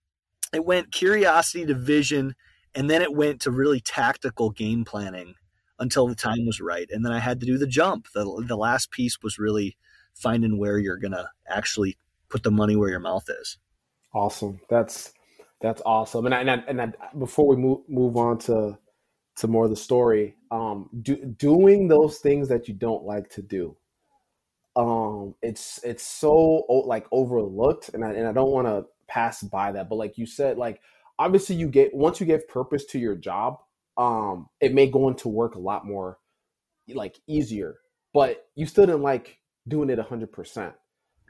it 0.53 0.65
went 0.65 0.93
curiosity 0.93 1.67
to 1.67 1.75
vision 1.75 2.35
and 2.75 2.89
then 2.89 3.03
it 3.03 3.13
went 3.13 3.41
to 3.43 3.51
really 3.51 3.81
tactical 3.81 4.51
game 4.51 4.85
planning 4.85 5.35
until 5.79 6.07
the 6.07 6.15
time 6.15 6.47
was 6.47 6.61
right. 6.61 6.89
And 6.91 7.05
then 7.05 7.13
i 7.13 7.19
had 7.19 7.41
to 7.41 7.47
do 7.47 7.59
the 7.59 7.67
jump. 7.67 8.07
The, 8.15 8.45
the 8.47 8.57
last 8.57 8.91
piece 8.91 9.19
was 9.23 9.39
really 9.39 9.77
finding 10.15 10.59
where 10.59 10.79
you're 10.79 10.99
gonna 10.99 11.31
actually 11.49 11.99
put 12.29 12.43
the 12.43 12.51
money 12.51 12.77
where 12.77 12.91
your 12.91 13.01
mouth 13.01 13.29
is. 13.29 13.59
Awesome. 14.15 14.61
That's 14.69 15.13
that's 15.61 15.83
awesome. 15.87 16.27
And 16.27 16.35
I, 16.35 16.41
and, 16.41 16.51
I, 16.51 16.55
and 16.67 16.81
I, 16.81 16.93
before 17.19 17.47
we 17.47 17.57
move 17.57 17.81
move 17.89 18.17
on 18.17 18.39
to 18.41 18.79
to 19.37 19.49
more 19.49 19.65
of 19.65 19.71
the 19.71 19.77
story 19.77 20.37
um 20.51 20.91
do, 21.03 21.17
doing 21.17 21.89
those 21.89 22.19
things 22.19 22.49
that 22.49 22.69
you 22.69 22.75
don't 22.75 23.05
like 23.05 23.31
to 23.31 23.41
do 23.41 23.75
um 24.77 25.35
it's 25.41 25.81
it's 25.83 26.07
so 26.07 26.65
like 26.87 27.07
overlooked. 27.13 27.91
And 27.91 28.05
I, 28.05 28.13
and 28.13 28.29
I 28.29 28.33
don't 28.33 28.51
want 28.51 28.67
to 28.67 28.87
pass 29.13 29.43
by 29.43 29.73
that. 29.73 29.89
But 29.89 29.97
like 29.97 30.17
you 30.17 30.27
said, 30.27 30.57
like 30.57 30.81
obviously 31.19 31.57
you 31.57 31.69
get 31.69 31.95
once 31.95 32.21
you 32.21 32.27
give 32.27 32.49
purpose 32.49 32.85
to 32.87 32.99
your 32.99 33.15
job, 33.15 33.59
um, 33.97 34.49
it 34.61 34.73
may 34.73 34.87
go 34.87 35.09
into 35.09 35.29
work 35.29 35.55
a 35.55 35.61
lot 35.61 35.87
more 35.87 36.19
like 36.89 37.19
easier. 37.27 37.77
But 38.15 38.47
you 38.55 38.67
still 38.67 38.87
didn't 38.87 39.03
like 39.03 39.39
doing 39.69 39.91
it 39.91 39.99
hundred 39.99 40.33
percent. 40.33 40.75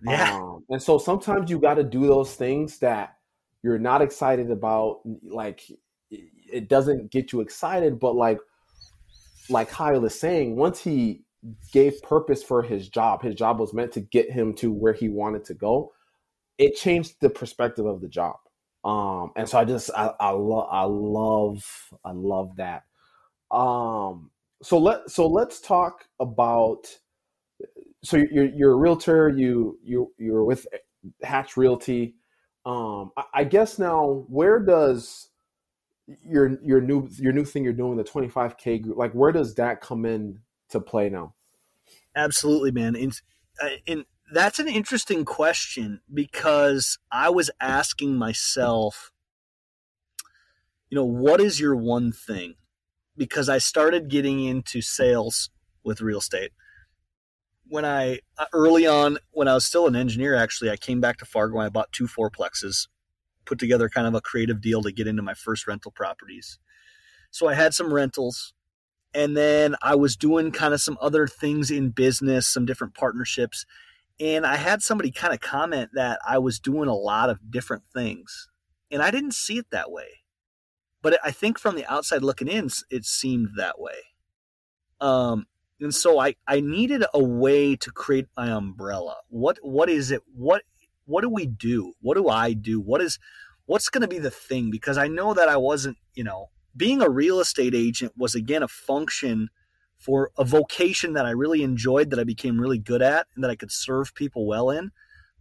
Yeah. 0.04 0.36
Um, 0.36 0.64
and 0.68 0.82
so 0.82 0.98
sometimes 0.98 1.50
you 1.50 1.58
got 1.58 1.74
to 1.74 1.84
do 1.84 2.06
those 2.06 2.34
things 2.34 2.78
that 2.78 3.16
you're 3.62 3.78
not 3.78 4.02
excited 4.02 4.50
about. 4.50 5.00
Like 5.22 5.62
it 6.10 6.68
doesn't 6.68 7.10
get 7.10 7.32
you 7.32 7.40
excited, 7.40 7.98
but 7.98 8.14
like 8.14 8.38
like 9.48 9.68
Kyle 9.70 10.04
is 10.04 10.18
saying, 10.18 10.56
once 10.56 10.80
he 10.80 11.22
gave 11.72 12.00
purpose 12.02 12.42
for 12.44 12.62
his 12.62 12.88
job, 12.88 13.22
his 13.22 13.34
job 13.34 13.58
was 13.58 13.74
meant 13.74 13.92
to 13.92 14.00
get 14.00 14.30
him 14.30 14.54
to 14.54 14.72
where 14.72 14.92
he 14.92 15.08
wanted 15.08 15.44
to 15.46 15.54
go 15.54 15.92
it 16.62 16.76
changed 16.76 17.16
the 17.20 17.28
perspective 17.28 17.86
of 17.86 18.00
the 18.00 18.08
job. 18.08 18.36
Um, 18.84 19.32
and 19.36 19.48
so 19.48 19.58
I 19.58 19.64
just 19.64 19.90
I, 19.96 20.12
I 20.18 20.30
love 20.30 20.68
I 20.70 20.84
love 20.84 21.90
I 22.04 22.12
love 22.12 22.56
that. 22.56 22.84
Um, 23.50 24.30
so 24.62 24.78
let 24.78 25.10
so 25.10 25.26
let's 25.26 25.60
talk 25.60 26.06
about. 26.20 26.86
So 28.04 28.16
you're 28.16 28.46
you're 28.46 28.72
a 28.72 28.76
realtor. 28.76 29.28
You 29.28 29.78
you 29.82 30.12
you're 30.18 30.44
with 30.44 30.66
Hatch 31.22 31.56
Realty. 31.56 32.14
Um, 32.64 33.10
I, 33.16 33.24
I 33.34 33.44
guess 33.44 33.78
now 33.78 34.24
where 34.28 34.60
does 34.60 35.28
your 36.24 36.58
your 36.62 36.80
new 36.80 37.08
your 37.18 37.32
new 37.32 37.44
thing 37.44 37.64
you're 37.64 37.72
doing 37.72 37.96
the 37.96 38.04
25k 38.04 38.82
group 38.82 38.96
like 38.96 39.12
where 39.12 39.32
does 39.32 39.54
that 39.54 39.80
come 39.80 40.04
in 40.04 40.38
to 40.70 40.80
play 40.80 41.08
now? 41.08 41.34
Absolutely, 42.16 42.70
man. 42.70 42.94
In 42.96 43.12
in 43.86 44.04
that's 44.32 44.58
an 44.58 44.68
interesting 44.68 45.24
question 45.24 46.00
because 46.12 46.98
I 47.10 47.28
was 47.30 47.50
asking 47.60 48.16
myself, 48.16 49.12
you 50.88 50.96
know, 50.96 51.04
what 51.04 51.40
is 51.40 51.60
your 51.60 51.76
one 51.76 52.12
thing? 52.12 52.54
Because 53.16 53.48
I 53.48 53.58
started 53.58 54.08
getting 54.08 54.42
into 54.44 54.80
sales 54.80 55.50
with 55.84 56.00
real 56.00 56.18
estate. 56.18 56.52
When 57.68 57.84
I 57.84 58.20
uh, 58.38 58.46
early 58.52 58.86
on, 58.86 59.18
when 59.32 59.48
I 59.48 59.54
was 59.54 59.66
still 59.66 59.86
an 59.86 59.96
engineer, 59.96 60.34
actually, 60.34 60.70
I 60.70 60.76
came 60.76 61.00
back 61.00 61.18
to 61.18 61.24
Fargo 61.24 61.58
and 61.58 61.66
I 61.66 61.68
bought 61.68 61.92
two 61.92 62.06
fourplexes, 62.06 62.88
put 63.44 63.58
together 63.58 63.88
kind 63.88 64.06
of 64.06 64.14
a 64.14 64.20
creative 64.20 64.60
deal 64.60 64.82
to 64.82 64.92
get 64.92 65.06
into 65.06 65.22
my 65.22 65.34
first 65.34 65.66
rental 65.66 65.90
properties. 65.90 66.58
So 67.30 67.48
I 67.48 67.54
had 67.54 67.74
some 67.74 67.92
rentals 67.92 68.54
and 69.14 69.36
then 69.36 69.76
I 69.82 69.94
was 69.94 70.16
doing 70.16 70.52
kind 70.52 70.72
of 70.72 70.80
some 70.80 70.96
other 71.00 71.26
things 71.26 71.70
in 71.70 71.90
business, 71.90 72.46
some 72.46 72.64
different 72.64 72.94
partnerships 72.94 73.66
and 74.22 74.46
I 74.46 74.54
had 74.54 74.84
somebody 74.84 75.10
kind 75.10 75.34
of 75.34 75.40
comment 75.40 75.90
that 75.94 76.20
I 76.26 76.38
was 76.38 76.60
doing 76.60 76.88
a 76.88 76.94
lot 76.94 77.28
of 77.28 77.50
different 77.50 77.82
things. 77.92 78.48
And 78.88 79.02
I 79.02 79.10
didn't 79.10 79.34
see 79.34 79.58
it 79.58 79.66
that 79.72 79.90
way. 79.90 80.20
But 81.02 81.18
I 81.24 81.32
think 81.32 81.58
from 81.58 81.74
the 81.74 81.84
outside 81.92 82.22
looking 82.22 82.46
in, 82.46 82.70
it 82.88 83.04
seemed 83.04 83.48
that 83.56 83.80
way. 83.80 83.96
Um, 85.00 85.46
and 85.80 85.92
so 85.92 86.20
I, 86.20 86.36
I 86.46 86.60
needed 86.60 87.02
a 87.12 87.20
way 87.22 87.74
to 87.74 87.90
create 87.90 88.28
my 88.36 88.52
umbrella. 88.52 89.16
What 89.28 89.58
what 89.60 89.90
is 89.90 90.12
it? 90.12 90.22
What 90.32 90.62
what 91.04 91.22
do 91.22 91.28
we 91.28 91.44
do? 91.44 91.94
What 92.00 92.14
do 92.14 92.28
I 92.28 92.52
do? 92.52 92.80
What 92.80 93.02
is 93.02 93.18
what's 93.66 93.88
going 93.88 94.02
to 94.02 94.08
be 94.08 94.20
the 94.20 94.30
thing? 94.30 94.70
Because 94.70 94.98
I 94.98 95.08
know 95.08 95.34
that 95.34 95.48
I 95.48 95.56
wasn't, 95.56 95.96
you 96.14 96.22
know, 96.22 96.50
being 96.76 97.02
a 97.02 97.10
real 97.10 97.40
estate 97.40 97.74
agent 97.74 98.12
was 98.16 98.36
again 98.36 98.62
a 98.62 98.68
function 98.68 99.48
for 100.02 100.32
a 100.36 100.44
vocation 100.44 101.12
that 101.12 101.26
I 101.26 101.30
really 101.30 101.62
enjoyed, 101.62 102.10
that 102.10 102.18
I 102.18 102.24
became 102.24 102.60
really 102.60 102.78
good 102.78 103.02
at, 103.02 103.28
and 103.34 103.44
that 103.44 103.50
I 103.50 103.56
could 103.56 103.70
serve 103.70 104.14
people 104.14 104.46
well 104.46 104.68
in. 104.68 104.90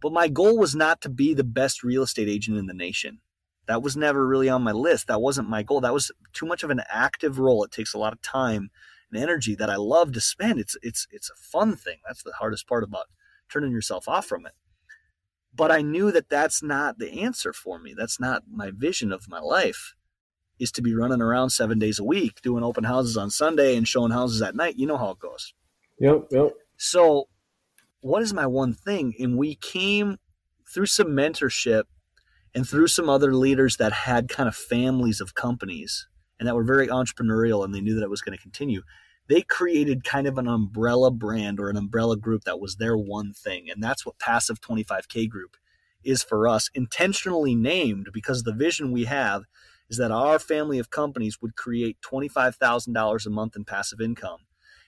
But 0.00 0.12
my 0.12 0.28
goal 0.28 0.56
was 0.56 0.74
not 0.74 1.00
to 1.02 1.08
be 1.08 1.34
the 1.34 1.44
best 1.44 1.82
real 1.82 2.02
estate 2.02 2.28
agent 2.28 2.56
in 2.56 2.66
the 2.66 2.74
nation. 2.74 3.18
That 3.66 3.82
was 3.82 3.96
never 3.96 4.26
really 4.26 4.48
on 4.48 4.62
my 4.62 4.72
list. 4.72 5.08
That 5.08 5.20
wasn't 5.20 5.48
my 5.48 5.62
goal. 5.64 5.80
That 5.80 5.94
was 5.94 6.12
too 6.32 6.46
much 6.46 6.62
of 6.62 6.70
an 6.70 6.82
active 6.88 7.38
role. 7.38 7.64
It 7.64 7.72
takes 7.72 7.92
a 7.92 7.98
lot 7.98 8.12
of 8.12 8.22
time 8.22 8.70
and 9.10 9.20
energy 9.20 9.54
that 9.56 9.70
I 9.70 9.76
love 9.76 10.12
to 10.12 10.20
spend. 10.20 10.58
It's 10.58 10.76
it's 10.82 11.06
it's 11.10 11.30
a 11.30 11.36
fun 11.36 11.76
thing. 11.76 11.98
That's 12.06 12.22
the 12.22 12.32
hardest 12.38 12.68
part 12.68 12.84
about 12.84 13.06
turning 13.50 13.72
yourself 13.72 14.08
off 14.08 14.26
from 14.26 14.46
it. 14.46 14.52
But 15.54 15.70
I 15.70 15.82
knew 15.82 16.10
that 16.12 16.28
that's 16.28 16.62
not 16.62 16.98
the 16.98 17.20
answer 17.20 17.52
for 17.52 17.78
me. 17.78 17.94
That's 17.96 18.18
not 18.18 18.44
my 18.50 18.70
vision 18.74 19.12
of 19.12 19.28
my 19.28 19.40
life 19.40 19.94
is 20.62 20.72
to 20.72 20.82
be 20.82 20.94
running 20.94 21.20
around 21.20 21.50
7 21.50 21.78
days 21.78 21.98
a 21.98 22.04
week 22.04 22.40
doing 22.42 22.64
open 22.64 22.84
houses 22.84 23.16
on 23.16 23.30
Sunday 23.30 23.76
and 23.76 23.86
showing 23.86 24.12
houses 24.12 24.42
at 24.42 24.54
night. 24.54 24.76
You 24.78 24.86
know 24.86 24.96
how 24.96 25.10
it 25.10 25.18
goes. 25.18 25.54
Yep, 25.98 26.28
yep. 26.30 26.52
So, 26.76 27.28
what 28.00 28.22
is 28.22 28.32
my 28.32 28.46
one 28.46 28.72
thing? 28.72 29.14
And 29.18 29.36
we 29.36 29.54
came 29.54 30.18
through 30.72 30.86
some 30.86 31.08
mentorship 31.08 31.84
and 32.54 32.68
through 32.68 32.88
some 32.88 33.08
other 33.08 33.34
leaders 33.34 33.76
that 33.76 33.92
had 33.92 34.28
kind 34.28 34.48
of 34.48 34.56
families 34.56 35.20
of 35.20 35.34
companies 35.34 36.08
and 36.38 36.48
that 36.48 36.56
were 36.56 36.64
very 36.64 36.88
entrepreneurial 36.88 37.64
and 37.64 37.74
they 37.74 37.80
knew 37.80 37.94
that 37.94 38.02
it 38.02 38.10
was 38.10 38.22
going 38.22 38.36
to 38.36 38.42
continue 38.42 38.82
they 39.28 39.42
created 39.42 40.04
kind 40.04 40.26
of 40.26 40.38
an 40.38 40.48
umbrella 40.48 41.10
brand 41.10 41.60
or 41.60 41.70
an 41.70 41.76
umbrella 41.76 42.16
group 42.16 42.44
that 42.44 42.60
was 42.60 42.76
their 42.76 42.96
one 42.96 43.32
thing. 43.32 43.70
And 43.70 43.82
that's 43.82 44.04
what 44.04 44.18
Passive 44.18 44.60
25K 44.60 45.28
Group 45.28 45.56
is 46.02 46.22
for 46.22 46.48
us, 46.48 46.68
intentionally 46.74 47.54
named 47.54 48.08
because 48.12 48.42
the 48.42 48.52
vision 48.52 48.90
we 48.90 49.04
have 49.04 49.44
is 49.90 49.98
that 49.98 50.10
our 50.10 50.38
family 50.38 50.78
of 50.78 50.90
companies 50.90 51.40
would 51.40 51.56
create 51.56 51.98
$25,000 52.00 53.26
a 53.26 53.30
month 53.30 53.56
in 53.56 53.64
passive 53.64 54.00
income. 54.00 54.40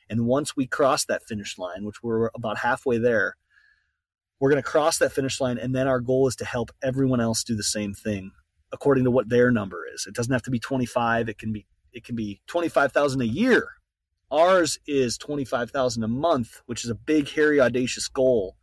And 0.09 0.26
once 0.26 0.57
we 0.57 0.66
cross 0.66 1.05
that 1.07 1.24
finish 1.24 1.59
line, 1.59 1.84
which 1.84 2.03
we're 2.03 2.30
about 2.34 2.59
halfway 2.59 2.99
there, 2.99 3.36
we're 4.40 4.51
going 4.51 4.62
to 4.62 4.68
cross 4.68 4.99
that 4.99 5.12
finish 5.12 5.40
line. 5.40 5.59
And 5.59 5.74
then 5.74 5.88
our 5.88 6.01
goal 6.01 6.28
is 6.28 6.36
to 6.36 6.45
help 6.45 6.70
everyone 6.82 7.20
else 7.20 7.45
do 7.45 7.57
the 7.57 7.62
same 7.62 7.95
thing 7.95 8.32
according 8.72 9.05
to 9.05 9.11
what 9.11 9.28
their 9.28 9.51
number 9.51 9.86
is. 9.86 10.07
It 10.07 10.14
doesn't 10.14 10.32
have 10.32 10.42
to 10.42 10.51
be 10.51 10.59
25. 10.59 11.28
It 11.28 11.38
can 11.38 11.53
be, 11.53 11.66
it 11.92 12.05
can 12.05 12.16
be 12.16 12.40
25,000 12.47 13.20
a 13.20 13.24
year 13.24 13.68
Ours 14.34 14.80
is 14.84 15.16
25,000 15.18 16.03
a 16.03 16.09
month, 16.09 16.61
which 16.66 16.84
is 16.84 16.90
a 16.90 16.95
big, 16.97 17.28
hairy, 17.30 17.61
audacious 17.61 18.09
goal. 18.09 18.57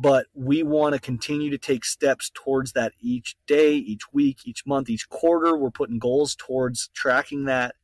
But 0.00 0.26
we 0.32 0.62
want 0.62 0.94
to 0.94 1.00
continue 1.00 1.50
to 1.50 1.58
take 1.58 1.84
steps 1.84 2.30
towards 2.32 2.72
that 2.72 2.92
each 3.00 3.36
day, 3.46 3.74
each 3.74 4.12
week, 4.12 4.38
each 4.44 4.64
month, 4.64 4.88
each 4.88 5.08
quarter. 5.08 5.56
We're 5.56 5.70
putting 5.70 5.98
goals 5.98 6.36
towards 6.36 6.88
tracking 6.94 7.46
that 7.46 7.74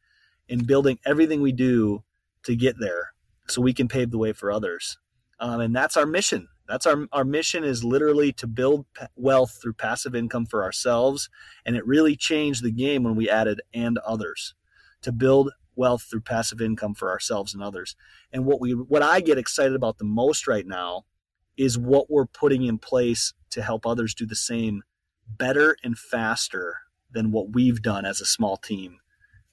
and 0.48 0.66
building 0.66 1.00
everything 1.04 1.42
we 1.42 1.52
do 1.52 2.04
to 2.44 2.54
get 2.54 2.78
there 2.78 3.14
so 3.48 3.60
we 3.60 3.72
can 3.72 3.88
pave 3.88 4.10
the 4.10 4.18
way 4.18 4.32
for 4.32 4.52
others. 4.52 4.98
Um, 5.40 5.60
and 5.60 5.74
that's 5.74 5.96
our 5.96 6.06
mission. 6.06 6.48
That's 6.68 6.86
our, 6.86 7.06
our 7.12 7.24
mission 7.24 7.64
is 7.64 7.84
literally 7.84 8.32
to 8.34 8.46
build 8.46 8.86
wealth 9.16 9.58
through 9.60 9.74
passive 9.74 10.14
income 10.14 10.46
for 10.46 10.62
ourselves. 10.62 11.28
And 11.66 11.76
it 11.76 11.86
really 11.86 12.16
changed 12.16 12.62
the 12.62 12.70
game 12.70 13.02
when 13.02 13.16
we 13.16 13.28
added 13.28 13.60
and 13.74 13.98
others 13.98 14.54
to 15.02 15.12
build 15.12 15.50
wealth 15.76 16.04
through 16.08 16.22
passive 16.22 16.60
income 16.60 16.94
for 16.94 17.10
ourselves 17.10 17.52
and 17.52 17.62
others. 17.62 17.96
And 18.32 18.46
what 18.46 18.60
we 18.60 18.72
what 18.72 19.02
I 19.02 19.20
get 19.20 19.38
excited 19.38 19.74
about 19.74 19.98
the 19.98 20.04
most 20.04 20.46
right 20.46 20.66
now 20.66 21.04
is 21.56 21.78
what 21.78 22.10
we're 22.10 22.26
putting 22.26 22.64
in 22.64 22.78
place 22.78 23.32
to 23.50 23.62
help 23.62 23.86
others 23.86 24.14
do 24.14 24.26
the 24.26 24.36
same 24.36 24.82
better 25.26 25.76
and 25.82 25.98
faster 25.98 26.78
than 27.10 27.30
what 27.30 27.52
we've 27.52 27.80
done 27.80 28.04
as 28.04 28.20
a 28.20 28.26
small 28.26 28.56
team 28.56 28.98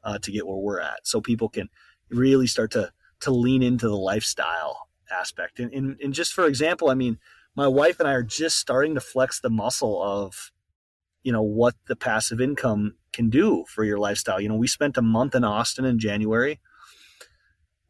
uh, 0.04 0.18
to 0.20 0.32
get 0.32 0.48
where 0.48 0.58
we're 0.58 0.80
at. 0.80 1.00
So 1.04 1.22
people 1.22 1.50
can 1.50 1.70
really 2.10 2.48
start 2.48 2.72
to 2.72 2.92
to 3.22 3.32
lean 3.32 3.62
into 3.62 3.88
the 3.88 3.96
lifestyle 3.96 4.88
aspect. 5.12 5.60
And, 5.60 5.72
and, 5.72 5.96
and 6.02 6.12
just 6.12 6.34
for 6.34 6.48
example, 6.48 6.90
I 6.90 6.96
mean, 6.96 7.20
my 7.56 7.68
wife 7.68 8.00
and 8.00 8.10
I 8.10 8.14
are 8.14 8.24
just 8.24 8.58
starting 8.58 8.96
to 8.96 9.02
flex 9.02 9.40
the 9.40 9.50
muscle 9.50 10.02
of 10.02 10.52
you 11.24 11.32
know 11.32 11.44
what 11.44 11.76
the 11.88 11.96
passive 11.96 12.42
income 12.42 12.96
can 13.14 13.30
do 13.30 13.66
for 13.68 13.84
your 13.84 14.00
lifestyle. 14.00 14.42
You 14.42 14.50
know, 14.50 14.56
we 14.56 14.68
spent 14.68 14.98
a 14.98 15.02
month 15.02 15.36
in 15.36 15.44
Austin 15.44 15.86
in 15.86 16.00
January, 16.00 16.60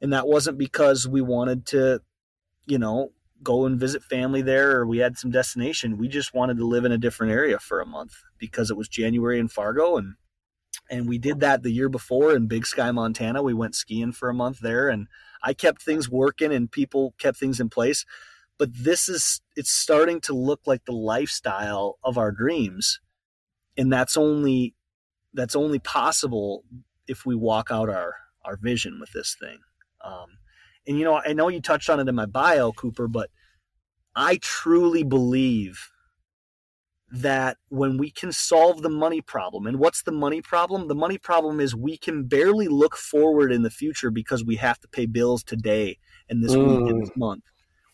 and 0.02 0.12
that 0.14 0.28
wasn't 0.28 0.58
because 0.58 1.08
we 1.08 1.22
wanted 1.22 1.66
to, 1.68 2.02
you 2.66 2.78
know, 2.78 3.12
go 3.44 3.66
and 3.66 3.80
visit 3.80 4.04
family 4.04 4.42
there 4.42 4.78
or 4.78 4.86
we 4.86 5.00
had 5.00 5.18
some 5.18 5.32
destination. 5.32 5.98
We 5.98 6.08
just 6.08 6.34
wanted 6.34 6.58
to 6.58 6.66
live 6.66 6.86
in 6.86 6.92
a 6.92 6.98
different 6.98 7.34
area 7.34 7.60
for 7.60 7.80
a 7.80 7.86
month 7.86 8.14
because 8.38 8.70
it 8.70 8.78
was 8.78 8.88
January 8.88 9.40
in 9.40 9.48
Fargo 9.48 9.98
and 9.98 10.16
and 10.90 11.08
we 11.08 11.18
did 11.18 11.40
that 11.40 11.64
the 11.64 11.72
year 11.72 11.90
before 11.90 12.34
in 12.36 12.48
Big 12.48 12.66
Sky, 12.66 12.92
Montana. 12.92 13.42
We 13.42 13.54
went 13.54 13.76
skiing 13.76 14.12
for 14.12 14.30
a 14.30 14.34
month 14.34 14.60
there 14.60 14.90
and 14.90 15.08
I 15.44 15.54
kept 15.54 15.82
things 15.82 16.10
working 16.10 16.52
and 16.52 16.72
people 16.72 17.14
kept 17.18 17.38
things 17.38 17.60
in 17.60 17.70
place. 17.70 18.06
But 18.58 18.70
this 18.74 19.10
is 19.10 19.42
it's 19.56 19.72
starting 19.72 20.22
to 20.22 20.34
look 20.34 20.62
like 20.66 20.86
the 20.86 20.92
lifestyle 20.92 21.98
of 22.04 22.18
our 22.18 22.32
dreams. 22.32 23.00
And 23.78 23.92
that's 23.92 24.18
only 24.18 24.76
that's 25.34 25.56
only 25.56 25.80
possible 25.80 26.64
if 27.08 27.26
we 27.26 27.36
walk 27.36 27.70
out 27.72 27.90
our 27.90 28.16
our 28.44 28.58
vision 28.58 29.00
with 29.00 29.12
this 29.14 29.36
thing. 29.40 29.60
Um, 30.04 30.38
and 30.88 30.98
you 30.98 31.04
know, 31.04 31.22
I 31.26 31.34
know 31.34 31.48
you 31.48 31.62
touched 31.62 31.90
on 31.90 32.00
it 32.00 32.08
in 32.08 32.16
my 32.16 32.26
bio, 32.26 32.72
Cooper, 32.72 33.08
but 33.08 33.30
I 34.16 34.40
truly 34.42 35.04
believe 35.04 35.90
that 37.14 37.58
when 37.70 37.98
we 37.98 38.10
can 38.10 38.32
solve 38.32 38.82
the 38.82 38.90
money 38.90 39.22
problem, 39.22 39.68
and 39.68 39.80
what's 39.80 40.04
the 40.04 40.12
money 40.12 40.42
problem? 40.42 40.88
The 40.88 40.96
money 40.96 41.18
problem 41.18 41.60
is 41.60 41.76
we 41.76 41.98
can 41.98 42.24
barely 42.24 42.68
look 42.68 42.96
forward 42.96 43.52
in 43.52 43.64
the 43.64 43.70
future 43.70 44.10
because 44.12 44.46
we 44.46 44.56
have 44.58 44.80
to 44.80 44.88
pay 44.88 45.06
bills 45.06 45.44
today 45.44 45.98
and 46.30 46.44
this 46.44 46.54
mm. 46.54 46.68
week 46.68 46.92
and 46.92 47.02
this 47.02 47.16
month. 47.16 47.44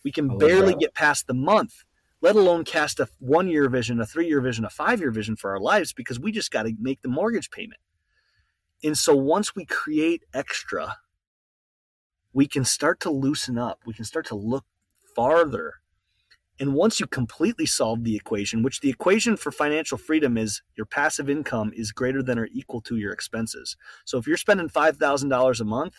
We 0.03 0.11
can 0.11 0.37
barely 0.37 0.73
that. 0.73 0.79
get 0.79 0.93
past 0.93 1.27
the 1.27 1.33
month 1.33 1.83
let 2.21 2.35
alone 2.35 2.63
cast 2.63 2.99
a 2.99 3.07
one 3.19 3.47
year 3.47 3.69
vision, 3.69 3.99
a 3.99 4.05
three 4.05 4.27
year 4.27 4.41
vision, 4.41 4.65
a 4.65 4.69
five 4.69 4.99
year 4.99 5.11
vision 5.11 5.35
for 5.35 5.51
our 5.51 5.59
lives 5.59 5.93
because 5.93 6.19
we 6.19 6.31
just 6.31 6.51
got 6.51 6.63
to 6.63 6.73
make 6.79 7.01
the 7.01 7.09
mortgage 7.09 7.51
payment. 7.51 7.79
And 8.83 8.97
so 8.97 9.15
once 9.15 9.55
we 9.55 9.65
create 9.65 10.23
extra, 10.33 10.97
we 12.33 12.47
can 12.47 12.65
start 12.65 12.99
to 13.01 13.09
loosen 13.09 13.57
up. 13.57 13.79
We 13.85 13.93
can 13.93 14.05
start 14.05 14.25
to 14.27 14.35
look 14.35 14.65
farther. 15.15 15.75
And 16.59 16.73
once 16.73 16.99
you 16.99 17.05
completely 17.05 17.65
solve 17.65 18.03
the 18.03 18.15
equation, 18.15 18.63
which 18.63 18.79
the 18.79 18.89
equation 18.89 19.37
for 19.37 19.51
financial 19.51 19.97
freedom 19.97 20.37
is 20.37 20.61
your 20.75 20.85
passive 20.85 21.29
income 21.29 21.71
is 21.75 21.91
greater 21.91 22.23
than 22.23 22.39
or 22.39 22.47
equal 22.51 22.81
to 22.81 22.97
your 22.97 23.11
expenses. 23.11 23.77
So 24.05 24.17
if 24.17 24.25
you're 24.25 24.37
spending 24.37 24.69
$5,000 24.69 25.59
a 25.59 25.63
month 25.63 25.95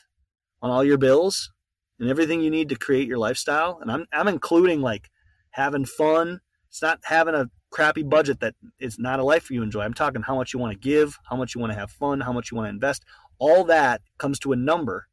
on 0.61 0.71
all 0.71 0.83
your 0.83 0.99
bills 0.99 1.53
and 2.01 2.11
everything 2.11 2.41
you 2.41 2.51
need 2.51 2.69
to 2.71 2.77
create 2.77 3.07
your 3.07 3.19
lifestyle, 3.19 3.79
and 3.81 3.91
I'm, 3.91 4.07
I'm 4.13 4.27
including 4.27 4.81
like 4.81 5.11
having 5.51 5.85
fun. 5.85 6.41
It's 6.69 6.83
not 6.83 7.01
having 7.05 7.35
a 7.35 7.51
crappy 7.71 8.03
budget 8.03 8.41
that 8.41 8.55
is 8.79 8.99
not 8.99 9.21
a 9.21 9.25
life 9.25 9.51
you 9.51 9.63
enjoy. 9.63 9.83
I'm 9.83 9.95
talking 9.95 10.23
how 10.23 10.37
much 10.37 10.53
you 10.53 10.59
want 10.59 10.73
to 10.73 10.79
give, 10.79 11.19
how 11.29 11.37
much 11.37 11.55
you 11.55 11.61
want 11.61 11.73
to 11.73 11.79
have 11.79 11.91
fun, 11.91 12.21
how 12.21 12.33
much 12.33 12.51
you 12.51 12.57
want 12.57 12.67
to 12.67 12.71
invest. 12.71 13.05
All 13.39 13.65
that 13.65 14.01
comes 14.19 14.39
to 14.41 14.53
a 14.53 14.57
number. 14.57 15.08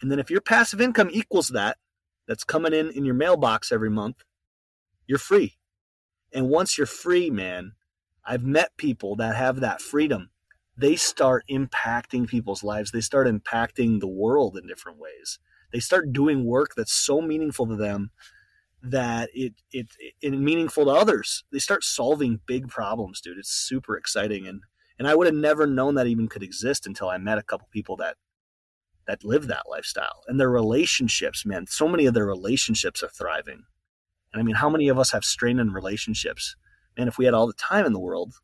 And 0.00 0.10
then 0.10 0.18
if 0.18 0.30
your 0.30 0.40
passive 0.40 0.80
income 0.80 1.08
equals 1.12 1.48
that, 1.48 1.78
that's 2.26 2.44
coming 2.44 2.72
in 2.72 2.90
in 2.90 3.04
your 3.04 3.14
mailbox 3.14 3.70
every 3.70 3.90
month, 3.90 4.24
you're 5.06 5.18
free. 5.18 5.56
And 6.32 6.48
once 6.48 6.76
you're 6.76 6.86
free, 6.86 7.30
man, 7.30 7.72
I've 8.24 8.42
met 8.42 8.76
people 8.76 9.16
that 9.16 9.36
have 9.36 9.60
that 9.60 9.80
freedom. 9.80 10.30
They 10.76 10.96
start 10.96 11.44
impacting 11.48 12.26
people's 12.26 12.64
lives. 12.64 12.90
They 12.90 13.00
start 13.00 13.26
impacting 13.28 14.00
the 14.00 14.08
world 14.08 14.56
in 14.56 14.66
different 14.66 14.98
ways. 14.98 15.38
They 15.72 15.80
start 15.80 16.12
doing 16.12 16.44
work 16.44 16.70
that's 16.76 16.92
so 16.92 17.20
meaningful 17.20 17.66
to 17.66 17.76
them 17.76 18.10
that 18.82 19.30
it 19.32 19.54
it, 19.72 19.88
it 20.20 20.32
meaningful 20.32 20.84
to 20.84 20.90
others. 20.90 21.44
They 21.50 21.58
start 21.58 21.84
solving 21.84 22.40
big 22.46 22.68
problems, 22.68 23.20
dude. 23.20 23.38
It's 23.38 23.50
super 23.50 23.96
exciting, 23.96 24.46
and 24.46 24.62
and 24.98 25.08
I 25.08 25.14
would 25.14 25.26
have 25.26 25.34
never 25.34 25.66
known 25.66 25.94
that 25.94 26.06
even 26.06 26.28
could 26.28 26.42
exist 26.42 26.86
until 26.86 27.08
I 27.08 27.18
met 27.18 27.38
a 27.38 27.42
couple 27.42 27.68
people 27.72 27.96
that 27.96 28.16
that 29.06 29.24
live 29.24 29.46
that 29.48 29.64
lifestyle 29.68 30.22
and 30.26 30.38
their 30.38 30.50
relationships. 30.50 31.44
Man, 31.44 31.66
so 31.66 31.88
many 31.88 32.06
of 32.06 32.14
their 32.14 32.26
relationships 32.26 33.02
are 33.02 33.08
thriving, 33.08 33.64
and 34.32 34.40
I 34.40 34.42
mean, 34.42 34.56
how 34.56 34.70
many 34.70 34.88
of 34.88 34.98
us 34.98 35.12
have 35.12 35.24
strain 35.24 35.58
in 35.58 35.72
relationships? 35.72 36.56
And 36.96 37.08
if 37.08 37.18
we 37.18 37.24
had 37.24 37.34
all 37.34 37.46
the 37.46 37.52
time 37.54 37.86
in 37.86 37.92
the 37.92 38.00
world, 38.00 38.34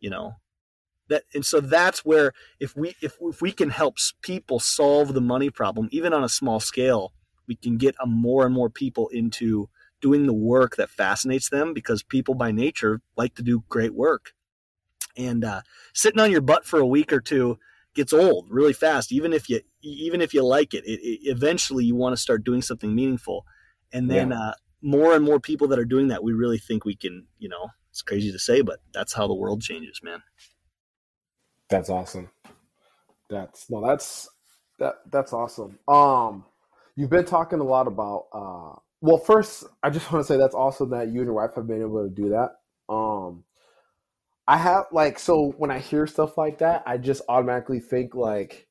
you 0.00 0.10
know, 0.10 0.34
that 1.08 1.24
and 1.34 1.44
so 1.44 1.60
that's 1.60 2.04
where 2.04 2.32
if 2.60 2.76
we 2.76 2.94
if 3.00 3.16
if 3.20 3.40
we 3.40 3.52
can 3.52 3.70
help 3.70 3.96
people 4.22 4.58
solve 4.60 5.14
the 5.14 5.20
money 5.20 5.50
problem, 5.50 5.88
even 5.92 6.12
on 6.12 6.24
a 6.24 6.28
small 6.28 6.60
scale 6.60 7.12
we 7.46 7.54
can 7.54 7.76
get 7.76 7.94
a 8.02 8.06
more 8.06 8.44
and 8.44 8.54
more 8.54 8.70
people 8.70 9.08
into 9.08 9.68
doing 10.00 10.26
the 10.26 10.34
work 10.34 10.76
that 10.76 10.90
fascinates 10.90 11.48
them 11.48 11.72
because 11.72 12.02
people 12.02 12.34
by 12.34 12.52
nature 12.52 13.00
like 13.16 13.34
to 13.34 13.42
do 13.42 13.64
great 13.68 13.94
work. 13.94 14.32
And 15.16 15.44
uh, 15.44 15.62
sitting 15.94 16.20
on 16.20 16.30
your 16.30 16.42
butt 16.42 16.66
for 16.66 16.78
a 16.78 16.86
week 16.86 17.12
or 17.12 17.20
two 17.20 17.58
gets 17.96 18.12
old 18.12 18.46
really 18.50 18.72
fast. 18.72 19.10
Even 19.10 19.32
if 19.32 19.48
you 19.48 19.60
even 19.82 20.20
if 20.20 20.32
you 20.32 20.44
like 20.44 20.74
it, 20.74 20.84
it, 20.84 21.00
it 21.00 21.20
eventually 21.24 21.84
you 21.84 21.96
want 21.96 22.12
to 22.12 22.20
start 22.20 22.44
doing 22.44 22.62
something 22.62 22.94
meaningful. 22.94 23.44
And 23.92 24.10
then 24.10 24.30
yeah. 24.30 24.38
uh, 24.38 24.52
more 24.82 25.14
and 25.14 25.24
more 25.24 25.40
people 25.40 25.66
that 25.68 25.78
are 25.78 25.84
doing 25.84 26.08
that, 26.08 26.22
we 26.22 26.32
really 26.32 26.58
think 26.58 26.84
we 26.84 26.94
can, 26.94 27.26
you 27.38 27.48
know, 27.48 27.68
It's 27.90 28.02
crazy 28.02 28.30
to 28.30 28.38
say, 28.38 28.60
but 28.60 28.80
that's 28.92 29.14
how 29.14 29.26
the 29.26 29.34
world 29.34 29.62
changes, 29.62 30.00
man. 30.02 30.22
That's 31.70 31.88
awesome. 31.88 32.28
That's 33.30 33.70
no, 33.70 33.84
that's 33.84 34.28
that 34.78 34.96
that's 35.10 35.32
awesome. 35.32 35.78
Um, 35.88 36.44
you've 36.94 37.10
been 37.10 37.24
talking 37.24 37.60
a 37.60 37.64
lot 37.64 37.86
about. 37.86 38.26
uh 38.32 38.78
Well, 39.00 39.18
first, 39.18 39.64
I 39.82 39.90
just 39.90 40.12
want 40.12 40.26
to 40.26 40.32
say 40.32 40.38
that's 40.38 40.54
awesome 40.54 40.90
that 40.90 41.08
you 41.08 41.20
and 41.20 41.26
your 41.26 41.34
wife 41.34 41.54
have 41.54 41.66
been 41.66 41.80
able 41.80 42.04
to 42.04 42.14
do 42.14 42.28
that. 42.28 42.58
Um, 42.88 43.44
I 44.48 44.58
have 44.58 44.84
like 44.92 45.18
so 45.18 45.52
when 45.58 45.70
I 45.70 45.78
hear 45.78 46.06
stuff 46.06 46.38
like 46.38 46.58
that, 46.58 46.82
I 46.86 46.98
just 46.98 47.22
automatically 47.28 47.80
think 47.80 48.14
like, 48.14 48.68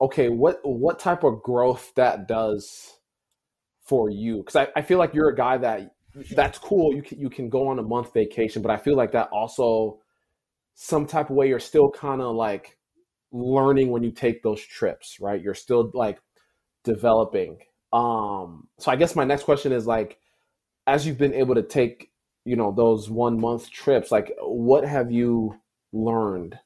okay, 0.00 0.28
what 0.28 0.60
what 0.62 0.98
type 0.98 1.24
of 1.24 1.42
growth 1.42 1.92
that 1.96 2.28
does 2.28 2.98
for 3.86 4.10
you? 4.10 4.38
Because 4.38 4.56
I, 4.56 4.68
I 4.76 4.82
feel 4.82 4.98
like 4.98 5.14
you're 5.14 5.30
a 5.30 5.36
guy 5.36 5.58
that 5.58 5.90
that's 6.34 6.58
cool. 6.58 6.94
You 6.94 7.02
can 7.02 7.18
you 7.18 7.30
can 7.30 7.48
go 7.48 7.68
on 7.68 7.78
a 7.78 7.82
month 7.82 8.12
vacation, 8.12 8.62
but 8.62 8.70
I 8.70 8.76
feel 8.76 8.96
like 8.96 9.12
that 9.12 9.28
also 9.32 10.00
some 10.74 11.06
type 11.06 11.30
of 11.30 11.36
way 11.36 11.48
you're 11.48 11.58
still 11.58 11.90
kind 11.90 12.20
of 12.20 12.36
like 12.36 12.76
learning 13.32 13.90
when 13.90 14.02
you 14.02 14.10
take 14.10 14.42
those 14.42 14.60
trips, 14.62 15.18
right? 15.20 15.40
You're 15.40 15.54
still 15.54 15.90
like 15.94 16.18
developing. 16.84 17.58
Um, 17.92 18.68
so 18.78 18.92
I 18.92 18.96
guess 18.96 19.16
my 19.16 19.24
next 19.24 19.44
question 19.44 19.72
is 19.72 19.86
like, 19.86 20.18
as 20.86 21.06
you've 21.06 21.18
been 21.18 21.34
able 21.34 21.54
to 21.54 21.62
take, 21.62 22.10
you 22.46 22.56
know, 22.56 22.72
those 22.72 23.10
one 23.10 23.38
month 23.38 23.70
trips, 23.70 24.10
like 24.10 24.32
what 24.40 24.84
have 24.84 25.10
you 25.10 25.58
learned 25.92 26.58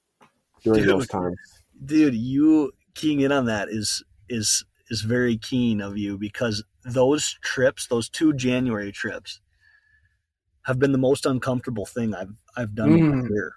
during 0.62 0.83
dude, 0.83 0.89
those 0.89 1.09
times? 1.09 1.37
Dude, 1.85 2.14
you 2.14 2.72
keying 2.95 3.20
in 3.20 3.33
on 3.33 3.47
that 3.47 3.68
is 3.70 4.05
is 4.28 4.64
is 4.91 5.01
very 5.01 5.37
keen 5.37 5.81
of 5.81 5.97
you 5.97 6.18
because 6.18 6.62
those 6.85 7.39
trips, 7.43 7.87
those 7.87 8.09
two 8.09 8.33
January 8.35 8.93
trips, 8.93 9.41
have 10.66 10.78
been 10.78 10.93
the 10.93 10.99
most 10.99 11.26
uncomfortable 11.26 11.87
thing 11.87 12.14
I've 12.14 12.35
I've 12.57 12.74
done 12.74 12.91
mm. 12.91 12.99
in 12.99 13.09
my 13.09 13.16
mm. 13.16 13.28
career. 13.28 13.55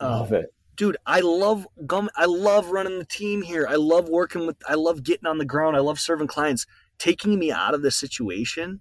Love 0.00 0.32
it 0.32 0.54
dude, 0.80 0.96
I 1.04 1.20
love 1.20 1.68
gum. 1.86 2.08
I 2.16 2.24
love 2.24 2.70
running 2.70 2.98
the 2.98 3.04
team 3.04 3.42
here. 3.42 3.66
I 3.68 3.74
love 3.74 4.08
working 4.08 4.46
with. 4.46 4.56
I 4.66 4.76
love 4.76 5.02
getting 5.02 5.26
on 5.26 5.36
the 5.36 5.44
ground. 5.44 5.76
I 5.76 5.80
love 5.80 6.00
serving 6.00 6.26
clients. 6.26 6.66
Taking 6.98 7.38
me 7.38 7.52
out 7.52 7.74
of 7.74 7.82
this 7.82 7.96
situation, 7.96 8.80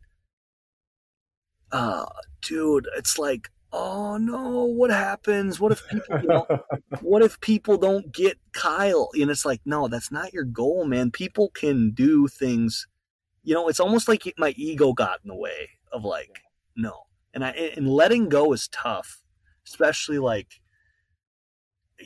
uh, 1.71 2.05
dude, 2.41 2.87
it's 2.97 3.17
like, 3.17 3.49
oh 3.71 4.17
no, 4.17 4.63
what 4.63 4.89
happens? 4.89 5.59
What 5.59 5.71
if 5.71 5.87
people, 5.89 6.19
know, 6.23 6.47
what 7.01 7.21
if 7.21 7.39
people 7.41 7.77
don't 7.77 8.11
get 8.11 8.37
Kyle? 8.51 9.09
And 9.13 9.29
it's 9.29 9.45
like, 9.45 9.61
no, 9.65 9.87
that's 9.87 10.11
not 10.11 10.33
your 10.33 10.43
goal, 10.43 10.85
man. 10.85 11.11
People 11.11 11.49
can 11.49 11.91
do 11.91 12.27
things. 12.27 12.87
You 13.43 13.53
know, 13.53 13.67
it's 13.67 13.79
almost 13.79 14.07
like 14.07 14.33
my 14.37 14.53
ego 14.57 14.93
got 14.93 15.19
in 15.23 15.29
the 15.29 15.35
way 15.35 15.69
of 15.91 16.03
like, 16.03 16.41
no, 16.75 16.93
and 17.33 17.43
I 17.43 17.49
and 17.49 17.87
letting 17.87 18.29
go 18.29 18.53
is 18.53 18.67
tough, 18.67 19.21
especially 19.65 20.19
like 20.19 20.59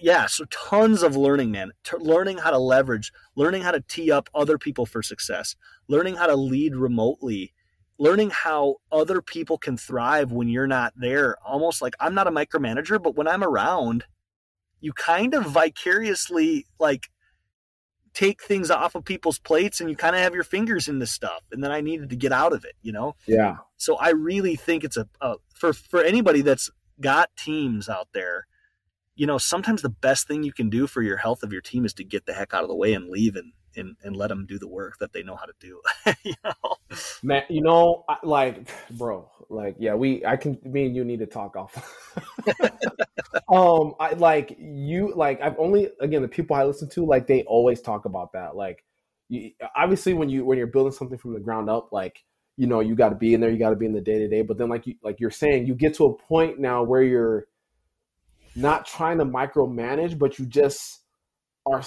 yeah, 0.01 0.26
so 0.26 0.45
tons 0.45 1.03
of 1.03 1.16
learning, 1.16 1.51
man. 1.51 1.72
T- 1.84 1.97
learning 1.97 2.39
how 2.39 2.51
to 2.51 2.57
leverage, 2.57 3.11
learning 3.36 3.61
how 3.61 3.72
to 3.72 3.82
tee 3.82 4.11
up 4.11 4.30
other 4.34 4.57
people 4.57 4.86
for 4.86 5.03
success, 5.03 5.55
learning 5.88 6.16
how 6.16 6.28
to 6.28 6.36
lead 6.36 6.76
remotely, 6.76 7.53
learning 7.97 8.31
how 8.31 8.75
other 8.91 9.21
people 9.21 9.57
can 9.57 9.77
thrive 9.77 10.31
when 10.31 10.47
you're 10.47 10.67
not 10.67 10.93
there. 10.95 11.37
Almost 11.45 11.81
like 11.81 11.95
I'm 11.99 12.13
not 12.13 12.27
a 12.27 12.31
micromanager, 12.31 13.01
but 13.01 13.15
when 13.15 13.27
I'm 13.27 13.43
around, 13.43 14.05
you 14.81 14.93
kind 14.93 15.33
of 15.33 15.45
vicariously 15.45 16.65
like 16.79 17.07
take 18.13 18.43
things 18.43 18.69
off 18.69 18.95
of 18.95 19.05
people's 19.05 19.39
plates 19.39 19.81
and 19.81 19.89
you 19.89 19.95
kind 19.95 20.15
of 20.15 20.21
have 20.21 20.35
your 20.35 20.43
fingers 20.43 20.87
in 20.87 20.99
this 20.99 21.11
stuff 21.11 21.41
and 21.51 21.63
then 21.63 21.71
i 21.71 21.81
needed 21.81 22.11
to 22.11 22.15
get 22.15 22.31
out 22.31 22.53
of 22.53 22.63
it 22.63 22.75
you 22.83 22.91
know 22.91 23.15
yeah 23.25 23.55
so 23.77 23.95
i 23.95 24.11
really 24.11 24.55
think 24.55 24.83
it's 24.83 24.97
a, 24.97 25.07
a 25.19 25.33
for 25.55 25.73
for 25.73 26.03
anybody 26.03 26.43
that's 26.43 26.69
got 27.01 27.35
teams 27.35 27.89
out 27.89 28.07
there 28.13 28.45
you 29.15 29.27
know, 29.27 29.37
sometimes 29.37 29.81
the 29.81 29.89
best 29.89 30.27
thing 30.27 30.43
you 30.43 30.53
can 30.53 30.69
do 30.69 30.87
for 30.87 31.01
your 31.01 31.17
health 31.17 31.43
of 31.43 31.51
your 31.51 31.61
team 31.61 31.85
is 31.85 31.93
to 31.95 32.03
get 32.03 32.25
the 32.25 32.33
heck 32.33 32.53
out 32.53 32.63
of 32.63 32.69
the 32.69 32.75
way 32.75 32.93
and 32.93 33.09
leave 33.09 33.35
and 33.35 33.53
and, 33.76 33.95
and 34.03 34.15
let 34.15 34.28
them 34.28 34.45
do 34.45 34.59
the 34.59 34.67
work 34.67 34.97
that 34.99 35.13
they 35.13 35.24
know 35.24 35.36
how 35.36 35.45
to 35.45 35.53
do. 35.59 35.82
you 36.24 36.34
know, 36.43 36.76
man, 37.21 37.43
you 37.49 37.61
know, 37.61 38.05
like, 38.24 38.69
bro, 38.91 39.30
like, 39.49 39.76
yeah, 39.80 39.93
we, 39.93 40.26
I 40.26 40.38
can, 40.38 40.57
me 40.63 40.86
and 40.86 40.95
you 40.95 41.03
need 41.03 41.19
to 41.19 41.26
talk 41.26 41.55
off. 41.55 41.76
um, 43.49 43.93
I 43.99 44.13
like 44.13 44.55
you, 44.59 45.13
like, 45.15 45.41
I've 45.41 45.57
only, 45.57 45.89
again, 45.99 46.21
the 46.21 46.28
people 46.28 46.55
I 46.55 46.63
listen 46.63 46.89
to, 46.89 47.05
like, 47.05 47.28
they 47.28 47.43
always 47.43 47.82
talk 47.82 48.05
about 48.05 48.34
that. 48.34 48.55
Like, 48.55 48.84
you, 49.30 49.51
obviously, 49.76 50.13
when 50.13 50.30
you 50.30 50.45
when 50.45 50.57
you're 50.57 50.67
building 50.67 50.91
something 50.91 51.17
from 51.17 51.34
the 51.34 51.39
ground 51.39 51.69
up, 51.69 51.91
like, 51.91 52.24
you 52.57 52.67
know, 52.67 52.82
you 52.82 52.93
got 52.93 53.09
to 53.09 53.15
be 53.15 53.34
in 53.34 53.41
there, 53.41 53.49
you 53.49 53.57
got 53.57 53.71
to 53.71 53.76
be 53.76 53.86
in 53.86 53.93
the 53.93 54.01
day 54.01 54.19
to 54.19 54.28
day. 54.28 54.41
But 54.41 54.57
then, 54.57 54.69
like, 54.69 54.86
you, 54.86 54.95
like 55.01 55.19
you're 55.19 55.32
saying, 55.32 55.65
you 55.65 55.74
get 55.74 55.95
to 55.95 56.05
a 56.05 56.13
point 56.13 56.59
now 56.59 56.84
where 56.84 57.01
you're 57.01 57.47
not 58.55 58.86
trying 58.86 59.17
to 59.17 59.26
micromanage, 59.26 60.17
but 60.17 60.38
you 60.38 60.45
just 60.45 60.99
are 61.65 61.82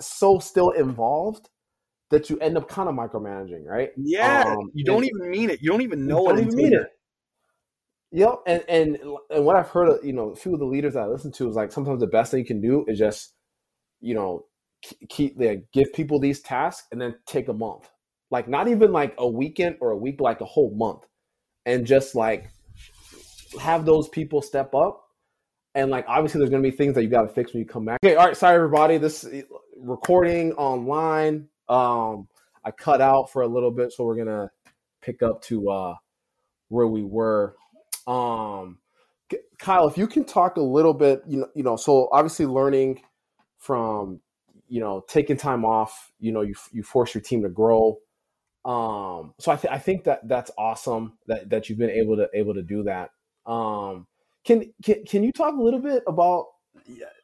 so 0.00 0.38
still 0.38 0.70
involved 0.70 1.48
that 2.10 2.30
you 2.30 2.38
end 2.38 2.56
up 2.56 2.68
kind 2.68 2.88
of 2.88 2.94
micromanaging, 2.94 3.64
right? 3.66 3.90
Yeah, 3.96 4.44
um, 4.46 4.70
you 4.74 4.84
don't 4.84 5.04
even 5.04 5.30
mean 5.30 5.50
it. 5.50 5.60
You 5.62 5.70
don't 5.70 5.82
even 5.82 6.06
know 6.06 6.28
it. 6.28 6.36
Don't 6.36 6.46
even 6.46 6.54
mean 6.54 6.74
it. 6.74 6.86
Yep, 8.12 8.42
and, 8.46 8.64
and 8.68 8.98
and 9.30 9.44
what 9.44 9.56
I've 9.56 9.68
heard, 9.68 9.88
of, 9.88 10.04
you 10.04 10.12
know, 10.12 10.30
a 10.30 10.36
few 10.36 10.54
of 10.54 10.60
the 10.60 10.66
leaders 10.66 10.94
that 10.94 11.00
I 11.00 11.06
listen 11.06 11.32
to 11.32 11.48
is 11.48 11.56
like 11.56 11.72
sometimes 11.72 12.00
the 12.00 12.06
best 12.06 12.30
thing 12.30 12.40
you 12.40 12.46
can 12.46 12.60
do 12.60 12.84
is 12.86 12.98
just, 12.98 13.34
you 14.00 14.14
know, 14.14 14.44
keep 15.08 15.34
like, 15.36 15.64
give 15.72 15.92
people 15.92 16.20
these 16.20 16.40
tasks 16.40 16.86
and 16.92 17.00
then 17.00 17.16
take 17.26 17.48
a 17.48 17.52
month, 17.52 17.90
like 18.30 18.48
not 18.48 18.68
even 18.68 18.92
like 18.92 19.14
a 19.18 19.28
weekend 19.28 19.76
or 19.80 19.90
a 19.90 19.96
week, 19.96 20.20
like 20.20 20.40
a 20.40 20.44
whole 20.44 20.72
month, 20.76 21.02
and 21.66 21.86
just 21.86 22.14
like 22.14 22.50
have 23.60 23.84
those 23.84 24.08
people 24.08 24.42
step 24.42 24.74
up 24.74 25.04
and 25.74 25.90
like 25.90 26.04
obviously 26.08 26.38
there's 26.38 26.50
gonna 26.50 26.62
be 26.62 26.70
things 26.70 26.94
that 26.94 27.02
you 27.02 27.08
gotta 27.08 27.28
fix 27.28 27.52
when 27.52 27.60
you 27.60 27.66
come 27.66 27.84
back. 27.84 27.98
Okay, 28.04 28.14
all 28.14 28.26
right, 28.26 28.36
sorry 28.36 28.56
everybody. 28.56 28.98
This 28.98 29.26
recording 29.76 30.52
online. 30.54 31.48
Um 31.68 32.28
I 32.64 32.70
cut 32.70 33.00
out 33.00 33.30
for 33.30 33.42
a 33.42 33.48
little 33.48 33.70
bit, 33.70 33.92
so 33.92 34.04
we're 34.04 34.16
gonna 34.16 34.50
pick 35.00 35.22
up 35.22 35.42
to 35.42 35.70
uh 35.70 35.94
where 36.68 36.86
we 36.86 37.02
were. 37.02 37.56
Um 38.06 38.78
Kyle, 39.58 39.88
if 39.88 39.96
you 39.96 40.06
can 40.06 40.24
talk 40.24 40.56
a 40.56 40.62
little 40.62 40.94
bit, 40.94 41.22
you 41.26 41.38
know, 41.38 41.48
you 41.54 41.62
know, 41.62 41.76
so 41.76 42.08
obviously 42.12 42.46
learning 42.46 43.00
from 43.58 44.20
you 44.68 44.80
know 44.80 45.04
taking 45.08 45.36
time 45.36 45.64
off, 45.64 46.12
you 46.18 46.32
know, 46.32 46.42
you 46.42 46.54
you 46.72 46.82
force 46.82 47.14
your 47.14 47.22
team 47.22 47.42
to 47.42 47.48
grow. 47.48 47.98
Um, 48.64 49.34
so 49.38 49.52
I, 49.52 49.56
th- 49.56 49.72
I 49.72 49.78
think 49.78 50.04
that 50.04 50.26
that's 50.26 50.50
awesome 50.56 51.18
that 51.26 51.50
that 51.50 51.68
you've 51.68 51.78
been 51.78 51.90
able 51.90 52.16
to 52.16 52.28
able 52.34 52.54
to 52.54 52.62
do 52.62 52.82
that. 52.84 53.10
Um, 53.46 54.06
can, 54.44 54.72
can 54.82 55.04
can 55.04 55.22
you 55.22 55.32
talk 55.32 55.54
a 55.54 55.62
little 55.62 55.80
bit 55.80 56.02
about 56.06 56.46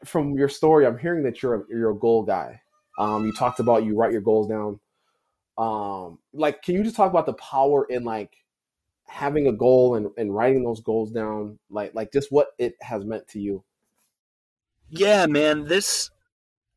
from 0.05 0.37
your 0.37 0.49
story? 0.49 0.87
I'm 0.87 0.99
hearing 0.99 1.25
that 1.25 1.43
you're 1.43 1.55
a, 1.55 1.63
you're 1.69 1.91
a 1.91 1.99
goal 1.99 2.23
guy. 2.23 2.61
Um, 2.99 3.27
you 3.27 3.33
talked 3.33 3.61
about 3.61 3.85
you 3.85 3.97
write 3.97 4.13
your 4.13 4.21
goals 4.21 4.49
down. 4.49 4.81
Um, 5.57 6.19
like, 6.33 6.63
can 6.63 6.75
you 6.75 6.83
just 6.83 6.97
talk 6.97 7.11
about 7.11 7.27
the 7.27 7.35
power 7.35 7.85
in 7.85 8.05
like 8.05 8.33
having 9.07 9.47
a 9.47 9.53
goal 9.53 9.95
and, 9.95 10.11
and 10.17 10.35
writing 10.35 10.65
those 10.65 10.81
goals 10.81 11.11
down? 11.11 11.59
Like, 11.71 11.95
like 11.95 12.13
just 12.13 12.31
what 12.31 12.49
it 12.59 12.75
has 12.81 13.05
meant 13.05 13.29
to 13.29 13.41
you. 13.41 13.65
Yeah, 14.89 15.27
man. 15.27 15.65
This 15.65 16.11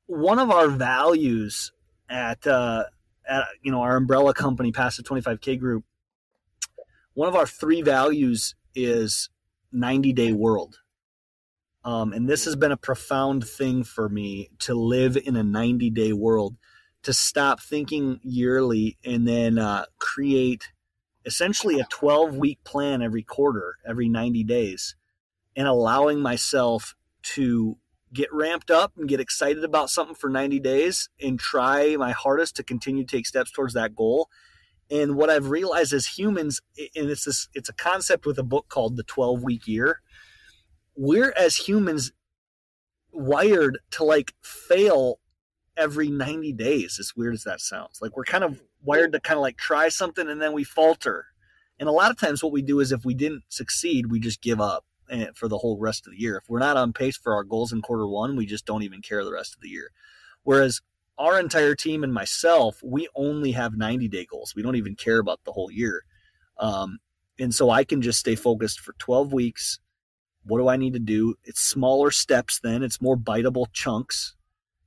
one 0.06 0.40
of 0.40 0.52
our 0.52 0.68
values 0.68 1.72
at 2.10 2.46
uh, 2.46 2.84
at 3.28 3.46
you 3.62 3.72
know 3.72 3.82
our 3.82 3.96
umbrella 3.96 4.34
company, 4.34 4.72
Passive 4.72 5.06
25K 5.06 5.60
Group. 5.60 5.84
One 7.14 7.28
of 7.28 7.36
our 7.36 7.48
three 7.48 7.82
values 7.82 8.56
is 8.76 9.30
90 9.72 10.14
day 10.14 10.32
world. 10.32 10.80
Um, 11.86 12.14
and 12.14 12.30
this 12.30 12.46
has 12.46 12.56
been 12.56 12.72
a 12.72 12.78
profound 12.78 13.48
thing 13.48 13.84
for 13.84 14.08
me 14.08 14.50
to 14.60 14.74
live 14.74 15.18
in 15.18 15.36
a 15.36 15.44
90 15.44 15.90
day 15.90 16.14
world, 16.14 16.56
to 17.04 17.14
stop 17.14 17.62
thinking 17.62 18.20
yearly 18.24 18.98
and 19.04 19.28
then 19.28 19.58
uh, 19.58 19.86
create 20.00 20.72
essentially 21.26 21.80
a 21.80 21.88
12 21.90 22.36
week 22.36 22.64
plan 22.64 23.02
every 23.02 23.24
quarter, 23.24 23.76
every 23.86 24.08
90 24.08 24.44
days, 24.44 24.96
and 25.56 25.68
allowing 25.68 26.20
myself 26.20 26.96
to 27.24 27.78
get 28.14 28.32
ramped 28.32 28.70
up 28.70 28.94
and 28.98 29.10
get 29.10 29.20
excited 29.20 29.64
about 29.64 29.90
something 29.90 30.16
for 30.16 30.30
90 30.30 30.60
days 30.60 31.10
and 31.22 31.40
try 31.40 31.96
my 31.98 32.12
hardest 32.12 32.56
to 32.56 32.64
continue 32.64 33.04
to 33.04 33.18
take 33.18 33.26
steps 33.26 33.52
towards 33.52 33.74
that 33.74 33.96
goal 33.96 34.30
and 34.94 35.16
what 35.16 35.32
I've 35.32 35.50
realized 35.50 35.92
as 35.92 36.06
humans, 36.06 36.62
and 36.78 37.10
it's 37.10 37.26
this, 37.26 37.48
it's 37.56 37.70
a 37.70 37.74
concept 37.74 38.28
with 38.28 38.38
a 38.38 38.44
book 38.44 38.68
called 38.70 38.96
The 38.96 39.04
12 39.04 39.42
Week 39.42 39.68
Year. 39.68 40.02
We're 40.96 41.34
as 41.38 41.56
humans 41.56 42.12
wired 43.12 43.80
to 43.91 44.04
like 44.04 44.34
fail 44.41 45.20
every 45.78 46.10
90 46.10 46.54
days, 46.54 46.98
as 47.00 47.16
weird 47.16 47.34
as 47.34 47.44
that 47.44 47.62
sounds. 47.62 48.00
Like 48.02 48.16
we're 48.16 48.24
kind 48.26 48.44
of 48.44 48.62
wired 48.84 49.14
to 49.14 49.20
kind 49.20 49.38
of 49.38 49.41
like 49.41 49.58
try 49.58 49.89
something 49.89 50.30
and 50.30 50.41
then 50.41 50.54
we 50.54 50.64
falter. 50.64 51.26
And 51.80 51.89
a 51.89 51.91
lot 51.91 52.12
of 52.12 52.20
times 52.20 52.44
what 52.44 52.52
we 52.52 52.62
do 52.62 52.80
is 52.80 52.91
if 52.91 53.06
we 53.06 53.14
didn't 53.14 53.44
succeed, 53.50 54.12
we 54.12 54.20
just 54.20 54.41
give 54.41 54.62
up 54.62 54.86
eh, 55.10 55.28
for 55.36 55.48
the 55.48 55.58
whole 55.58 55.80
rest 55.80 56.06
of 56.06 56.14
the 56.14 56.20
year. 56.20 56.38
If 56.38 56.50
we're 56.50 56.60
not 56.60 56.78
on 56.78 56.94
pace 56.94 57.18
for 57.18 57.34
our 57.34 57.44
goals 57.44 57.74
in 57.74 57.82
quarter 57.82 58.08
one, 58.08 58.36
we 58.36 58.46
just 58.46 58.66
don't 58.66 58.84
even 58.84 59.02
care 59.02 59.24
the 59.24 59.34
rest 59.34 59.56
of 59.56 59.62
the 59.62 59.70
year. 59.70 59.89
Whereas 60.44 60.82
our 61.18 61.39
entire 61.39 61.76
team 61.76 62.04
and 62.04 62.14
myself, 62.14 62.80
we 62.84 63.08
only 63.16 63.52
have 63.52 63.76
90 63.76 64.08
day 64.10 64.26
goals. 64.26 64.54
We 64.56 64.62
don't 64.64 64.76
even 64.76 64.96
care 64.96 65.20
about 65.20 65.39
the 65.46 65.52
whole 65.54 65.72
year. 65.72 66.04
Um, 66.60 67.00
And 67.39 67.54
so 67.54 67.70
I 67.72 67.84
can 67.84 68.02
just 68.02 68.20
stay 68.20 68.36
focused 68.36 68.80
for 68.80 68.94
12 69.00 69.34
weeks. 69.34 69.80
What 70.46 70.60
do 70.60 70.68
I 70.68 70.78
need 70.78 70.94
to 70.94 71.00
do? 71.00 71.36
It's 71.44 71.62
smaller 71.62 72.12
steps 72.12 72.60
then, 72.62 72.84
it's 72.84 73.02
more 73.02 73.18
biteable 73.18 73.68
chunks. 73.74 74.36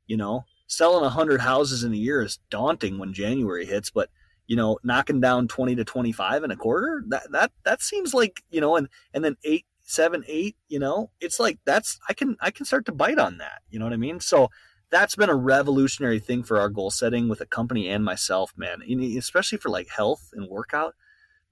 You 0.06 0.16
know, 0.16 0.44
selling 0.66 1.02
100 1.02 1.40
houses 1.40 1.82
in 1.82 1.92
a 1.92 1.96
year 1.96 2.22
is 2.22 2.38
daunting 2.50 2.98
when 2.98 3.12
January 3.12 3.66
hits, 3.66 3.90
but 3.90 4.10
you 4.46 4.54
know, 4.54 4.78
knocking 4.84 5.20
down 5.20 5.48
20 5.48 5.74
to 5.74 5.84
25 5.84 6.44
in 6.44 6.50
a 6.50 6.56
quarter, 6.56 7.02
that 7.08 7.30
that 7.32 7.52
that 7.64 7.82
seems 7.82 8.14
like, 8.14 8.42
you 8.50 8.60
know, 8.60 8.76
and 8.76 8.88
and 9.12 9.24
then 9.24 9.36
8 9.44 9.64
7 9.82 10.24
8, 10.26 10.56
you 10.68 10.78
know, 10.78 11.10
it's 11.20 11.40
like 11.40 11.58
that's 11.64 11.98
I 12.08 12.12
can 12.12 12.36
I 12.40 12.50
can 12.50 12.64
start 12.64 12.86
to 12.86 12.92
bite 12.92 13.18
on 13.18 13.38
that, 13.38 13.62
you 13.70 13.78
know 13.78 13.84
what 13.84 13.92
I 13.92 13.98
mean? 13.98 14.20
So 14.20 14.50
that's 14.90 15.16
been 15.16 15.30
a 15.30 15.34
revolutionary 15.34 16.20
thing 16.20 16.42
for 16.42 16.60
our 16.60 16.68
goal 16.68 16.90
setting 16.90 17.28
with 17.28 17.40
a 17.40 17.46
company 17.46 17.88
and 17.88 18.04
myself, 18.04 18.52
man. 18.56 18.82
Especially 19.18 19.58
for 19.58 19.68
like 19.68 19.88
health 19.88 20.30
and 20.32 20.48
workout. 20.48 20.94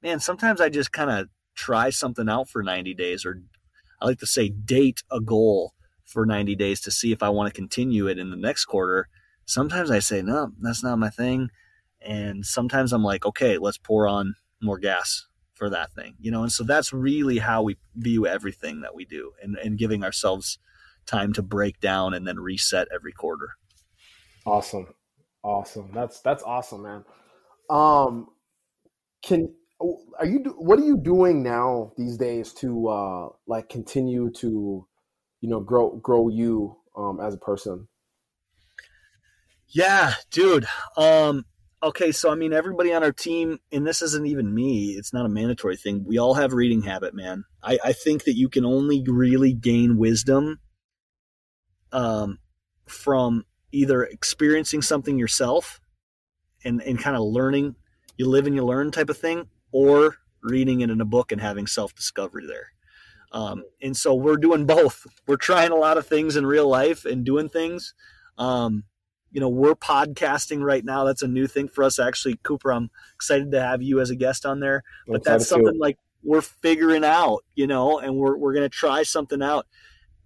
Man, 0.03 0.21
sometimes 0.21 0.61
I 0.61 0.69
just 0.69 0.93
kind 0.93 1.11
of 1.11 1.29
try 1.55 1.91
something 1.91 2.29
out 2.29 2.49
for 2.49 2.63
90 2.63 2.95
days 2.95 3.25
or 3.25 3.43
I 4.05 4.09
like 4.09 4.19
to 4.19 4.27
say 4.27 4.51
date 4.51 5.03
a 5.11 5.19
goal 5.19 5.73
for 6.05 6.27
90 6.27 6.55
days 6.57 6.83
to 6.83 6.91
see 6.91 7.11
if 7.11 7.23
I 7.23 7.31
want 7.31 7.53
to 7.53 7.59
continue 7.59 8.07
it 8.07 8.19
in 8.19 8.29
the 8.29 8.37
next 8.37 8.67
quarter. 8.67 9.09
Sometimes 9.47 9.91
I 9.91 10.01
say, 10.01 10.21
no, 10.21 10.53
that's 10.61 10.85
not 10.85 10.99
my 10.99 11.09
thing. 11.09 11.49
And 12.03 12.45
sometimes 12.45 12.93
I'm 12.93 13.03
like, 13.03 13.25
okay, 13.25 13.57
let's 13.57 13.79
pour 13.79 14.07
on 14.07 14.35
more 14.61 14.79
gas 14.79 15.27
for 15.55 15.71
that 15.71 15.91
thing, 15.93 16.17
you 16.21 16.31
know? 16.31 16.43
And 16.43 16.53
so 16.53 16.65
that's 16.65 16.93
really 16.93 17.39
how 17.39 17.63
we 17.63 17.79
view 17.97 18.27
everything 18.27 18.83
that 18.83 18.95
we 18.95 19.07
do 19.07 19.33
and, 19.43 19.57
and 19.57 19.79
giving 19.79 20.05
ourselves 20.05 20.59
time 21.07 21.33
to 21.33 21.43
break 21.43 21.81
down 21.81 22.13
and 22.13 22.29
then 22.29 22.39
reset 22.39 22.89
every 22.95 23.13
quarter. 23.13 23.53
Awesome. 24.45 24.93
Awesome. 25.43 25.89
That's, 25.95 26.21
that's 26.21 26.43
awesome, 26.43 26.83
man. 26.83 27.05
Um, 27.71 28.29
can, 29.23 29.55
are 29.81 30.27
you, 30.27 30.39
what 30.59 30.79
are 30.79 30.85
you 30.85 30.97
doing 30.97 31.43
now 31.43 31.93
these 31.97 32.17
days 32.17 32.53
to, 32.55 32.89
uh, 32.89 33.29
like 33.47 33.69
continue 33.69 34.31
to, 34.37 34.87
you 35.41 35.49
know, 35.49 35.61
grow, 35.61 35.97
grow 35.97 36.29
you, 36.29 36.77
um, 36.97 37.21
as 37.21 37.35
a 37.35 37.39
person? 37.39 37.89
Yeah, 39.69 40.15
dude. 40.31 40.67
Um, 40.97 41.45
okay, 41.83 42.13
so 42.13 42.31
I 42.31 42.37
mean, 42.37 42.53
everybody 42.53 42.93
on 42.93 43.03
our 43.03 43.13
team, 43.13 43.59
and 43.73 43.87
this 43.87 44.03
isn't 44.03 44.27
even 44.27 44.55
me, 44.55 44.91
it's 44.91 45.13
not 45.13 45.27
a 45.27 45.29
mandatory 45.29 45.77
thing. 45.77 46.05
We 46.07 46.19
all 46.19 46.35
have 46.35 46.53
reading 46.53 46.83
habit, 46.83 47.15
man. 47.15 47.45
I, 47.63 47.79
I 47.85 47.93
think 47.93 48.25
that 48.25 48.37
you 48.37 48.49
can 48.49 48.65
only 48.65 49.05
really 49.07 49.53
gain 49.53 49.99
wisdom 49.99 50.61
um, 51.93 52.39
from 52.87 53.45
either 53.73 54.05
experiencing 54.05 54.83
something 54.83 55.19
yourself 55.19 55.81
and, 56.65 56.81
and 56.83 56.99
kind 56.99 57.17
of 57.17 57.23
learning, 57.23 57.75
you 58.17 58.29
live 58.29 58.47
and 58.47 58.55
you 58.55 58.65
learn 58.65 58.91
type 58.91 59.11
of 59.11 59.19
thing, 59.19 59.49
or 59.75 60.19
reading 60.41 60.83
it 60.83 60.91
in 60.91 61.01
a 61.01 61.05
book 61.05 61.33
and 61.33 61.41
having 61.41 61.67
self 61.67 61.95
discovery 61.95 62.47
there. 62.47 62.69
Um, 63.33 63.65
and 63.83 63.97
so 63.97 64.15
we're 64.15 64.37
doing 64.37 64.65
both. 64.65 65.05
We're 65.27 65.37
trying 65.37 65.73
a 65.73 65.77
lot 65.77 65.99
of 65.99 66.07
things 66.07 66.37
in 66.37 66.47
real 66.47 66.69
life 66.69 67.05
and 67.05 67.25
doing 67.25 67.49
things. 67.49 67.93
Um, 68.39 68.85
you 69.33 69.41
know, 69.41 69.49
we're 69.49 69.75
podcasting 69.75 70.63
right 70.63 70.85
now. 70.85 71.03
That's 71.03 71.23
a 71.23 71.29
new 71.29 71.49
thing 71.49 71.67
for 71.67 71.83
us. 71.83 71.99
Actually, 71.99 72.37
Cooper, 72.45 72.73
I'm 72.73 72.89
excited 73.17 73.51
to 73.51 73.61
have 73.61 73.83
you 73.83 74.01
as 74.01 74.11
a 74.11 74.15
guest 74.15 74.47
on 74.47 74.61
there. 74.61 74.85
But 75.09 75.25
that's 75.25 75.49
something 75.49 75.77
like 75.77 75.99
we're 76.23 76.41
figuring 76.41 77.05
out, 77.05 77.45
you 77.57 77.67
know, 77.67 77.99
and 77.99 78.17
we're 78.17 78.37
we're 78.37 78.55
gonna 78.55 78.69
try 78.69 79.03
something 79.03 79.43
out. 79.43 79.67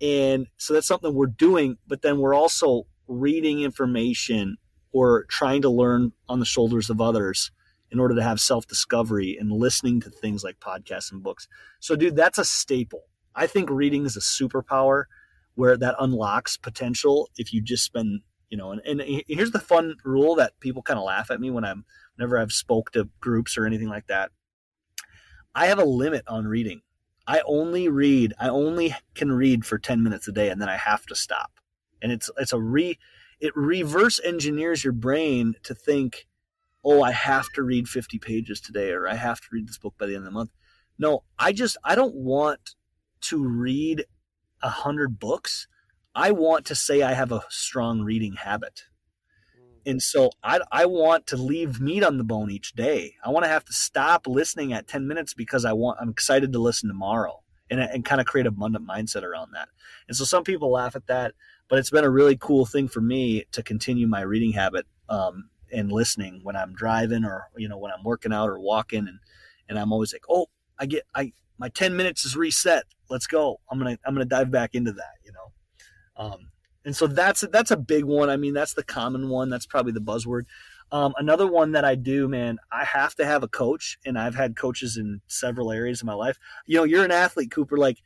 And 0.03 0.46
so 0.59 0.74
that's 0.74 0.86
something 0.86 1.14
we're 1.14 1.26
doing, 1.26 1.78
but 1.88 2.03
then 2.03 2.18
we're 2.18 2.34
also 2.34 2.86
reading 3.09 3.62
information 3.62 4.59
or 4.92 5.24
trying 5.24 5.62
to 5.62 5.70
learn 5.70 6.12
on 6.28 6.38
the 6.38 6.44
shoulders 6.44 6.90
of 6.90 7.01
others 7.01 7.51
in 7.91 8.01
order 8.01 8.14
to 8.14 8.22
have 8.22 8.41
self-discovery 8.41 9.36
and 9.39 9.51
listening 9.51 10.01
to 10.01 10.11
things 10.11 10.45
like 10.45 10.61
podcasts 10.61 11.11
and 11.11 11.22
books. 11.22 11.49
So 11.80 11.97
dude, 11.97 12.16
that's 12.16 12.39
a 12.39 12.45
staple. 12.45 13.05
I 13.34 13.47
think 13.47 13.70
reading 13.70 14.05
is 14.05 14.16
a 14.16 14.20
superpower 14.20 15.05
where 15.59 15.76
that 15.76 15.97
unlocks 15.99 16.57
potential 16.57 17.28
if 17.36 17.53
you 17.53 17.61
just 17.61 17.82
spend 17.82 18.20
you 18.49 18.57
know 18.57 18.70
and, 18.70 18.80
and 18.86 19.22
here's 19.26 19.51
the 19.51 19.59
fun 19.59 19.97
rule 20.05 20.36
that 20.36 20.53
people 20.61 20.82
kind 20.82 21.01
of 21.01 21.05
laugh 21.05 21.32
at 21.32 21.41
me 21.41 21.51
when 21.51 21.64
i'm 21.64 21.84
whenever 22.16 22.39
i've 22.39 22.53
spoke 22.53 22.93
to 22.93 23.09
groups 23.20 23.59
or 23.59 23.66
anything 23.66 23.89
like 23.89 24.07
that 24.07 24.30
i 25.57 25.66
have 25.66 25.80
a 25.80 25.84
limit 25.84 26.22
on 26.28 26.47
reading 26.47 26.80
i 27.26 27.41
only 27.45 27.89
read 27.89 28.32
i 28.39 28.49
only 28.49 28.95
can 29.16 29.32
read 29.32 29.66
for 29.66 29.78
10 29.78 30.01
minutes 30.01 30.28
a 30.28 30.32
day 30.32 30.49
and 30.49 30.62
then 30.62 30.68
i 30.68 30.76
have 30.76 31.05
to 31.07 31.16
stop 31.16 31.51
and 32.01 32.12
it's 32.12 32.30
it's 32.39 32.53
a 32.53 32.61
re 32.61 32.97
it 33.41 33.53
reverse 33.57 34.20
engineers 34.24 34.84
your 34.84 34.93
brain 34.93 35.55
to 35.64 35.74
think 35.74 36.28
oh 36.85 37.03
i 37.03 37.11
have 37.11 37.49
to 37.55 37.62
read 37.62 37.89
50 37.89 38.18
pages 38.18 38.61
today 38.61 38.91
or 38.93 39.09
i 39.09 39.14
have 39.14 39.41
to 39.41 39.47
read 39.53 39.68
this 39.68 39.79
book 39.79 39.95
by 39.99 40.07
the 40.07 40.14
end 40.14 40.22
of 40.22 40.24
the 40.24 40.31
month 40.31 40.51
no 40.99 41.22
i 41.39 41.53
just 41.53 41.76
i 41.85 41.95
don't 41.95 42.14
want 42.14 42.74
to 43.20 43.45
read 43.45 44.05
a 44.62 44.68
hundred 44.68 45.18
books 45.18 45.66
I 46.18 46.33
want 46.33 46.66
to 46.66 46.74
say 46.74 47.03
I 47.03 47.12
have 47.12 47.31
a 47.31 47.45
strong 47.49 48.01
reading 48.01 48.33
habit. 48.33 48.83
And 49.87 50.03
so 50.03 50.31
I, 50.43 50.59
I 50.72 50.85
want 50.85 51.29
to 51.29 51.37
leave 51.37 51.81
meat 51.81 52.03
on 52.03 52.18
the 52.18 52.24
bone 52.24 52.51
each 52.51 52.72
day. 52.72 53.14
I 53.24 53.31
want 53.31 53.45
to 53.45 53.49
have 53.49 53.64
to 53.66 53.72
stop 53.72 54.26
listening 54.26 54.72
at 54.72 54.89
10 54.89 55.07
minutes 55.07 55.33
because 55.33 55.64
I 55.64 55.74
want, 55.74 55.99
I'm 56.01 56.11
excited 56.11 56.53
to 56.53 56.59
listen 56.59 56.89
tomorrow 56.89 57.45
and, 57.70 57.79
and 57.79 58.05
kind 58.05 58.20
of 58.20 58.26
create 58.26 58.47
a 58.47 58.49
abundant 58.49 58.85
mindset 58.85 59.22
around 59.22 59.53
that. 59.55 59.68
And 60.09 60.16
so 60.16 60.24
some 60.24 60.43
people 60.43 60.72
laugh 60.72 60.97
at 60.97 61.07
that, 61.07 61.35
but 61.68 61.79
it's 61.79 61.91
been 61.91 62.05
a 62.05 62.11
really 62.11 62.37
cool 62.37 62.66
thing 62.66 62.89
for 62.89 63.01
me 63.01 63.45
to 63.53 63.62
continue 63.62 64.09
my 64.09 64.22
reading 64.22 64.55
habit 64.55 64.87
um, 65.09 65.51
and 65.73 65.93
listening 65.93 66.41
when 66.43 66.57
I'm 66.57 66.75
driving 66.75 67.25
or, 67.25 67.49
you 67.57 67.69
know, 67.69 67.79
when 67.79 67.93
I'm 67.93 68.05
working 68.05 68.33
out 68.33 68.49
or 68.49 68.59
walking 68.59 69.07
and, 69.09 69.19
and 69.69 69.79
I'm 69.79 69.93
always 69.93 70.12
like, 70.12 70.25
oh, 70.29 70.47
I 70.79 70.87
get, 70.87 71.05
I, 71.14 71.33
my 71.59 71.69
10 71.69 71.97
minutes 71.97 72.25
is 72.25 72.37
reset. 72.37 72.85
Let's 73.11 73.27
go. 73.27 73.61
I'm 73.71 73.81
to, 73.81 73.99
I'm 74.05 74.16
to 74.16 74.25
dive 74.25 74.51
back 74.51 74.75
into 74.75 74.93
that, 74.93 75.14
you 75.25 75.33
know? 75.33 75.53
Um, 76.25 76.51
and 76.85 76.97
so 76.97 77.07
that's 77.07 77.43
that's 77.53 77.71
a 77.71 77.77
big 77.77 78.05
one. 78.05 78.31
I 78.31 78.37
mean, 78.37 78.55
that's 78.55 78.73
the 78.73 78.83
common 78.83 79.29
one. 79.29 79.51
That's 79.51 79.66
probably 79.66 79.93
the 79.93 80.01
buzzword. 80.01 80.45
Um, 80.91 81.12
another 81.19 81.47
one 81.47 81.73
that 81.73 81.85
I 81.85 81.97
do, 81.97 82.29
man, 82.29 82.59
I 82.73 82.85
have 82.85 83.14
to 83.16 83.27
have 83.27 83.43
a 83.43 83.49
coach, 83.49 83.99
and 84.07 84.19
I've 84.19 84.35
had 84.35 84.57
coaches 84.57 84.97
in 84.97 85.21
several 85.27 85.71
areas 85.71 86.01
of 86.01 86.07
my 86.07 86.14
life. 86.14 86.39
You 86.64 86.79
know, 86.79 86.85
you're 86.85 87.05
an 87.05 87.11
athlete, 87.11 87.51
Cooper. 87.51 87.77
Like 87.77 87.99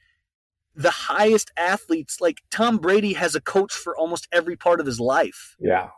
the 0.75 0.91
highest 0.91 1.53
athletes, 1.57 2.21
like 2.21 2.43
Tom 2.51 2.79
Brady, 2.79 3.13
has 3.13 3.35
a 3.35 3.41
coach 3.41 3.73
for 3.73 3.97
almost 3.97 4.27
every 4.33 4.57
part 4.57 4.81
of 4.81 4.87
his 4.87 4.99
life. 4.99 5.55
Yeah. 5.61 5.91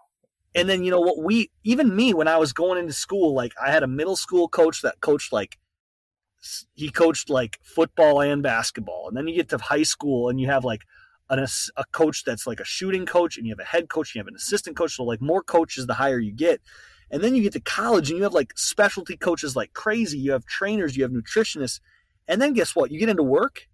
And 0.54 0.68
then 0.68 0.84
you 0.84 0.90
know 0.90 1.00
what 1.00 1.22
we, 1.22 1.50
even 1.64 1.94
me, 1.94 2.14
when 2.14 2.28
I 2.28 2.36
was 2.36 2.52
going 2.52 2.78
into 2.78 2.92
school, 2.92 3.34
like 3.34 3.52
I 3.62 3.70
had 3.70 3.82
a 3.82 3.88
middle 3.88 4.16
school 4.16 4.48
coach 4.48 4.82
that 4.82 5.00
coached 5.00 5.32
like 5.32 5.58
he 6.74 6.90
coached 6.90 7.30
like 7.30 7.58
football 7.62 8.20
and 8.20 8.42
basketball, 8.42 9.08
and 9.08 9.16
then 9.16 9.26
you 9.26 9.34
get 9.34 9.48
to 9.48 9.58
high 9.58 9.82
school 9.82 10.28
and 10.28 10.38
you 10.38 10.46
have 10.46 10.64
like 10.64 10.82
an, 11.30 11.44
a 11.76 11.84
coach 11.92 12.24
that's 12.24 12.46
like 12.46 12.60
a 12.60 12.64
shooting 12.64 13.06
coach 13.06 13.36
and 13.36 13.46
you 13.46 13.52
have 13.52 13.60
a 13.60 13.68
head 13.68 13.88
coach 13.88 14.10
and 14.10 14.16
you 14.16 14.20
have 14.20 14.28
an 14.28 14.36
assistant 14.36 14.76
coach. 14.76 14.96
So 14.96 15.04
like 15.04 15.20
more 15.20 15.42
coaches, 15.42 15.86
the 15.86 15.94
higher 15.94 16.18
you 16.18 16.32
get. 16.32 16.60
And 17.10 17.22
then 17.22 17.34
you 17.34 17.42
get 17.42 17.52
to 17.52 17.60
college 17.60 18.10
and 18.10 18.18
you 18.18 18.24
have 18.24 18.34
like 18.34 18.52
specialty 18.56 19.16
coaches 19.16 19.56
like 19.56 19.72
crazy. 19.72 20.18
You 20.18 20.32
have 20.32 20.46
trainers, 20.46 20.96
you 20.96 21.02
have 21.02 21.12
nutritionists. 21.12 21.80
And 22.26 22.40
then 22.40 22.52
guess 22.52 22.74
what? 22.74 22.90
You 22.90 22.98
get 22.98 23.08
into 23.08 23.22
work. 23.22 23.68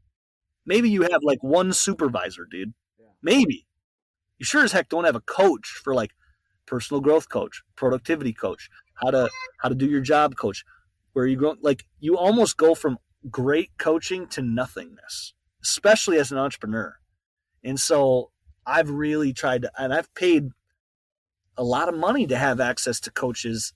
Maybe 0.67 0.91
you 0.91 1.03
have 1.03 1.23
like 1.23 1.43
one 1.43 1.73
supervisor, 1.73 2.47
dude. 2.51 2.75
Yeah. 2.99 3.07
Maybe. 3.23 3.67
You 4.39 4.45
sure 4.45 4.65
as 4.65 4.73
heck 4.73 4.89
don't 4.89 5.05
have 5.05 5.17
a 5.17 5.21
coach 5.21 5.81
for 5.83 5.95
like 5.95 6.13
personal 6.71 7.01
growth 7.01 7.29
coach, 7.29 7.63
productivity 7.75 8.33
coach, 8.33 8.71
how 8.95 9.11
to 9.11 9.29
how 9.59 9.69
to 9.69 9.75
do 9.75 9.87
your 9.87 10.01
job 10.01 10.37
coach. 10.37 10.65
Where 11.13 11.27
you 11.27 11.37
go 11.37 11.57
like 11.61 11.85
you 11.99 12.17
almost 12.17 12.57
go 12.57 12.75
from 12.77 12.99
great 13.29 13.71
coaching 13.77 14.29
to 14.29 14.41
nothingness, 14.41 15.35
especially 15.63 16.19
as 16.19 16.31
an 16.31 16.39
entrepreneur. 16.39 16.95
And 17.65 17.79
so 17.79 18.31
I've 18.65 18.89
really 18.89 19.33
tried 19.33 19.63
to, 19.63 19.73
and 19.77 19.93
I've 19.93 20.15
paid 20.15 20.51
a 21.59 21.65
lot 21.65 21.89
of 21.89 21.99
money 21.99 22.27
to 22.29 22.39
have 22.39 22.61
access 22.61 23.01
to 23.01 23.11
coaches, 23.11 23.75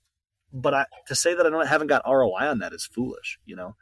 but 0.53 0.73
I, 0.73 0.87
to 1.09 1.15
say 1.17 1.35
that 1.35 1.45
I 1.45 1.51
don't 1.51 1.67
haven't 1.67 1.89
got 1.89 2.03
ROI 2.07 2.49
on 2.49 2.61
that 2.61 2.73
is 2.73 2.87
foolish, 2.87 3.39
you 3.45 3.57
know? 3.57 3.75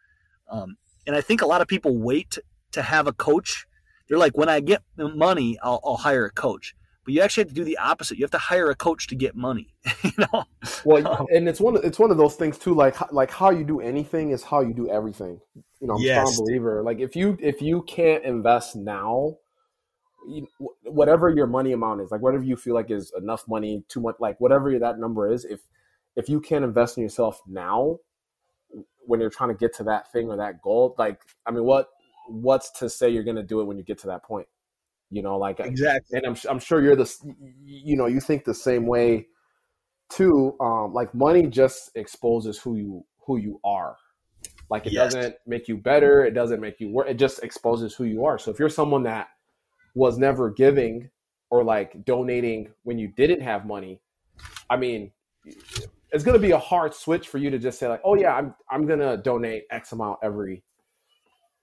Um, 0.50 0.76
and 1.06 1.14
I 1.14 1.20
think 1.20 1.42
a 1.42 1.46
lot 1.46 1.60
of 1.60 1.68
people 1.68 1.96
wait 1.98 2.38
to 2.72 2.82
have 2.82 3.06
a 3.06 3.12
coach. 3.12 3.66
They're 4.08 4.18
like, 4.18 4.36
when 4.36 4.48
I 4.48 4.60
get 4.60 4.82
money, 4.96 5.58
I'll, 5.62 5.80
I'll 5.84 5.98
hire 5.98 6.24
a 6.24 6.30
coach 6.30 6.74
but 7.04 7.14
you 7.14 7.20
actually 7.20 7.42
have 7.42 7.48
to 7.48 7.54
do 7.54 7.64
the 7.64 7.78
opposite. 7.78 8.16
You 8.18 8.24
have 8.24 8.30
to 8.32 8.38
hire 8.38 8.70
a 8.70 8.76
coach 8.76 9.08
to 9.08 9.16
get 9.16 9.34
money. 9.34 9.74
you 10.04 10.12
know. 10.18 10.44
Well, 10.84 11.06
um, 11.20 11.26
and 11.32 11.48
it's 11.48 11.60
one. 11.60 11.76
Of, 11.76 11.84
it's 11.84 11.98
one 11.98 12.10
of 12.10 12.16
those 12.16 12.36
things 12.36 12.58
too. 12.58 12.74
Like 12.74 13.12
like 13.12 13.30
how 13.30 13.50
you 13.50 13.64
do 13.64 13.80
anything 13.80 14.30
is 14.30 14.42
how 14.42 14.60
you 14.60 14.72
do 14.72 14.88
everything. 14.88 15.40
You 15.80 15.88
know, 15.88 15.94
I'm 15.94 16.00
yes. 16.00 16.28
a 16.28 16.32
strong 16.32 16.46
believer. 16.46 16.82
Like 16.82 17.00
if 17.00 17.16
you 17.16 17.36
if 17.40 17.60
you 17.60 17.82
can't 17.82 18.24
invest 18.24 18.76
now, 18.76 19.36
whatever 20.84 21.28
your 21.28 21.46
money 21.46 21.72
amount 21.72 22.02
is, 22.02 22.10
like 22.10 22.22
whatever 22.22 22.44
you 22.44 22.56
feel 22.56 22.74
like 22.74 22.90
is 22.90 23.12
enough 23.16 23.48
money, 23.48 23.82
too 23.88 24.00
much, 24.00 24.16
like 24.20 24.40
whatever 24.40 24.78
that 24.78 24.98
number 24.98 25.30
is, 25.30 25.44
if 25.44 25.60
if 26.14 26.28
you 26.28 26.40
can't 26.40 26.64
invest 26.64 26.96
in 26.96 27.02
yourself 27.02 27.40
now, 27.46 27.98
when 29.06 29.20
you're 29.20 29.30
trying 29.30 29.50
to 29.50 29.56
get 29.56 29.74
to 29.76 29.84
that 29.84 30.12
thing 30.12 30.28
or 30.28 30.36
that 30.36 30.62
goal, 30.62 30.94
like 30.98 31.20
I 31.46 31.50
mean, 31.50 31.64
what 31.64 31.88
what's 32.28 32.70
to 32.78 32.88
say 32.88 33.08
you're 33.08 33.24
going 33.24 33.36
to 33.36 33.42
do 33.42 33.60
it 33.60 33.64
when 33.64 33.76
you 33.76 33.82
get 33.82 33.98
to 33.98 34.06
that 34.06 34.22
point? 34.22 34.46
You 35.12 35.22
know, 35.22 35.36
like 35.36 35.60
exactly. 35.60 36.18
And 36.18 36.26
I'm 36.26 36.36
I'm 36.48 36.58
sure 36.58 36.82
you're 36.82 36.96
the 36.96 37.14
you 37.62 37.96
know 37.96 38.06
you 38.06 38.18
think 38.18 38.44
the 38.44 38.54
same 38.54 38.86
way 38.86 39.26
too. 40.10 40.56
Um, 40.58 40.94
like 40.94 41.14
money 41.14 41.46
just 41.46 41.90
exposes 41.94 42.58
who 42.58 42.76
you 42.76 43.04
who 43.26 43.36
you 43.36 43.60
are. 43.62 43.96
Like 44.70 44.86
it 44.86 44.94
Yes. 44.94 45.12
doesn't 45.12 45.36
make 45.46 45.68
you 45.68 45.76
better. 45.76 46.24
It 46.24 46.32
doesn't 46.32 46.60
make 46.60 46.80
you 46.80 46.88
worse. 46.88 47.10
It 47.10 47.18
just 47.18 47.44
exposes 47.44 47.94
who 47.94 48.04
you 48.04 48.24
are. 48.24 48.38
So 48.38 48.50
if 48.50 48.58
you're 48.58 48.70
someone 48.70 49.02
that 49.02 49.28
was 49.94 50.16
never 50.16 50.50
giving 50.50 51.10
or 51.50 51.62
like 51.62 52.06
donating 52.06 52.72
when 52.82 52.98
you 52.98 53.08
didn't 53.08 53.42
have 53.42 53.66
money, 53.66 54.00
I 54.70 54.78
mean, 54.78 55.12
it's 56.10 56.24
going 56.24 56.40
to 56.40 56.40
be 56.40 56.52
a 56.52 56.58
hard 56.58 56.94
switch 56.94 57.28
for 57.28 57.36
you 57.36 57.50
to 57.50 57.58
just 57.58 57.78
say 57.78 57.86
like, 57.86 58.00
oh 58.02 58.14
yeah, 58.14 58.34
I'm 58.34 58.54
I'm 58.70 58.86
going 58.86 59.00
to 59.00 59.18
donate 59.18 59.64
X 59.70 59.92
amount 59.92 60.20
every 60.22 60.62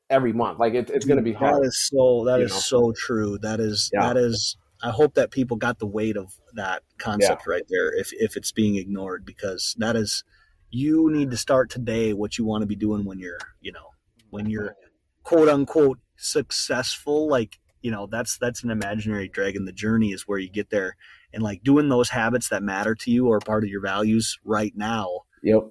every 0.10 0.34
month. 0.34 0.60
Like 0.60 0.74
it, 0.74 0.90
it's 0.90 1.06
going 1.06 1.18
to 1.18 1.24
be 1.24 1.34
hard. 1.34 1.62
That 1.62 1.68
is 1.68 1.88
so. 1.88 2.26
That 2.26 2.42
is 2.42 2.52
know? 2.52 2.58
so 2.58 2.94
true. 2.94 3.38
That 3.40 3.60
is. 3.60 3.90
Yeah. 3.94 4.08
That 4.08 4.18
is. 4.18 4.58
I 4.82 4.92
hope 4.92 5.16
that 5.16 5.32
people 5.32 5.58
got 5.58 5.80
the 5.80 5.86
weight 5.86 6.16
of 6.16 6.34
that 6.54 6.84
concept 6.98 7.46
right 7.48 7.64
there. 7.70 7.94
If 7.94 8.12
if 8.14 8.38
it's 8.38 8.52
being 8.52 8.76
ignored, 8.76 9.26
because 9.26 9.76
that 9.78 9.96
is, 9.96 10.24
you 10.70 11.12
need 11.12 11.32
to 11.32 11.38
start 11.38 11.70
today 11.70 12.14
what 12.14 12.38
you 12.38 12.46
want 12.46 12.62
to 12.62 12.66
be 12.66 12.78
doing 12.78 13.04
when 13.04 13.20
you're, 13.20 13.40
you 13.60 13.72
know, 13.74 13.90
when 14.30 14.50
you're 14.50 14.76
quote 15.24 15.50
unquote 15.50 16.00
successful. 16.16 17.28
Like 17.28 17.60
you 17.82 17.92
know, 17.92 18.08
that's 18.08 18.38
that's 18.38 18.64
an 18.64 18.72
imaginary 18.72 19.28
dragon. 19.28 19.66
The 19.66 19.72
journey 19.72 20.12
is 20.12 20.24
where 20.28 20.40
you 20.40 20.50
get 20.50 20.70
there, 20.70 20.96
and 21.34 21.44
like 21.44 21.64
doing 21.64 21.90
those 21.90 22.10
habits 22.10 22.50
that 22.50 22.64
matter 22.64 22.96
to 22.96 23.12
you 23.12 23.28
or 23.28 23.40
part 23.40 23.64
of 23.64 23.70
your 23.70 23.82
values 23.82 24.38
right 24.44 24.74
now 24.76 25.22
Yep. 25.44 25.64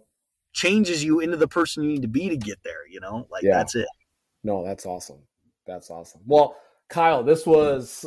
changes 0.53 1.05
you 1.05 1.21
into 1.21 1.37
the 1.37 1.49
person 1.49 1.83
you 1.83 1.91
need 1.91 2.03
to 2.03 2.09
be 2.09 2.29
to 2.29 2.37
get 2.37 2.63
there. 2.63 2.87
You 2.91 3.01
know, 3.01 3.27
like 3.31 3.43
Yeah. 3.43 3.57
that's 3.57 3.75
it. 3.75 3.89
No, 4.45 4.65
that's 4.65 4.87
awesome. 4.87 5.21
That's 5.67 5.91
awesome. 5.91 6.21
Well, 6.27 6.57
Kyle, 6.89 7.23
this 7.23 7.47
was 7.47 8.07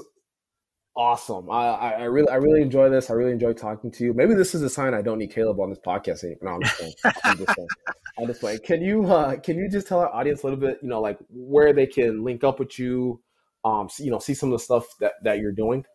awesome. 0.96 1.50
I, 1.50 1.68
I, 1.68 1.90
I 1.92 2.04
really 2.04 2.30
I 2.30 2.36
really 2.36 2.62
enjoy 2.62 2.90
this. 2.90 3.10
I 3.10 3.14
really 3.14 3.32
enjoy 3.32 3.54
talking 3.54 3.92
to 3.92 4.04
you. 4.04 4.14
Maybe 4.14 4.34
this 4.34 4.56
is 4.56 4.62
a 4.62 4.70
sign 4.70 4.94
I 4.94 5.02
don't 5.02 5.20
need 5.20 5.34
Caleb 5.34 5.60
on 5.60 5.70
this 5.70 5.80
podcast 5.80 6.24
anymore. 6.24 6.40
No, 6.42 6.52
I'm 6.52 6.62
just 6.62 6.78
saying. 6.78 6.94
I'm 7.24 7.38
just. 7.38 7.60
I'm 8.18 8.28
just 8.28 8.42
playing. 8.42 8.60
Can 8.66 8.82
you 8.82 9.06
uh, 9.06 9.38
can 9.38 9.58
you 9.58 9.70
just 9.70 9.88
tell 9.88 10.00
our 10.00 10.14
audience 10.14 10.44
a 10.44 10.46
little 10.48 10.60
bit, 10.60 10.80
you 10.82 10.90
know, 10.90 11.02
like 11.02 11.18
where 11.30 11.74
they 11.74 11.86
can 11.86 12.24
link 12.24 12.44
up 12.44 12.60
with 12.60 12.78
you, 12.78 13.22
um, 13.64 13.90
you 14.00 14.12
know, 14.12 14.20
see 14.20 14.34
some 14.34 14.52
of 14.52 14.60
the 14.60 14.64
stuff 14.64 14.86
that 15.00 15.14
that 15.24 15.40
you're 15.40 15.54
doing. 15.54 15.86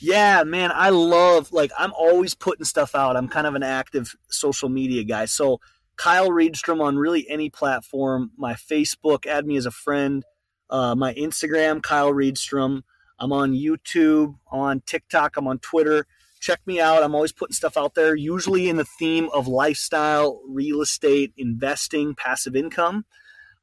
Yeah, 0.00 0.44
man, 0.44 0.70
I 0.74 0.90
love 0.90 1.52
like 1.52 1.72
I'm 1.78 1.92
always 1.94 2.34
putting 2.34 2.64
stuff 2.64 2.94
out. 2.94 3.16
I'm 3.16 3.28
kind 3.28 3.46
of 3.46 3.54
an 3.54 3.62
active 3.62 4.14
social 4.28 4.68
media 4.68 5.04
guy. 5.04 5.24
So 5.24 5.60
Kyle 5.96 6.28
Reedstrom 6.28 6.80
on 6.80 6.96
really 6.96 7.28
any 7.28 7.50
platform. 7.50 8.30
My 8.36 8.54
Facebook, 8.54 9.26
add 9.26 9.46
me 9.46 9.56
as 9.56 9.66
a 9.66 9.70
friend. 9.70 10.24
Uh, 10.68 10.94
my 10.94 11.14
Instagram, 11.14 11.82
Kyle 11.82 12.12
Reedstrom. 12.12 12.82
I'm 13.18 13.32
on 13.32 13.52
YouTube, 13.52 14.36
on 14.50 14.82
TikTok, 14.84 15.36
I'm 15.36 15.48
on 15.48 15.58
Twitter. 15.58 16.06
Check 16.38 16.60
me 16.66 16.80
out. 16.80 17.02
I'm 17.02 17.14
always 17.14 17.32
putting 17.32 17.54
stuff 17.54 17.76
out 17.76 17.94
there, 17.94 18.14
usually 18.14 18.68
in 18.68 18.76
the 18.76 18.84
theme 18.84 19.30
of 19.32 19.48
lifestyle, 19.48 20.42
real 20.46 20.82
estate, 20.82 21.32
investing, 21.36 22.14
passive 22.14 22.54
income. 22.54 23.06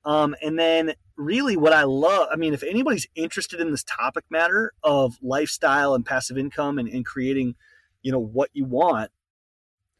Um, 0.06 0.36
and 0.42 0.58
then 0.58 0.94
really 1.16 1.56
what 1.56 1.72
I 1.72 1.84
love, 1.84 2.28
I 2.32 2.36
mean, 2.36 2.54
if 2.54 2.64
anybody's 2.64 3.08
interested 3.16 3.62
in 3.62 3.72
this 3.72 3.84
topic 3.84 4.26
matter 4.30 4.74
of 4.84 5.18
lifestyle 5.22 5.94
and 5.94 6.06
passive 6.06 6.38
income 6.38 6.80
and, 6.80 6.90
and 6.90 7.06
creating, 7.06 7.56
you 8.02 8.12
know, 8.12 8.20
what 8.20 8.50
you 8.54 8.66
want, 8.66 9.12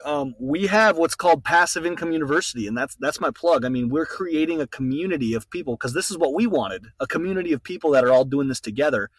um, 0.04 0.36
we 0.40 0.68
have 0.68 0.98
what's 0.98 1.16
called 1.16 1.44
Passive 1.44 1.86
Income 1.86 2.12
University, 2.12 2.68
and 2.68 2.78
that's 2.78 2.96
that's 2.96 3.22
my 3.22 3.32
plug. 3.32 3.66
I 3.66 3.70
mean, 3.70 3.90
we're 3.90 4.06
creating 4.06 4.62
a 4.62 4.68
community 4.68 5.34
of 5.34 5.50
people 5.50 5.76
because 5.76 5.94
this 5.94 6.12
is 6.12 6.18
what 6.18 6.34
we 6.34 6.48
wanted: 6.48 6.88
a 7.00 7.08
community 7.08 7.54
of 7.54 7.64
people 7.64 7.92
that 7.92 8.04
are 8.04 8.12
all 8.12 8.26
doing 8.26 8.48
this 8.48 8.60
together. 8.60 9.10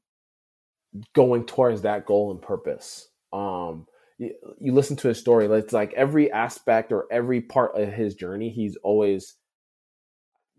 going 1.14 1.46
towards 1.46 1.82
that 1.82 2.06
goal 2.06 2.32
and 2.32 2.42
purpose. 2.42 3.10
Um, 3.32 3.88
you, 4.18 4.34
you 4.60 4.74
listen 4.74 4.96
to 4.98 5.08
his 5.08 5.20
story. 5.20 5.46
It's 5.46 5.74
like 5.74 5.94
every 5.94 6.32
aspect 6.32 6.92
or 6.92 7.08
every 7.12 7.42
part 7.42 7.76
of 7.76 7.92
his 7.92 8.16
journey, 8.16 8.50
he's 8.50 8.78
always 8.78 9.36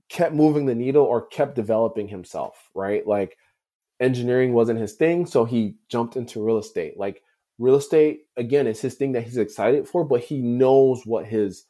kept 0.09 0.35
moving 0.35 0.67
the 0.67 0.75
needle 0.75 1.05
or 1.05 1.27
kept 1.27 1.55
developing 1.55 2.09
himself, 2.09 2.71
right? 2.75 3.07
Like 3.07 3.39
engineering 4.01 4.53
wasn't 4.53 4.81
his 4.81 4.95
thing, 4.95 5.27
so 5.27 5.45
he 5.45 5.77
jumped 5.89 6.17
into 6.17 6.45
real 6.45 6.59
estate. 6.59 6.99
Like 6.99 7.23
real 7.59 7.77
estate, 7.77 8.23
again, 8.37 8.67
is 8.67 8.81
his 8.81 8.95
thing 8.95 9.13
that 9.13 9.23
he's 9.23 9.37
excited 9.37 9.89
for, 9.89 10.05
but 10.05 10.21
he 10.21 10.39
knows 10.39 11.05
what 11.07 11.27
his 11.27 11.65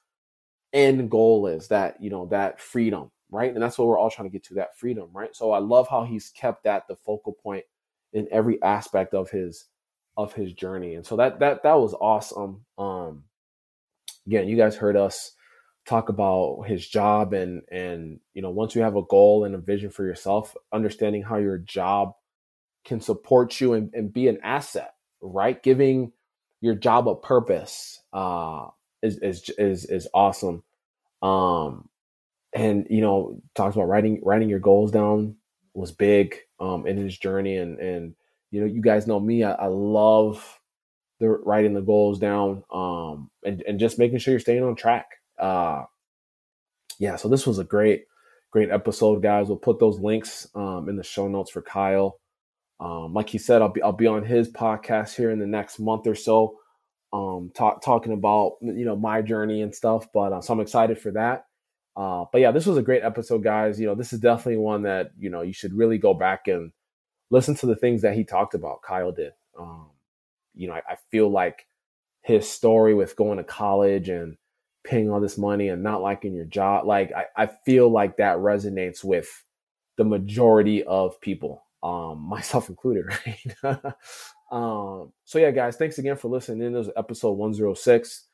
end 0.72 1.10
goal 1.10 1.46
is 1.46 1.68
that, 1.68 2.02
you 2.02 2.10
know, 2.10 2.26
that 2.26 2.60
freedom, 2.60 3.10
right? 3.30 3.52
And 3.52 3.62
that's 3.62 3.78
what 3.78 3.88
we're 3.88 3.98
all 3.98 4.10
trying 4.10 4.28
to 4.28 4.32
get 4.32 4.44
to 4.44 4.54
that 4.54 4.76
freedom, 4.76 5.08
right? 5.12 5.34
So 5.34 5.52
I 5.52 5.58
love 5.58 5.88
how 5.88 6.04
he's 6.04 6.30
kept 6.30 6.64
that 6.64 6.88
the 6.88 6.96
focal 6.96 7.32
point 7.32 7.64
in 8.12 8.28
every 8.30 8.62
aspect 8.62 9.14
of 9.14 9.30
his 9.30 9.66
of 10.16 10.32
his 10.32 10.52
journey. 10.52 10.94
And 10.94 11.04
so 11.04 11.16
that 11.16 11.40
that 11.40 11.62
that 11.64 11.74
was 11.74 11.94
awesome. 11.94 12.64
Um 12.78 13.24
again, 14.26 14.48
you 14.48 14.56
guys 14.56 14.76
heard 14.76 14.96
us 14.96 15.32
talk 15.86 16.08
about 16.08 16.62
his 16.62 16.86
job 16.86 17.34
and 17.34 17.62
and 17.70 18.18
you 18.32 18.40
know 18.40 18.50
once 18.50 18.74
you 18.74 18.82
have 18.82 18.96
a 18.96 19.02
goal 19.02 19.44
and 19.44 19.54
a 19.54 19.58
vision 19.58 19.90
for 19.90 20.04
yourself 20.04 20.56
understanding 20.72 21.22
how 21.22 21.36
your 21.36 21.58
job 21.58 22.14
can 22.84 23.00
support 23.00 23.60
you 23.60 23.74
and, 23.74 23.92
and 23.92 24.12
be 24.12 24.28
an 24.28 24.38
asset 24.42 24.93
right? 25.24 25.60
Giving 25.62 26.12
your 26.60 26.74
job 26.74 27.08
a 27.08 27.14
purpose 27.14 28.00
uh 28.12 28.68
is 29.02 29.18
is 29.18 29.50
is, 29.58 29.84
is 29.86 30.08
awesome. 30.14 30.62
Um 31.22 31.88
and 32.54 32.86
you 32.88 33.00
know 33.00 33.40
talks 33.54 33.74
about 33.76 33.88
writing 33.88 34.20
writing 34.22 34.48
your 34.48 34.60
goals 34.60 34.90
down 34.90 35.36
was 35.74 35.92
big 35.92 36.36
um 36.60 36.86
in 36.86 36.96
his 36.96 37.18
journey. 37.18 37.56
And 37.56 37.78
and 37.78 38.14
you 38.50 38.60
know 38.60 38.66
you 38.66 38.80
guys 38.80 39.06
know 39.06 39.18
me 39.18 39.42
i, 39.42 39.52
I 39.52 39.66
love 39.66 40.60
the 41.20 41.28
writing 41.28 41.74
the 41.74 41.80
goals 41.80 42.18
down 42.18 42.64
um 42.72 43.30
and, 43.44 43.62
and 43.66 43.80
just 43.80 43.98
making 43.98 44.18
sure 44.18 44.32
you're 44.32 44.40
staying 44.40 44.62
on 44.62 44.76
track. 44.76 45.06
Uh 45.38 45.84
yeah 46.98 47.16
so 47.16 47.28
this 47.28 47.46
was 47.46 47.58
a 47.58 47.64
great 47.64 48.04
great 48.50 48.70
episode 48.70 49.22
guys. 49.22 49.48
We'll 49.48 49.56
put 49.56 49.80
those 49.80 49.98
links 49.98 50.46
um 50.54 50.88
in 50.88 50.96
the 50.96 51.02
show 51.02 51.28
notes 51.28 51.50
for 51.50 51.62
kyle 51.62 52.20
um 52.84 53.12
like 53.14 53.28
he 53.28 53.38
said 53.38 53.62
i'll 53.62 53.68
be 53.68 53.82
i'll 53.82 53.92
be 53.92 54.06
on 54.06 54.24
his 54.24 54.50
podcast 54.50 55.14
here 55.16 55.30
in 55.30 55.38
the 55.38 55.46
next 55.46 55.78
month 55.78 56.06
or 56.06 56.14
so 56.14 56.56
um 57.12 57.50
talk, 57.54 57.82
talking 57.82 58.12
about 58.12 58.56
you 58.60 58.84
know 58.84 58.96
my 58.96 59.22
journey 59.22 59.62
and 59.62 59.74
stuff 59.74 60.06
but 60.12 60.32
uh, 60.32 60.40
so 60.40 60.52
i'm 60.52 60.60
excited 60.60 60.98
for 60.98 61.12
that. 61.12 61.46
Uh 61.96 62.24
but 62.32 62.40
yeah 62.40 62.50
this 62.50 62.66
was 62.66 62.76
a 62.76 62.82
great 62.82 63.04
episode 63.04 63.42
guys. 63.42 63.80
You 63.80 63.86
know 63.86 63.94
this 63.94 64.12
is 64.12 64.20
definitely 64.20 64.58
one 64.58 64.82
that 64.82 65.12
you 65.18 65.30
know 65.30 65.42
you 65.42 65.52
should 65.52 65.72
really 65.72 65.98
go 65.98 66.12
back 66.12 66.48
and 66.48 66.72
listen 67.30 67.54
to 67.56 67.66
the 67.66 67.76
things 67.76 68.02
that 68.02 68.14
he 68.14 68.24
talked 68.24 68.54
about 68.54 68.82
kyle 68.82 69.12
did. 69.12 69.32
Um 69.58 69.90
you 70.54 70.68
know 70.68 70.74
i, 70.74 70.82
I 70.88 70.96
feel 71.10 71.30
like 71.30 71.66
his 72.22 72.48
story 72.48 72.94
with 72.94 73.16
going 73.16 73.38
to 73.38 73.44
college 73.44 74.08
and 74.08 74.36
paying 74.84 75.10
all 75.10 75.20
this 75.20 75.38
money 75.38 75.68
and 75.68 75.82
not 75.82 76.02
liking 76.02 76.34
your 76.34 76.44
job. 76.44 76.86
Like 76.86 77.12
I, 77.12 77.44
I 77.44 77.50
feel 77.64 77.88
like 77.88 78.18
that 78.18 78.36
resonates 78.36 79.02
with 79.02 79.28
the 79.96 80.04
majority 80.04 80.84
of 80.84 81.20
people, 81.20 81.63
um, 81.84 82.20
myself 82.28 82.68
included, 82.68 83.04
right? 83.06 83.94
um, 84.50 85.12
so 85.24 85.38
yeah, 85.38 85.50
guys, 85.50 85.76
thanks 85.76 85.98
again 85.98 86.16
for 86.16 86.28
listening 86.28 86.66
in. 86.66 86.72
This 86.72 86.88
is 86.88 86.92
episode 86.96 87.32
106. 87.32 88.24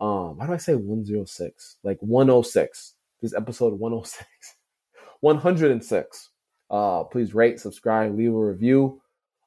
Um, 0.00 0.36
why 0.36 0.46
do 0.46 0.52
I 0.52 0.58
say 0.58 0.74
106? 0.74 1.76
Like 1.82 1.98
106. 2.00 2.94
This 3.20 3.34
episode 3.34 3.80
106. 3.80 4.24
106. 5.20 6.30
Uh, 6.70 7.04
please 7.04 7.34
rate, 7.34 7.58
subscribe, 7.58 8.16
leave 8.16 8.32
a 8.32 8.38
review. 8.38 9.00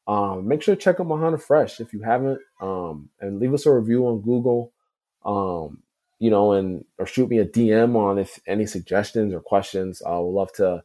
Um, 0.07 0.47
make 0.47 0.61
sure 0.61 0.75
to 0.75 0.81
check 0.81 0.99
out 0.99 1.07
Mahana 1.07 1.41
Fresh 1.41 1.79
if 1.79 1.93
you 1.93 2.01
haven't. 2.01 2.39
Um, 2.59 3.09
and 3.21 3.39
leave 3.39 3.53
us 3.53 3.65
a 3.65 3.71
review 3.71 4.07
on 4.07 4.21
Google. 4.21 4.73
Um, 5.23 5.83
you 6.19 6.29
know, 6.29 6.51
and 6.53 6.83
or 6.97 7.05
shoot 7.05 7.29
me 7.29 7.39
a 7.39 7.45
DM 7.45 7.95
on 7.95 8.17
if 8.17 8.39
any 8.47 8.65
suggestions 8.65 9.33
or 9.33 9.39
questions. 9.39 10.01
I 10.01 10.17
would 10.17 10.31
love 10.31 10.51
to 10.53 10.83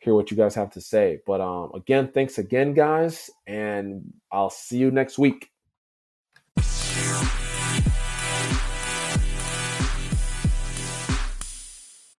hear 0.00 0.14
what 0.14 0.30
you 0.30 0.36
guys 0.36 0.54
have 0.54 0.70
to 0.70 0.80
say. 0.80 1.18
But 1.26 1.40
um, 1.40 1.72
again, 1.74 2.10
thanks 2.12 2.38
again, 2.38 2.74
guys, 2.74 3.30
and 3.46 4.12
I'll 4.32 4.50
see 4.50 4.78
you 4.78 4.90
next 4.90 5.18
week. 5.18 5.50